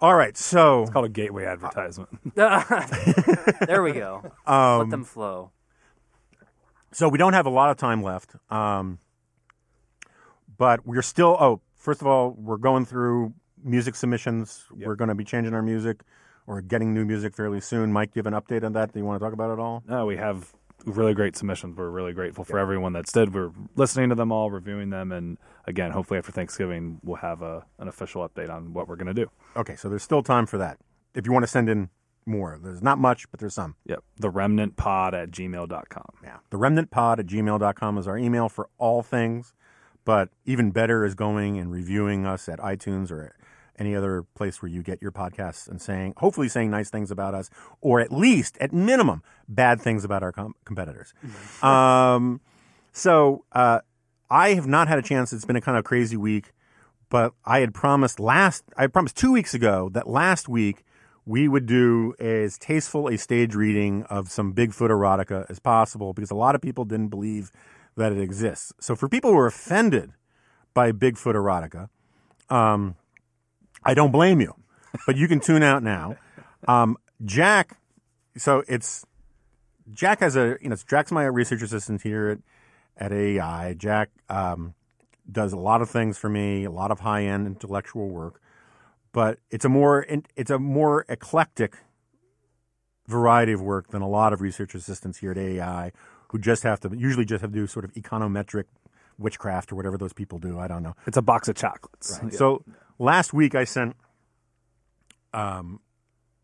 all 0.00 0.14
right, 0.14 0.36
so 0.36 0.82
It's 0.82 0.90
called 0.90 1.06
a 1.06 1.10
gateway 1.10 1.44
advertisement. 1.44 2.08
there 2.34 3.82
we 3.82 3.92
go. 3.92 4.32
Um, 4.46 4.78
Let 4.80 4.90
them 4.90 5.04
flow. 5.04 5.50
so 6.92 7.08
we 7.08 7.18
don't 7.18 7.32
have 7.32 7.46
a 7.46 7.50
lot 7.50 7.70
of 7.70 7.76
time 7.76 8.02
left, 8.02 8.34
um, 8.50 8.98
but 10.58 10.86
we're 10.86 11.02
still. 11.02 11.36
Oh, 11.40 11.60
first 11.74 12.00
of 12.00 12.06
all, 12.06 12.30
we're 12.38 12.56
going 12.58 12.84
through 12.84 13.32
music 13.62 13.94
submissions. 13.94 14.64
We're 14.70 14.94
going 14.96 15.08
to 15.08 15.14
be 15.14 15.24
changing 15.24 15.54
our 15.54 15.62
music 15.62 16.00
or 16.46 16.60
getting 16.60 16.94
new 16.94 17.04
music 17.04 17.34
fairly 17.34 17.60
soon. 17.60 17.92
Mike, 17.92 18.12
do 18.12 18.20
you 18.20 18.24
have 18.24 18.32
an 18.32 18.40
update 18.40 18.64
on 18.64 18.72
that? 18.74 18.92
Do 18.92 18.98
you 18.98 19.04
want 19.04 19.20
to 19.20 19.24
talk 19.24 19.32
about 19.32 19.52
it 19.52 19.58
all? 19.58 19.82
no, 19.86 20.06
we 20.06 20.16
have 20.16 20.52
really 20.84 21.14
great 21.14 21.36
submissions. 21.36 21.76
We're 21.76 21.90
really 21.90 22.12
grateful 22.12 22.44
for 22.44 22.58
everyone 22.58 22.92
that's 22.92 23.12
did. 23.12 23.34
We're 23.34 23.50
listening 23.74 24.08
to 24.10 24.14
them 24.14 24.30
all, 24.30 24.50
reviewing 24.50 24.90
them, 24.90 25.12
and 25.12 25.38
again, 25.66 25.90
hopefully 25.90 26.18
after 26.18 26.32
Thanksgiving, 26.32 27.00
we'll 27.02 27.16
have 27.16 27.42
a, 27.42 27.64
an 27.78 27.88
official 27.88 28.26
update 28.28 28.50
on 28.50 28.72
what 28.72 28.88
we're 28.88 28.96
going 28.96 29.12
to 29.12 29.14
do. 29.14 29.30
Okay, 29.56 29.76
so 29.76 29.88
there's 29.88 30.02
still 30.02 30.22
time 30.22 30.46
for 30.46 30.58
that. 30.58 30.78
If 31.14 31.26
you 31.26 31.32
want 31.32 31.42
to 31.42 31.48
send 31.48 31.68
in 31.68 31.90
more, 32.26 32.58
there's 32.62 32.82
not 32.82 32.98
much, 32.98 33.30
but 33.30 33.40
there's 33.40 33.54
some. 33.54 33.76
Yep. 33.86 34.02
The 34.18 34.30
remnant 34.30 34.76
pod 34.76 35.14
at 35.14 35.30
gmail.com. 35.30 36.14
Yeah. 36.22 36.38
The 36.50 36.58
remnantpod 36.58 37.18
at 37.20 37.26
gmail.com 37.26 37.98
is 37.98 38.08
our 38.08 38.18
email 38.18 38.48
for 38.48 38.68
all 38.78 39.02
things, 39.02 39.54
but 40.04 40.28
even 40.44 40.70
better 40.70 41.04
is 41.04 41.14
going 41.14 41.58
and 41.58 41.72
reviewing 41.72 42.26
us 42.26 42.48
at 42.48 42.58
iTunes 42.58 43.10
or 43.10 43.34
any 43.78 43.94
other 43.94 44.24
place 44.34 44.62
where 44.62 44.70
you 44.70 44.82
get 44.82 45.00
your 45.02 45.12
podcasts 45.12 45.68
and 45.68 45.80
saying, 45.80 46.14
hopefully 46.16 46.48
saying 46.48 46.70
nice 46.70 46.90
things 46.90 47.10
about 47.10 47.34
us, 47.34 47.50
or 47.80 48.00
at 48.00 48.12
least, 48.12 48.56
at 48.60 48.72
minimum, 48.72 49.22
bad 49.48 49.80
things 49.80 50.04
about 50.04 50.22
our 50.22 50.32
com- 50.32 50.54
competitors. 50.64 51.14
um, 51.62 52.40
so 52.92 53.44
uh, 53.52 53.80
I 54.30 54.54
have 54.54 54.66
not 54.66 54.88
had 54.88 54.98
a 54.98 55.02
chance. 55.02 55.32
It's 55.32 55.44
been 55.44 55.56
a 55.56 55.60
kind 55.60 55.76
of 55.76 55.84
crazy 55.84 56.16
week, 56.16 56.52
but 57.08 57.32
I 57.44 57.60
had 57.60 57.74
promised 57.74 58.18
last, 58.18 58.64
I 58.76 58.82
had 58.82 58.92
promised 58.92 59.16
two 59.16 59.32
weeks 59.32 59.54
ago 59.54 59.90
that 59.92 60.08
last 60.08 60.48
week 60.48 60.84
we 61.24 61.48
would 61.48 61.66
do 61.66 62.14
as 62.20 62.56
tasteful 62.56 63.08
a 63.08 63.18
stage 63.18 63.54
reading 63.54 64.04
of 64.04 64.30
some 64.30 64.54
Bigfoot 64.54 64.90
erotica 64.90 65.44
as 65.50 65.58
possible 65.58 66.12
because 66.12 66.30
a 66.30 66.36
lot 66.36 66.54
of 66.54 66.62
people 66.62 66.84
didn't 66.84 67.08
believe 67.08 67.50
that 67.96 68.12
it 68.12 68.18
exists. 68.18 68.72
So 68.80 68.94
for 68.94 69.08
people 69.08 69.32
who 69.32 69.38
are 69.38 69.46
offended 69.46 70.12
by 70.72 70.92
Bigfoot 70.92 71.34
erotica, 71.34 71.88
um, 72.48 72.94
I 73.86 73.94
don't 73.94 74.12
blame 74.12 74.40
you, 74.40 74.54
but 75.06 75.16
you 75.16 75.28
can 75.28 75.40
tune 75.40 75.62
out 75.62 75.82
now. 75.82 76.16
Um, 76.68 76.96
Jack, 77.24 77.78
so 78.36 78.62
it's 78.68 79.04
Jack 79.92 80.20
has 80.20 80.36
a 80.36 80.56
you 80.60 80.68
know 80.68 80.76
Jack's 80.88 81.12
my 81.12 81.24
research 81.24 81.62
assistant 81.62 82.02
here 82.02 82.28
at 82.28 82.38
at 82.98 83.12
AEI. 83.12 83.74
Jack 83.78 84.10
um, 84.28 84.74
does 85.30 85.52
a 85.52 85.58
lot 85.58 85.82
of 85.82 85.90
things 85.90 86.18
for 86.18 86.28
me, 86.28 86.64
a 86.64 86.70
lot 86.70 86.90
of 86.90 87.00
high 87.00 87.24
end 87.24 87.46
intellectual 87.46 88.08
work, 88.08 88.40
but 89.12 89.38
it's 89.50 89.64
a 89.64 89.68
more 89.68 90.06
it's 90.34 90.50
a 90.50 90.58
more 90.58 91.04
eclectic 91.08 91.78
variety 93.06 93.52
of 93.52 93.62
work 93.62 93.88
than 93.88 94.02
a 94.02 94.08
lot 94.08 94.32
of 94.32 94.40
research 94.40 94.74
assistants 94.74 95.18
here 95.18 95.30
at 95.30 95.38
AEI 95.38 95.92
who 96.28 96.38
just 96.38 96.64
have 96.64 96.80
to 96.80 96.90
usually 96.96 97.24
just 97.24 97.40
have 97.40 97.52
to 97.52 97.56
do 97.56 97.66
sort 97.66 97.84
of 97.84 97.92
econometric 97.94 98.64
witchcraft 99.18 99.72
or 99.72 99.76
whatever 99.76 99.96
those 99.96 100.12
people 100.12 100.38
do. 100.38 100.58
I 100.58 100.68
don't 100.68 100.82
know. 100.82 100.94
It's 101.06 101.16
a 101.16 101.22
box 101.22 101.48
of 101.48 101.56
chocolates. 101.56 102.20
Yeah. 102.22 102.30
So 102.30 102.64
last 102.98 103.32
week 103.32 103.54
I 103.54 103.64
sent 103.64 103.96
um, 105.32 105.80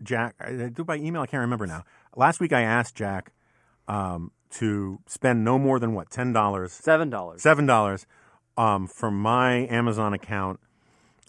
Jack. 0.03 0.35
I 0.41 0.51
it 0.51 0.87
by 0.87 0.97
email. 0.97 1.23
I 1.23 1.27
can't 1.27 1.41
remember 1.41 1.67
now. 1.67 1.85
Last 2.17 2.41
week 2.41 2.53
I 2.53 2.63
asked 2.63 2.95
Jack 2.95 3.33
um, 3.89 4.33
to 4.51 4.99
spend 5.07 5.45
no 5.45 5.59
more 5.59 5.79
than 5.79 5.95
what 5.95 6.11
ten 6.11 6.33
dollars, 6.33 6.73
Seven 6.73 7.11
dollars. 7.11 7.43
seven 7.43 7.67
dollars 7.67 8.07
um, 8.57 8.87
from 8.87 9.21
my 9.21 9.67
Amazon 9.69 10.13
account 10.13 10.61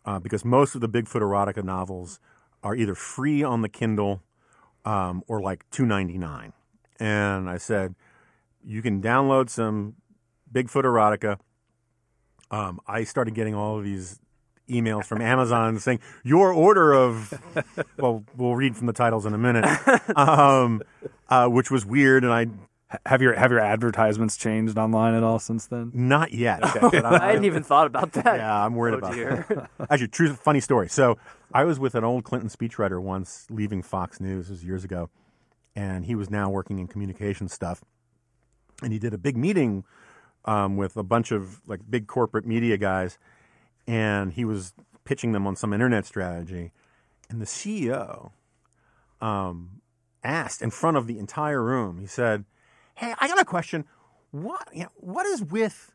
uh, 0.06 0.20
because 0.20 0.44
most 0.44 0.76
of 0.76 0.82
the 0.82 0.90
Bigfoot 0.90 1.22
erotica 1.22 1.64
novels 1.64 2.20
are 2.62 2.76
either 2.76 2.96
free 2.96 3.44
on 3.44 3.62
the 3.62 3.70
Kindle 3.70 4.22
um, 4.86 5.24
or 5.28 5.42
like 5.42 5.70
two 5.72 5.86
ninety 5.86 6.18
nine. 6.18 6.54
And 7.00 7.50
I 7.50 7.58
said, 7.58 7.96
you 8.64 8.82
can 8.82 9.02
download 9.02 9.50
some 9.50 9.96
Bigfoot 10.52 10.84
erotica. 10.84 11.40
Um, 12.52 12.80
I 12.88 13.04
started 13.04 13.34
getting 13.34 13.56
all 13.56 13.78
of 13.78 13.84
these 13.84 14.20
emails 14.70 15.06
from 15.06 15.22
Amazon 15.22 15.78
saying 15.80 16.00
your 16.24 16.52
order 16.54 16.94
of 16.94 17.34
well, 17.98 18.24
we'll 18.38 18.56
read 18.56 18.76
from 18.78 18.88
the 18.88 18.94
titles 18.94 19.26
in 19.26 19.34
a 19.34 19.38
minute, 19.38 19.66
um, 20.18 20.82
uh, 21.30 21.48
which 21.48 21.70
was 21.72 21.86
weird, 21.86 22.24
and 22.24 22.32
I 22.34 22.48
Have 23.08 23.22
your 23.22 23.34
have 23.34 23.50
your 23.52 23.60
advertisements 23.60 24.38
changed 24.38 24.78
online 24.78 25.16
at 25.16 25.24
all 25.24 25.40
since 25.40 25.66
then? 25.68 25.92
not 25.94 26.32
yet. 26.32 26.62
but 26.82 27.04
I 27.06 27.28
hadn't 27.28 27.46
even 27.46 27.64
thought 27.64 27.88
about 27.88 28.14
that. 28.14 28.38
Yeah, 28.38 28.66
I'm 28.66 28.76
worried 28.76 28.96
Oh, 28.96 28.98
about 29.00 29.14
dear. 29.14 29.46
that. 29.50 29.70
Actually, 29.92 30.08
true, 30.10 30.34
funny 30.34 30.60
story. 30.60 30.88
So 30.90 31.18
I 31.54 31.64
was 31.66 31.80
with 31.80 31.96
an 31.96 32.04
old 32.04 32.24
Clinton 32.24 32.50
speechwriter 32.50 33.02
once, 33.02 33.48
leaving 33.50 33.82
Fox 33.82 34.20
News, 34.22 34.48
this 34.48 34.52
was 34.60 34.64
years 34.64 34.84
ago, 34.84 35.10
and 35.76 36.06
he 36.06 36.16
was 36.16 36.30
now 36.30 36.50
working 36.50 36.80
in 36.80 36.88
communication 36.88 37.48
stuff, 37.50 37.84
and 38.82 38.94
he 38.94 39.00
did 39.00 39.14
a 39.14 39.18
big 39.18 39.36
meeting 39.38 39.84
um, 40.46 40.78
with 40.78 40.96
a 40.98 41.04
bunch 41.04 41.32
of 41.32 41.62
like 41.68 41.80
big 41.90 42.06
corporate 42.08 42.46
media 42.46 42.78
guys, 42.78 43.18
and 43.88 44.34
he 44.34 44.46
was 44.46 44.74
pitching 45.06 45.32
them 45.32 45.46
on 45.46 45.56
some 45.56 45.74
internet 45.74 46.06
strategy, 46.06 46.72
and 47.30 47.42
the 47.42 47.46
CEO 47.46 48.32
um, 49.22 49.82
asked 50.24 50.62
in 50.62 50.70
front 50.70 50.98
of 50.98 51.08
the 51.08 51.20
entire 51.20 51.62
room. 51.64 52.00
He 52.00 52.08
said, 52.08 52.46
"Hey, 52.96 53.14
I 53.20 53.28
got 53.28 53.40
a 53.40 53.46
question. 53.46 53.86
What 54.32 54.68
you 54.74 54.84
know, 54.84 54.90
what 54.96 55.26
is 55.26 55.44
with 55.44 55.92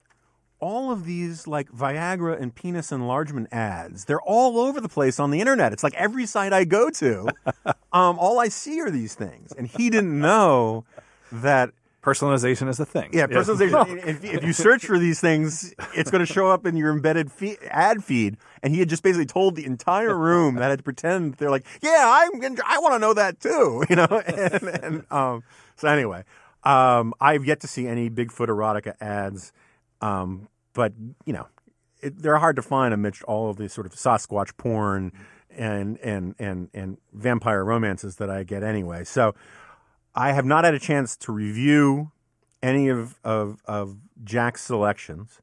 all 0.61 0.91
of 0.91 1.05
these 1.05 1.47
like 1.47 1.71
Viagra 1.71 2.41
and 2.41 2.55
penis 2.55 2.93
enlargement 2.93 3.49
ads? 3.53 4.05
They're 4.05 4.21
all 4.21 4.59
over 4.59 4.81
the 4.81 4.89
place 4.89 5.19
on 5.19 5.31
the 5.31 5.41
internet. 5.41 5.73
It's 5.73 5.83
like 5.83 5.95
every 5.95 6.27
site 6.27 6.53
I 6.53 6.65
go 6.65 6.91
to, 6.91 7.29
um, 7.93 8.19
all 8.19 8.39
I 8.39 8.49
see 8.49 8.81
are 8.81 8.91
these 8.91 9.15
things." 9.15 9.53
And 9.53 9.67
he 9.67 9.91
didn't 9.91 10.19
know 10.21 10.85
that 11.31 11.71
Personalization 12.09 12.71
is 12.71 12.81
a 12.81 12.87
thing. 12.87 13.11
Yeah, 13.13 13.27
personalization. 13.27 13.99
if, 14.07 14.25
if 14.25 14.43
you 14.43 14.55
search 14.55 14.87
for 14.87 14.99
these 14.99 15.21
things, 15.21 15.75
it's 15.95 16.11
going 16.11 16.25
to 16.25 16.33
show 16.33 16.49
up 16.49 16.65
in 16.65 16.75
your 16.75 16.91
embedded 16.91 17.31
feed, 17.31 17.59
ad 17.69 18.03
feed. 18.03 18.39
And 18.63 18.73
he 18.73 18.81
had 18.81 18.89
just 18.89 19.03
basically 19.03 19.27
told 19.27 19.57
the 19.57 19.67
entire 19.67 20.17
room 20.17 20.55
that 20.55 20.71
had 20.71 20.79
to 20.79 20.83
pretend 20.83 21.35
they're 21.35 21.51
like, 21.51 21.67
yeah, 21.83 22.31
I'm, 22.33 22.57
I 22.67 22.79
want 22.79 22.95
to 22.95 22.99
know 22.99 23.13
that 23.13 23.41
too, 23.41 23.85
you 23.91 23.97
know. 23.97 24.07
And, 24.39 24.63
and 24.63 25.13
um, 25.13 25.43
so 25.77 25.89
anyway, 25.89 26.25
um, 26.65 27.13
I've 27.21 27.45
yet 27.45 27.61
to 27.61 27.67
see 27.69 27.87
any 27.87 28.09
Bigfoot 28.09 28.49
erotica 28.49 28.95
ads, 29.01 29.53
um, 30.01 30.49
but 30.73 30.93
you 31.27 31.33
know, 31.33 31.47
it, 32.01 32.23
they're 32.23 32.39
hard 32.39 32.57
to 32.57 32.63
find 32.63 32.95
amidst 32.95 33.23
all 33.25 33.51
of 33.51 33.57
these 33.59 33.73
sort 33.73 33.87
of 33.87 33.93
Sasquatch 33.93 34.57
porn 34.57 35.13
and 35.51 35.99
and 35.99 36.35
and 36.39 36.69
and 36.73 36.99
vampire 37.13 37.65
romances 37.65 38.17
that 38.17 38.31
I 38.31 38.45
get 38.45 38.63
anyway. 38.63 39.05
So. 39.05 39.35
I 40.19 40.33
have 40.33 40.45
not 40.45 40.65
had 40.65 40.75
a 40.75 40.81
chance 40.81 41.17
to 41.19 41.31
review 41.31 42.11
any 42.61 42.89
of, 42.89 43.21
of, 43.23 43.61
of 43.67 43.99
Jack's 44.25 44.63
selections, 44.63 45.41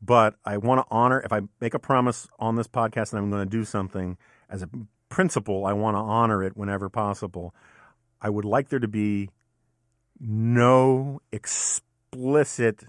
but 0.00 0.34
I 0.46 0.56
want 0.56 0.80
to 0.80 0.86
honor, 0.90 1.20
if 1.20 1.30
I 1.30 1.42
make 1.60 1.74
a 1.74 1.78
promise 1.78 2.26
on 2.38 2.56
this 2.56 2.66
podcast 2.66 3.12
and 3.12 3.20
I'm 3.20 3.30
going 3.30 3.46
to 3.46 3.50
do 3.50 3.66
something 3.66 4.16
as 4.48 4.62
a 4.62 4.70
principle, 5.10 5.66
I 5.66 5.74
want 5.74 5.94
to 5.96 6.00
honor 6.00 6.42
it 6.42 6.56
whenever 6.56 6.88
possible. 6.88 7.54
I 8.18 8.30
would 8.30 8.46
like 8.46 8.70
there 8.70 8.78
to 8.78 8.88
be 8.88 9.28
no 10.18 11.20
explicit, 11.30 12.84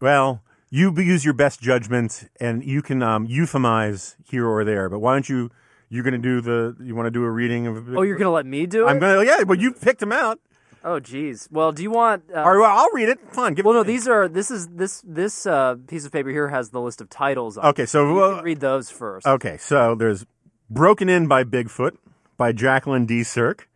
well, 0.00 0.42
you 0.68 0.92
use 0.96 1.24
your 1.24 1.34
best 1.34 1.60
judgment 1.60 2.28
and 2.40 2.64
you 2.64 2.82
can 2.82 3.04
um, 3.04 3.28
euphemize 3.28 4.16
here 4.28 4.48
or 4.48 4.64
there, 4.64 4.88
but 4.88 4.98
why 4.98 5.12
don't 5.12 5.28
you? 5.28 5.52
You're 5.90 6.04
going 6.04 6.12
to 6.14 6.18
do 6.18 6.40
the. 6.40 6.76
You 6.82 6.94
want 6.94 7.06
to 7.08 7.10
do 7.10 7.24
a 7.24 7.30
reading 7.30 7.66
of? 7.66 7.96
Oh, 7.96 8.02
you're 8.02 8.16
gonna 8.16 8.30
let 8.30 8.46
me 8.46 8.64
do 8.64 8.86
it? 8.86 8.90
I'm 8.90 8.98
gonna. 9.00 9.24
Yeah, 9.24 9.44
but 9.44 9.58
you 9.60 9.72
picked 9.72 10.00
them 10.00 10.12
out. 10.12 10.38
Oh, 10.82 10.98
geez. 10.98 11.46
Well, 11.50 11.72
do 11.72 11.82
you 11.82 11.90
want? 11.90 12.22
Uh, 12.34 12.38
All 12.38 12.52
right, 12.52 12.60
well, 12.60 12.78
I'll 12.78 12.90
read 12.94 13.08
it. 13.10 13.18
Fine. 13.32 13.54
Give 13.54 13.66
well, 13.66 13.74
no. 13.74 13.82
These 13.82 14.08
are. 14.08 14.28
This 14.28 14.50
is 14.50 14.68
this 14.68 15.02
this 15.04 15.44
uh, 15.46 15.74
piece 15.88 16.06
of 16.06 16.12
paper 16.12 16.30
here 16.30 16.48
has 16.48 16.70
the 16.70 16.80
list 16.80 17.00
of 17.00 17.10
titles. 17.10 17.58
On 17.58 17.66
Okay, 17.66 17.84
so. 17.86 18.08
You 18.08 18.24
uh, 18.24 18.40
read 18.42 18.60
those 18.60 18.88
first. 18.90 19.26
okay, 19.26 19.56
so 19.58 19.94
there's 19.96 20.24
"Broken 20.70 21.08
In" 21.08 21.26
by 21.26 21.42
Bigfoot 21.44 21.96
by 22.36 22.52
Jacqueline 22.52 23.04
D. 23.04 23.24
Cirque. 23.24 23.68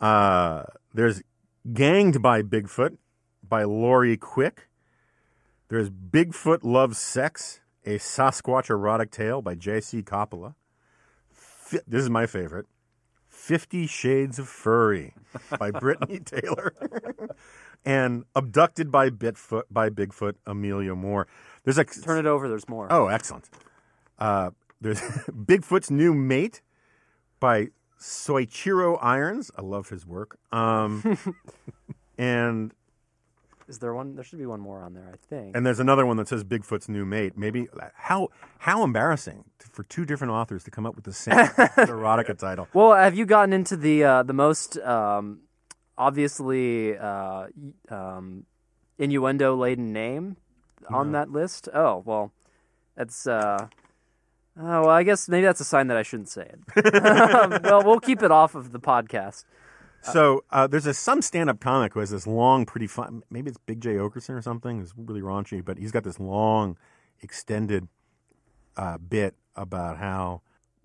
Uh, 0.00 0.64
there's 0.92 1.22
"Ganged 1.72 2.20
by 2.20 2.42
Bigfoot" 2.42 2.98
by 3.48 3.64
Lori 3.64 4.16
Quick. 4.18 4.68
There's 5.68 5.88
"Bigfoot 5.90 6.58
Loves 6.62 6.98
Sex," 6.98 7.60
a 7.86 7.96
Sasquatch 7.98 8.68
erotic 8.70 9.10
tale 9.10 9.40
by 9.42 9.54
J.C. 9.54 10.02
Coppola. 10.02 10.54
Fi- 11.64 11.80
This 11.86 12.02
is 12.02 12.10
my 12.10 12.26
favorite. 12.26 12.66
Fifty 13.28 13.86
Shades 13.86 14.38
of 14.38 14.48
Furry 14.48 15.14
by 15.58 15.70
Brittany 15.82 16.20
Taylor. 16.20 16.72
and 17.84 18.24
Abducted 18.34 18.90
by 18.90 19.10
Bitfoot 19.10 19.64
by 19.70 19.90
Bigfoot, 19.90 20.34
Amelia 20.46 20.94
Moore. 20.94 21.26
There's 21.64 21.78
a 21.78 21.84
Turn 21.84 22.18
it 22.18 22.26
over. 22.28 22.48
There's 22.48 22.68
more. 22.68 22.86
Oh, 22.90 23.08
excellent. 23.08 23.48
Uh, 24.18 24.50
there's 24.80 25.00
Bigfoot's 25.30 25.90
New 25.90 26.14
Mate 26.14 26.62
by 27.40 27.68
Soichiro 27.98 28.98
Irons. 29.02 29.50
I 29.58 29.62
love 29.62 29.88
his 29.88 30.06
work. 30.06 30.38
Um, 30.52 31.18
and 32.18 32.72
Is 33.68 33.78
there 33.78 33.94
one? 33.94 34.14
There 34.14 34.24
should 34.24 34.38
be 34.38 34.46
one 34.46 34.60
more 34.60 34.82
on 34.82 34.94
there. 34.94 35.08
I 35.12 35.16
think. 35.28 35.56
and 35.56 35.64
there's 35.64 35.80
another 35.80 36.04
one 36.06 36.16
that 36.18 36.28
says 36.28 36.44
Bigfoot's 36.44 36.88
New 36.88 37.04
Mate. 37.04 37.36
Maybe 37.36 37.68
how 37.94 38.28
how 38.58 38.84
embarrassing 38.84 39.44
for 39.58 39.82
two 39.84 40.04
different 40.04 40.32
authors 40.32 40.64
to 40.64 40.70
come 40.70 40.86
up 40.86 40.94
with 40.96 41.04
the 41.04 41.12
same 41.12 41.34
erotica 41.36 42.36
title. 42.38 42.68
Well, 42.74 42.94
have 42.94 43.14
you 43.14 43.24
gotten 43.26 43.52
into 43.52 43.76
the 43.76 44.04
uh, 44.04 44.22
the 44.22 44.32
most 44.34 44.76
um, 44.78 45.40
obviously 45.96 46.96
uh, 46.96 47.46
um, 47.88 48.44
innuendo 48.98 49.56
laden 49.56 49.92
name 49.92 50.36
on 50.90 51.12
that 51.12 51.30
list? 51.30 51.68
Oh 51.72 52.02
well, 52.04 52.32
that's. 52.96 53.26
Uh, 53.26 53.68
oh 54.58 54.80
well, 54.82 54.90
I 54.90 55.02
guess 55.02 55.28
maybe 55.28 55.46
that's 55.46 55.60
a 55.60 55.64
sign 55.64 55.86
that 55.88 55.96
I 55.96 56.02
shouldn't 56.02 56.28
say 56.28 56.50
it. 56.52 56.94
Um, 57.34 57.58
well, 57.62 57.82
we'll 57.82 58.00
keep 58.00 58.22
it 58.22 58.30
off 58.30 58.54
of 58.54 58.72
the 58.72 58.80
podcast. 58.80 59.44
So 60.12 60.44
uh, 60.50 60.66
there's 60.66 60.86
a 60.86 60.94
some 60.94 61.22
stand-up 61.22 61.60
comic 61.60 61.94
who 61.94 62.00
has 62.00 62.10
this 62.10 62.26
long, 62.26 62.66
pretty 62.66 62.86
fun. 62.86 63.22
Maybe 63.30 63.48
it's 63.48 63.58
Big 63.66 63.80
Jay 63.80 63.94
Oakerson 63.94 64.30
or 64.30 64.42
something. 64.42 64.80
It's 64.80 64.92
really 64.96 65.20
raunchy, 65.20 65.64
but 65.64 65.78
he's 65.78 65.92
got 65.92 66.04
this 66.04 66.20
long, 66.20 66.76
extended 67.22 67.88
uh, 68.76 68.98
bit 68.98 69.34
about 69.56 69.98
how 69.98 70.42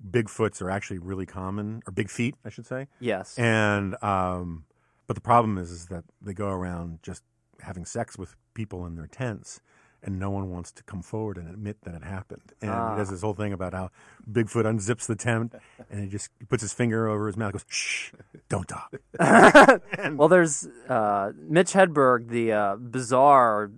Bigfoots 0.09 0.61
are 0.61 0.69
actually 0.69 0.99
really 0.99 1.25
common, 1.25 1.81
or 1.85 1.91
big 1.91 2.09
feet, 2.09 2.35
I 2.45 2.49
should 2.49 2.65
say. 2.65 2.87
Yes. 2.99 3.37
And 3.37 4.01
um, 4.01 4.65
but 5.07 5.15
the 5.15 5.21
problem 5.21 5.57
is, 5.57 5.71
is 5.71 5.87
that 5.87 6.05
they 6.21 6.33
go 6.33 6.47
around 6.47 6.99
just 7.03 7.23
having 7.61 7.83
sex 7.85 8.17
with 8.17 8.35
people 8.53 8.85
in 8.85 8.95
their 8.95 9.07
tents, 9.07 9.59
and 10.03 10.19
no 10.19 10.29
one 10.29 10.49
wants 10.49 10.71
to 10.73 10.83
come 10.83 11.01
forward 11.01 11.37
and 11.37 11.49
admit 11.49 11.77
that 11.83 11.93
it 11.95 12.03
happened. 12.03 12.53
And 12.61 12.71
Ah. 12.71 12.91
he 12.93 12.97
does 12.99 13.09
this 13.09 13.21
whole 13.21 13.33
thing 13.33 13.53
about 13.53 13.73
how 13.73 13.91
Bigfoot 14.31 14.65
unzips 14.65 15.05
the 15.07 15.15
tent, 15.15 15.53
and 15.89 16.01
he 16.03 16.07
just 16.09 16.29
puts 16.49 16.61
his 16.61 16.73
finger 16.73 17.07
over 17.07 17.27
his 17.27 17.35
mouth, 17.37 17.53
and 17.53 17.53
goes, 17.53 17.65
"Shh, 17.67 18.11
don't 18.49 18.67
talk." 18.67 18.93
Well, 20.15 20.27
there's 20.27 20.67
uh, 20.87 21.31
Mitch 21.37 21.73
Hedberg, 21.73 22.29
the 22.29 22.51
uh, 22.53 22.75
bizarre, 22.77 23.71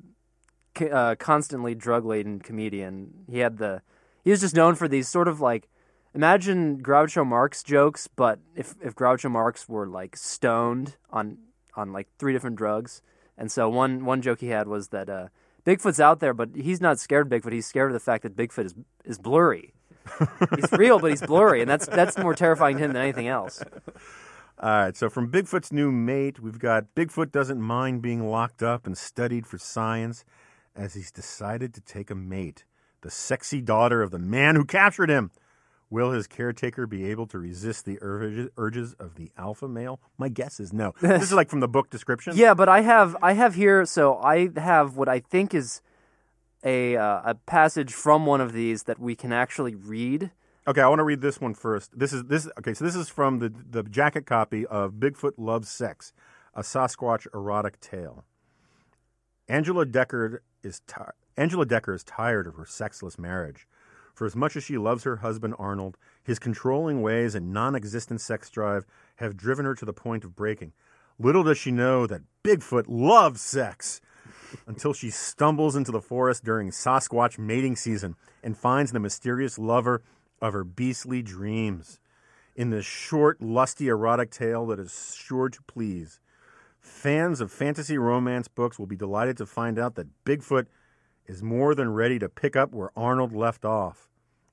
uh, 0.79 1.15
constantly 1.19 1.75
drug 1.75 2.05
laden 2.05 2.39
comedian. 2.39 3.25
He 3.29 3.39
had 3.39 3.57
the 3.57 3.81
he 4.23 4.29
was 4.31 4.41
just 4.41 4.55
known 4.55 4.75
for 4.75 4.87
these 4.87 5.07
sort 5.09 5.27
of 5.27 5.41
like 5.41 5.67
imagine 6.13 6.81
Groucho 6.81 7.25
Marx 7.25 7.63
jokes, 7.63 8.07
but 8.07 8.39
if 8.55 8.75
if 8.81 8.95
Groucho 8.95 9.29
Marx 9.31 9.67
were 9.67 9.87
like 9.87 10.15
stoned 10.15 10.97
on 11.09 11.37
on 11.75 11.91
like 11.93 12.07
three 12.19 12.33
different 12.33 12.55
drugs. 12.55 13.01
And 13.37 13.51
so 13.51 13.69
one 13.69 14.05
one 14.05 14.21
joke 14.21 14.39
he 14.41 14.47
had 14.49 14.67
was 14.67 14.89
that 14.89 15.09
uh, 15.09 15.27
Bigfoot's 15.65 15.99
out 15.99 16.19
there, 16.19 16.33
but 16.33 16.49
he's 16.55 16.81
not 16.81 16.99
scared 16.99 17.31
of 17.31 17.43
Bigfoot. 17.43 17.53
He's 17.53 17.67
scared 17.67 17.91
of 17.91 17.93
the 17.93 17.99
fact 17.99 18.23
that 18.23 18.35
Bigfoot 18.35 18.65
is 18.65 18.75
is 19.05 19.17
blurry. 19.17 19.73
he's 20.55 20.71
real, 20.71 20.99
but 20.99 21.11
he's 21.11 21.21
blurry, 21.21 21.61
and 21.61 21.69
that's 21.69 21.85
that's 21.87 22.17
more 22.17 22.33
terrifying 22.33 22.77
to 22.77 22.83
him 22.83 22.93
than 22.93 23.01
anything 23.01 23.27
else. 23.27 23.63
All 24.59 24.69
right, 24.69 24.95
so 24.95 25.09
from 25.09 25.31
Bigfoot's 25.31 25.71
new 25.71 25.91
mate, 25.91 26.39
we've 26.39 26.59
got 26.59 26.93
Bigfoot 26.95 27.31
doesn't 27.31 27.61
mind 27.61 28.01
being 28.01 28.29
locked 28.29 28.61
up 28.61 28.85
and 28.85 28.97
studied 28.97 29.47
for 29.47 29.57
science 29.57 30.23
as 30.75 30.93
he's 30.93 31.11
decided 31.11 31.73
to 31.73 31.81
take 31.81 32.11
a 32.11 32.15
mate, 32.15 32.65
the 33.01 33.11
sexy 33.11 33.61
daughter 33.61 34.01
of 34.01 34.11
the 34.11 34.19
man 34.19 34.55
who 34.55 34.65
captured 34.65 35.09
him. 35.09 35.31
Will 35.91 36.11
his 36.11 36.25
caretaker 36.25 36.87
be 36.87 37.05
able 37.11 37.27
to 37.27 37.37
resist 37.37 37.83
the 37.83 37.99
urges, 38.01 38.93
of 38.93 39.15
the 39.15 39.29
alpha 39.37 39.67
male? 39.67 39.99
My 40.17 40.29
guess 40.29 40.61
is 40.61 40.71
no. 40.71 40.93
this 41.01 41.23
is 41.23 41.33
like 41.33 41.49
from 41.49 41.59
the 41.59 41.67
book 41.67 41.89
description. 41.89 42.37
Yeah, 42.37 42.53
but 42.53 42.69
I 42.69 42.79
have 42.81 43.17
I 43.21 43.33
have 43.33 43.55
here 43.55 43.85
so 43.85 44.17
I 44.17 44.49
have 44.55 44.95
what 44.95 45.09
I 45.09 45.19
think 45.19 45.53
is 45.53 45.81
a 46.63 46.95
uh, 46.95 47.21
a 47.25 47.35
passage 47.35 47.93
from 47.93 48.25
one 48.25 48.39
of 48.39 48.53
these 48.53 48.83
that 48.83 48.99
we 48.99 49.15
can 49.15 49.33
actually 49.33 49.75
read. 49.75 50.31
Okay, 50.65 50.79
I 50.79 50.87
want 50.87 50.99
to 50.99 51.03
read 51.03 51.19
this 51.19 51.41
one 51.41 51.53
first. 51.53 51.97
This 51.97 52.13
is 52.13 52.23
this. 52.23 52.47
Okay, 52.59 52.73
so 52.73 52.85
this 52.85 52.95
is 52.95 53.09
from 53.09 53.39
the 53.39 53.53
the 53.69 53.83
jacket 53.83 54.25
copy 54.25 54.65
of 54.65 54.93
Bigfoot 54.93 55.33
Loves 55.37 55.69
Sex, 55.69 56.13
a 56.55 56.61
Sasquatch 56.61 57.27
erotic 57.33 57.81
tale. 57.81 58.23
Angela 59.49 59.85
Decker 59.85 60.41
is 60.63 60.79
ti- 60.87 61.11
Angela 61.35 61.65
Decker 61.65 61.93
is 61.93 62.05
tired 62.05 62.47
of 62.47 62.55
her 62.55 62.65
sexless 62.65 63.19
marriage. 63.19 63.67
For 64.13 64.25
as 64.25 64.35
much 64.35 64.55
as 64.55 64.63
she 64.63 64.77
loves 64.77 65.03
her 65.03 65.17
husband 65.17 65.55
Arnold, 65.57 65.97
his 66.23 66.39
controlling 66.39 67.01
ways 67.01 67.35
and 67.35 67.53
non-existent 67.53 68.21
sex 68.21 68.49
drive 68.49 68.85
have 69.17 69.37
driven 69.37 69.65
her 69.65 69.75
to 69.75 69.85
the 69.85 69.93
point 69.93 70.23
of 70.23 70.35
breaking. 70.35 70.73
Little 71.17 71.43
does 71.43 71.57
she 71.57 71.71
know 71.71 72.07
that 72.07 72.23
Bigfoot 72.43 72.85
loves 72.87 73.41
sex 73.41 74.01
until 74.67 74.93
she 74.93 75.09
stumbles 75.09 75.75
into 75.75 75.91
the 75.91 76.01
forest 76.01 76.43
during 76.43 76.71
Sasquatch 76.71 77.37
mating 77.37 77.75
season 77.75 78.15
and 78.43 78.57
finds 78.57 78.91
the 78.91 78.99
mysterious 78.99 79.57
lover 79.57 80.01
of 80.41 80.53
her 80.53 80.63
beastly 80.63 81.21
dreams. 81.21 81.99
In 82.55 82.69
this 82.69 82.85
short, 82.85 83.41
lusty, 83.41 83.87
erotic 83.87 84.31
tale 84.31 84.65
that 84.67 84.79
is 84.79 85.15
sure 85.17 85.49
to 85.49 85.61
please, 85.63 86.19
fans 86.79 87.39
of 87.39 87.51
fantasy 87.51 87.97
romance 87.97 88.47
books 88.47 88.77
will 88.77 88.87
be 88.87 88.95
delighted 88.95 89.37
to 89.37 89.45
find 89.45 89.79
out 89.79 89.95
that 89.95 90.25
Bigfoot 90.25 90.65
is 91.31 91.41
more 91.41 91.73
than 91.73 91.93
ready 91.93 92.19
to 92.19 92.27
pick 92.27 92.57
up 92.57 92.73
where 92.73 92.91
Arnold 92.95 93.33
left 93.33 93.63
off. 93.63 94.09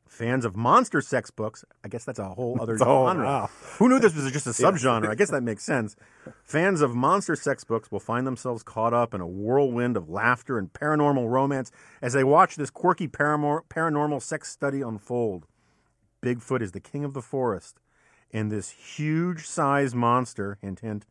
Fans 0.06 0.44
of 0.44 0.56
monster 0.56 1.00
sex 1.00 1.30
books, 1.30 1.64
I 1.84 1.88
guess 1.88 2.04
that's 2.04 2.20
a 2.20 2.28
whole 2.28 2.56
other 2.62 2.78
genre. 2.78 3.24
wow. 3.24 3.50
Who 3.78 3.88
knew 3.88 3.98
this 3.98 4.14
was 4.14 4.30
just 4.32 4.46
a 4.46 4.50
subgenre? 4.62 5.08
I 5.08 5.14
guess 5.16 5.30
that 5.30 5.42
makes 5.42 5.64
sense. 5.64 5.96
Fans 6.44 6.80
of 6.80 6.94
monster 6.94 7.34
sex 7.36 7.64
books 7.64 7.90
will 7.90 8.00
find 8.00 8.26
themselves 8.26 8.62
caught 8.62 8.94
up 8.94 9.12
in 9.12 9.20
a 9.20 9.26
whirlwind 9.26 9.96
of 9.96 10.08
laughter 10.08 10.56
and 10.56 10.72
paranormal 10.72 11.28
romance 11.28 11.70
as 12.00 12.12
they 12.12 12.24
watch 12.24 12.54
this 12.56 12.70
quirky 12.70 13.08
paramor- 13.08 13.62
paranormal 13.68 14.22
sex 14.22 14.48
study 14.50 14.80
unfold. 14.80 15.46
Bigfoot 16.22 16.62
is 16.62 16.72
the 16.72 16.80
king 16.80 17.04
of 17.04 17.12
the 17.12 17.22
forest, 17.22 17.80
and 18.32 18.50
this 18.52 18.70
huge 18.70 19.46
sized 19.46 19.94
monster, 19.96 20.58
hint, 20.62 20.80
hint, 20.80 21.06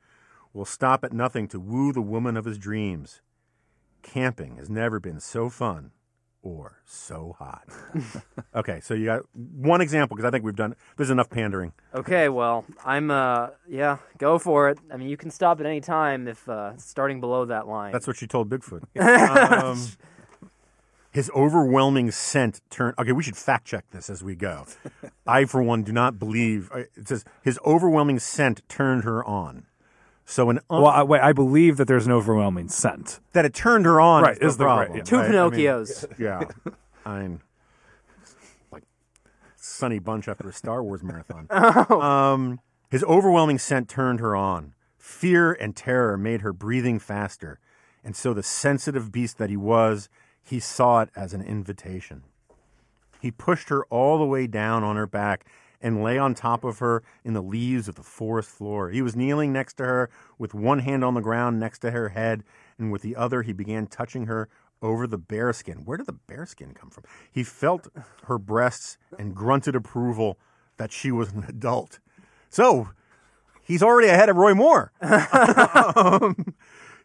will 0.54 0.66
stop 0.66 1.04
at 1.04 1.14
nothing 1.14 1.48
to 1.50 1.60
woo 1.60 1.92
the 1.94 2.02
woman 2.02 2.36
of 2.38 2.46
his 2.46 2.58
dreams. 2.58 3.22
Camping 4.12 4.56
has 4.56 4.70
never 4.70 5.00
been 5.00 5.20
so 5.20 5.50
fun 5.50 5.92
or 6.42 6.80
so 6.86 7.36
hot. 7.38 7.64
okay, 8.56 8.80
so 8.82 8.94
you 8.94 9.06
got 9.06 9.24
one 9.34 9.82
example 9.82 10.16
because 10.16 10.28
I 10.28 10.32
think 10.32 10.46
we've 10.46 10.56
done. 10.56 10.76
There's 10.96 11.10
enough 11.10 11.30
pandering. 11.30 11.74
Okay, 11.94 12.30
well, 12.30 12.64
I'm 12.86 13.12
uh 13.12 13.50
yeah, 13.68 13.98
go 14.18 14.40
for 14.40 14.70
it. 14.70 14.80
I 14.92 14.96
mean, 14.98 15.10
you 15.10 15.18
can 15.18 15.30
stop 15.30 15.60
at 15.60 15.66
any 15.66 15.82
time 15.82 16.28
if 16.28 16.48
uh 16.48 16.78
starting 16.78 17.20
below 17.20 17.46
that 17.46 17.68
line. 17.68 17.92
That's 17.92 18.08
what 18.08 18.16
she 18.16 18.28
told 18.28 18.50
Bigfoot. 18.50 18.84
um, 19.64 19.80
his 21.12 21.30
overwhelming 21.36 22.12
scent 22.12 22.62
turned. 22.70 22.96
Okay, 22.98 23.12
we 23.12 23.24
should 23.24 23.36
fact 23.38 23.66
check 23.68 23.86
this 23.92 24.10
as 24.10 24.24
we 24.24 24.36
go. 24.36 24.66
I, 25.28 25.46
for 25.46 25.62
one, 25.62 25.84
do 25.84 25.92
not 25.92 26.18
believe. 26.18 26.70
uh, 26.74 26.84
It 26.96 27.08
says 27.10 27.26
his 27.42 27.60
overwhelming 27.66 28.20
scent 28.20 28.62
turned 28.70 29.04
her 29.04 29.26
on. 29.26 29.66
So 30.30 30.50
an 30.50 30.60
un- 30.70 30.82
Well, 30.82 30.92
I, 30.92 31.04
wait, 31.04 31.22
I 31.22 31.32
believe 31.32 31.78
that 31.78 31.88
there's 31.88 32.06
an 32.06 32.12
overwhelming 32.12 32.68
scent. 32.68 33.22
that 33.32 33.46
it 33.46 33.54
turned 33.54 33.86
her 33.86 34.02
on 34.02 34.24
Right, 34.24 34.34
is 34.34 34.40
the 34.40 34.46
is 34.48 34.58
the 34.58 34.66
right, 34.66 34.76
problem. 34.88 34.98
yeah. 34.98 35.04
Two 35.04 35.16
right? 35.18 35.26
I 35.26 35.30
mean, 35.30 35.52
Pinocchios. 35.52 36.06
yeah, 36.20 36.44
I'm 37.06 37.40
like 38.72 38.84
Sonny 39.56 40.00
Bunch 40.00 40.28
after 40.28 40.50
a 40.50 40.54
Star 40.54 40.84
Wars 40.84 41.02
marathon. 41.02 41.48
Um, 41.90 42.60
his 42.90 43.04
overwhelming 43.06 43.58
scent 43.58 43.88
turned 43.90 44.20
her 44.20 44.36
on. 44.36 44.74
Fear 44.98 45.54
and 45.54 45.76
terror 45.78 46.18
made 46.18 46.42
her 46.42 46.52
breathing 46.52 47.00
faster, 47.00 47.60
and 48.04 48.14
so 48.14 48.34
the 48.34 48.44
sensitive 48.44 49.12
beast 49.14 49.38
that 49.38 49.50
he 49.50 49.56
was, 49.58 50.10
he 50.44 50.60
saw 50.60 51.00
it 51.02 51.10
as 51.16 51.34
an 51.34 51.42
invitation. 51.42 52.24
He 53.22 53.32
pushed 53.32 53.70
her 53.70 53.86
all 53.86 54.18
the 54.18 54.26
way 54.26 54.46
down 54.48 54.84
on 54.84 54.98
her 54.98 55.08
back 55.08 55.46
and 55.82 56.04
lay 56.04 56.18
on 56.18 56.34
top 56.34 56.64
of 56.64 56.80
her 56.80 57.04
in 57.24 57.34
the 57.34 57.42
leaves 57.42 57.88
of 57.88 57.96
the 57.96 58.04
forest 58.04 58.50
floor. 58.50 58.90
He 58.90 59.02
was 59.02 59.16
kneeling 59.16 59.54
next 59.54 59.76
to 59.76 59.86
her 59.86 60.10
with 60.38 60.54
one 60.54 60.80
hand 60.80 61.04
on 61.04 61.14
the 61.14 61.22
ground 61.22 61.60
next 61.60 61.80
to 61.80 61.92
her 61.92 62.10
head, 62.10 62.44
and 62.78 62.92
with 62.92 63.02
the 63.02 63.16
other 63.16 63.44
he 63.44 63.54
began 63.54 63.88
touching 63.88 64.26
her 64.26 64.50
over 64.82 65.08
the 65.08 65.18
bearskin. 65.18 65.86
Where 65.86 65.98
did 65.98 66.08
the 66.08 66.14
bearskin 66.14 66.74
come 66.74 66.90
from? 66.90 67.04
He 67.32 67.44
felt 67.44 67.88
her 68.26 68.38
breasts 68.38 68.98
and 69.18 69.36
grunted 69.36 69.76
approval 69.76 70.38
that 70.78 70.92
she 70.92 71.12
was 71.12 71.32
an 71.32 71.46
adult. 71.48 72.00
So, 72.50 72.90
he's 73.64 73.84
already 73.84 74.08
ahead 74.08 74.30
of 74.30 74.36
Roy 74.36 74.54
Moore. 74.54 74.92
Um, 75.96 76.54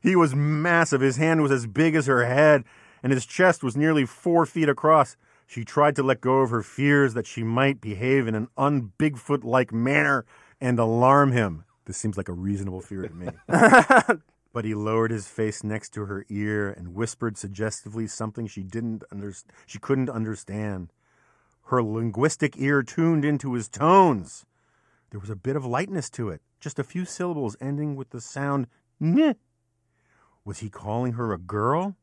he 0.02 0.16
was 0.16 0.34
massive. 0.34 1.00
His 1.00 1.16
hand 1.16 1.42
was 1.42 1.52
as 1.52 1.66
big 1.66 1.94
as 1.94 2.06
her 2.06 2.24
head, 2.26 2.64
and 3.02 3.12
his 3.12 3.24
chest 3.24 3.62
was 3.62 3.76
nearly 3.76 4.04
four 4.04 4.44
feet 4.44 4.68
across. 4.68 5.16
She 5.52 5.66
tried 5.66 5.96
to 5.96 6.02
let 6.02 6.22
go 6.22 6.38
of 6.40 6.48
her 6.48 6.62
fears 6.62 7.12
that 7.12 7.26
she 7.26 7.44
might 7.44 7.82
behave 7.82 8.26
in 8.26 8.34
an 8.34 8.48
un 8.56 8.92
Bigfoot 8.98 9.44
like 9.44 9.70
manner 9.70 10.24
and 10.62 10.78
alarm 10.78 11.32
him. 11.32 11.64
This 11.84 11.98
seems 11.98 12.16
like 12.16 12.30
a 12.30 12.32
reasonable 12.32 12.80
fear 12.80 13.06
to 13.06 13.12
me. 13.12 13.28
but 14.54 14.64
he 14.64 14.74
lowered 14.74 15.10
his 15.10 15.28
face 15.28 15.62
next 15.62 15.90
to 15.90 16.06
her 16.06 16.24
ear 16.30 16.70
and 16.70 16.94
whispered 16.94 17.36
suggestively 17.36 18.06
something 18.06 18.46
she 18.46 18.62
didn't 18.62 19.04
under- 19.12 19.34
she 19.66 19.78
couldn't 19.78 20.08
understand. 20.08 20.90
Her 21.64 21.82
linguistic 21.82 22.58
ear 22.58 22.82
tuned 22.82 23.22
into 23.22 23.52
his 23.52 23.68
tones. 23.68 24.46
There 25.10 25.20
was 25.20 25.28
a 25.28 25.36
bit 25.36 25.54
of 25.54 25.66
lightness 25.66 26.08
to 26.12 26.30
it, 26.30 26.40
just 26.60 26.78
a 26.78 26.84
few 26.84 27.04
syllables 27.04 27.58
ending 27.60 27.94
with 27.94 28.08
the 28.08 28.22
sound 28.22 28.68
"n." 29.02 29.36
Was 30.46 30.60
he 30.60 30.70
calling 30.70 31.12
her 31.12 31.34
a 31.34 31.38
girl? 31.38 31.98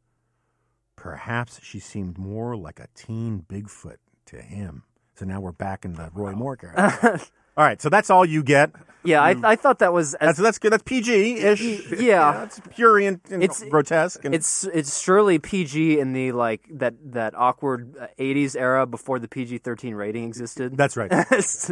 Perhaps 1.00 1.62
she 1.64 1.80
seemed 1.80 2.18
more 2.18 2.56
like 2.58 2.80
a 2.80 2.88
teen 2.96 3.46
Bigfoot 3.48 3.98
to 4.28 4.42
him. 4.42 4.84
So 5.16 5.26
now 5.26 5.40
we're 5.40 5.52
back 5.52 5.86
in 5.86 5.94
the 5.94 6.10
Roy 6.14 6.34
Moore 6.34 6.56
character. 6.58 7.20
all 7.58 7.66
right, 7.66 7.82
so 7.82 7.90
that's 7.90 8.10
all 8.10 8.26
you 8.26 8.44
get. 8.44 8.72
yeah, 9.04 9.22
I 9.22 9.36
I 9.44 9.56
thought 9.56 9.80
that 9.80 9.92
was 9.94 10.14
as 10.16 10.28
That's 10.38 10.40
that's 10.40 10.60
good. 10.60 10.72
That's 10.74 10.84
PG 10.84 11.36
ish. 11.40 11.62
yeah. 12.00 12.44
it's 12.46 12.60
purient 12.76 13.22
and 13.32 13.42
It's- 13.44 13.64
grotesque. 13.70 14.24
And 14.26 14.34
It's 14.36 14.64
it's 14.66 15.02
surely 15.02 15.40
PG 15.40 16.00
in 16.00 16.14
the 16.14 16.32
like 16.34 16.62
that 16.72 16.96
that 17.14 17.34
awkward 17.36 17.96
uh, 18.00 18.08
'80s 18.20 18.56
era 18.56 18.86
before 18.86 19.20
the 19.20 19.28
PG-13 19.28 19.96
rating 19.96 20.26
existed. 20.26 20.76
that's 20.78 20.96
right. 20.98 21.12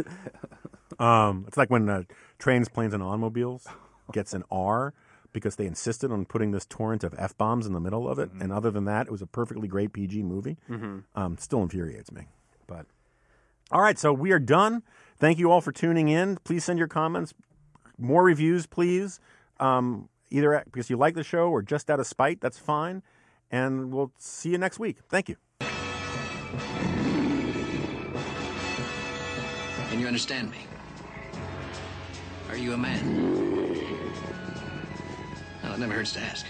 Um, 0.98 1.44
it's 1.46 1.56
like 1.56 1.70
when 1.70 1.88
uh, 1.88 2.02
trains, 2.40 2.68
planes, 2.68 2.92
and 2.92 3.02
automobiles 3.02 3.66
gets 4.12 4.34
an 4.34 4.42
R 4.50 4.94
because 5.32 5.56
they 5.56 5.66
insisted 5.66 6.10
on 6.10 6.24
putting 6.24 6.50
this 6.52 6.64
torrent 6.66 7.04
of 7.04 7.14
f 7.18 7.36
bombs 7.36 7.66
in 7.66 7.72
the 7.72 7.80
middle 7.80 8.08
of 8.08 8.18
it. 8.18 8.30
And 8.40 8.52
other 8.52 8.70
than 8.70 8.84
that, 8.86 9.06
it 9.06 9.12
was 9.12 9.22
a 9.22 9.26
perfectly 9.26 9.68
great 9.68 9.92
PG 9.92 10.22
movie. 10.22 10.56
Um, 11.14 11.36
still 11.38 11.62
infuriates 11.62 12.10
me. 12.12 12.22
But 12.66 12.86
all 13.70 13.80
right, 13.80 13.98
so 13.98 14.12
we 14.12 14.32
are 14.32 14.38
done. 14.38 14.82
Thank 15.18 15.38
you 15.38 15.50
all 15.50 15.60
for 15.60 15.72
tuning 15.72 16.08
in. 16.08 16.36
Please 16.44 16.64
send 16.64 16.78
your 16.78 16.88
comments, 16.88 17.34
more 17.98 18.22
reviews, 18.22 18.66
please. 18.66 19.20
Um, 19.60 20.08
either 20.30 20.62
because 20.64 20.88
you 20.90 20.96
like 20.96 21.14
the 21.14 21.24
show 21.24 21.48
or 21.50 21.62
just 21.62 21.90
out 21.90 22.00
of 22.00 22.06
spite, 22.06 22.40
that's 22.40 22.58
fine. 22.58 23.02
And 23.50 23.92
we'll 23.92 24.12
see 24.18 24.50
you 24.50 24.58
next 24.58 24.78
week. 24.78 24.98
Thank 25.08 25.28
you. 25.28 25.36
Can 29.90 30.00
you 30.00 30.06
understand 30.06 30.50
me? 30.50 30.58
Are 32.50 32.56
you 32.56 32.72
a 32.74 32.78
man? 32.78 33.58
Well, 35.62 35.74
it 35.74 35.78
never 35.78 35.94
hurts 35.94 36.12
to 36.14 36.20
ask. 36.20 36.44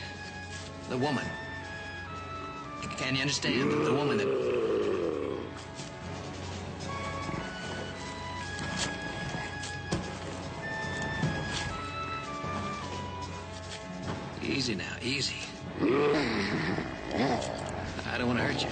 The 0.89 0.99
woman. 0.99 1.25
Can 2.99 3.15
you 3.15 3.23
understand 3.23 3.71
the 3.71 3.95
woman 3.95 4.19
that. 4.19 4.27
Easy 14.43 14.75
now, 14.75 14.85
easy. 15.01 15.37
I 15.81 15.85
don't 18.19 18.27
want 18.27 18.41
to 18.41 18.45
hurt 18.45 18.63
you. 18.63 18.69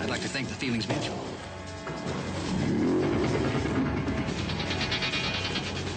I'd 0.00 0.08
like 0.08 0.22
to 0.22 0.28
think 0.28 0.48
the 0.48 0.54
feeling's 0.54 0.88
mutual. 0.88 1.18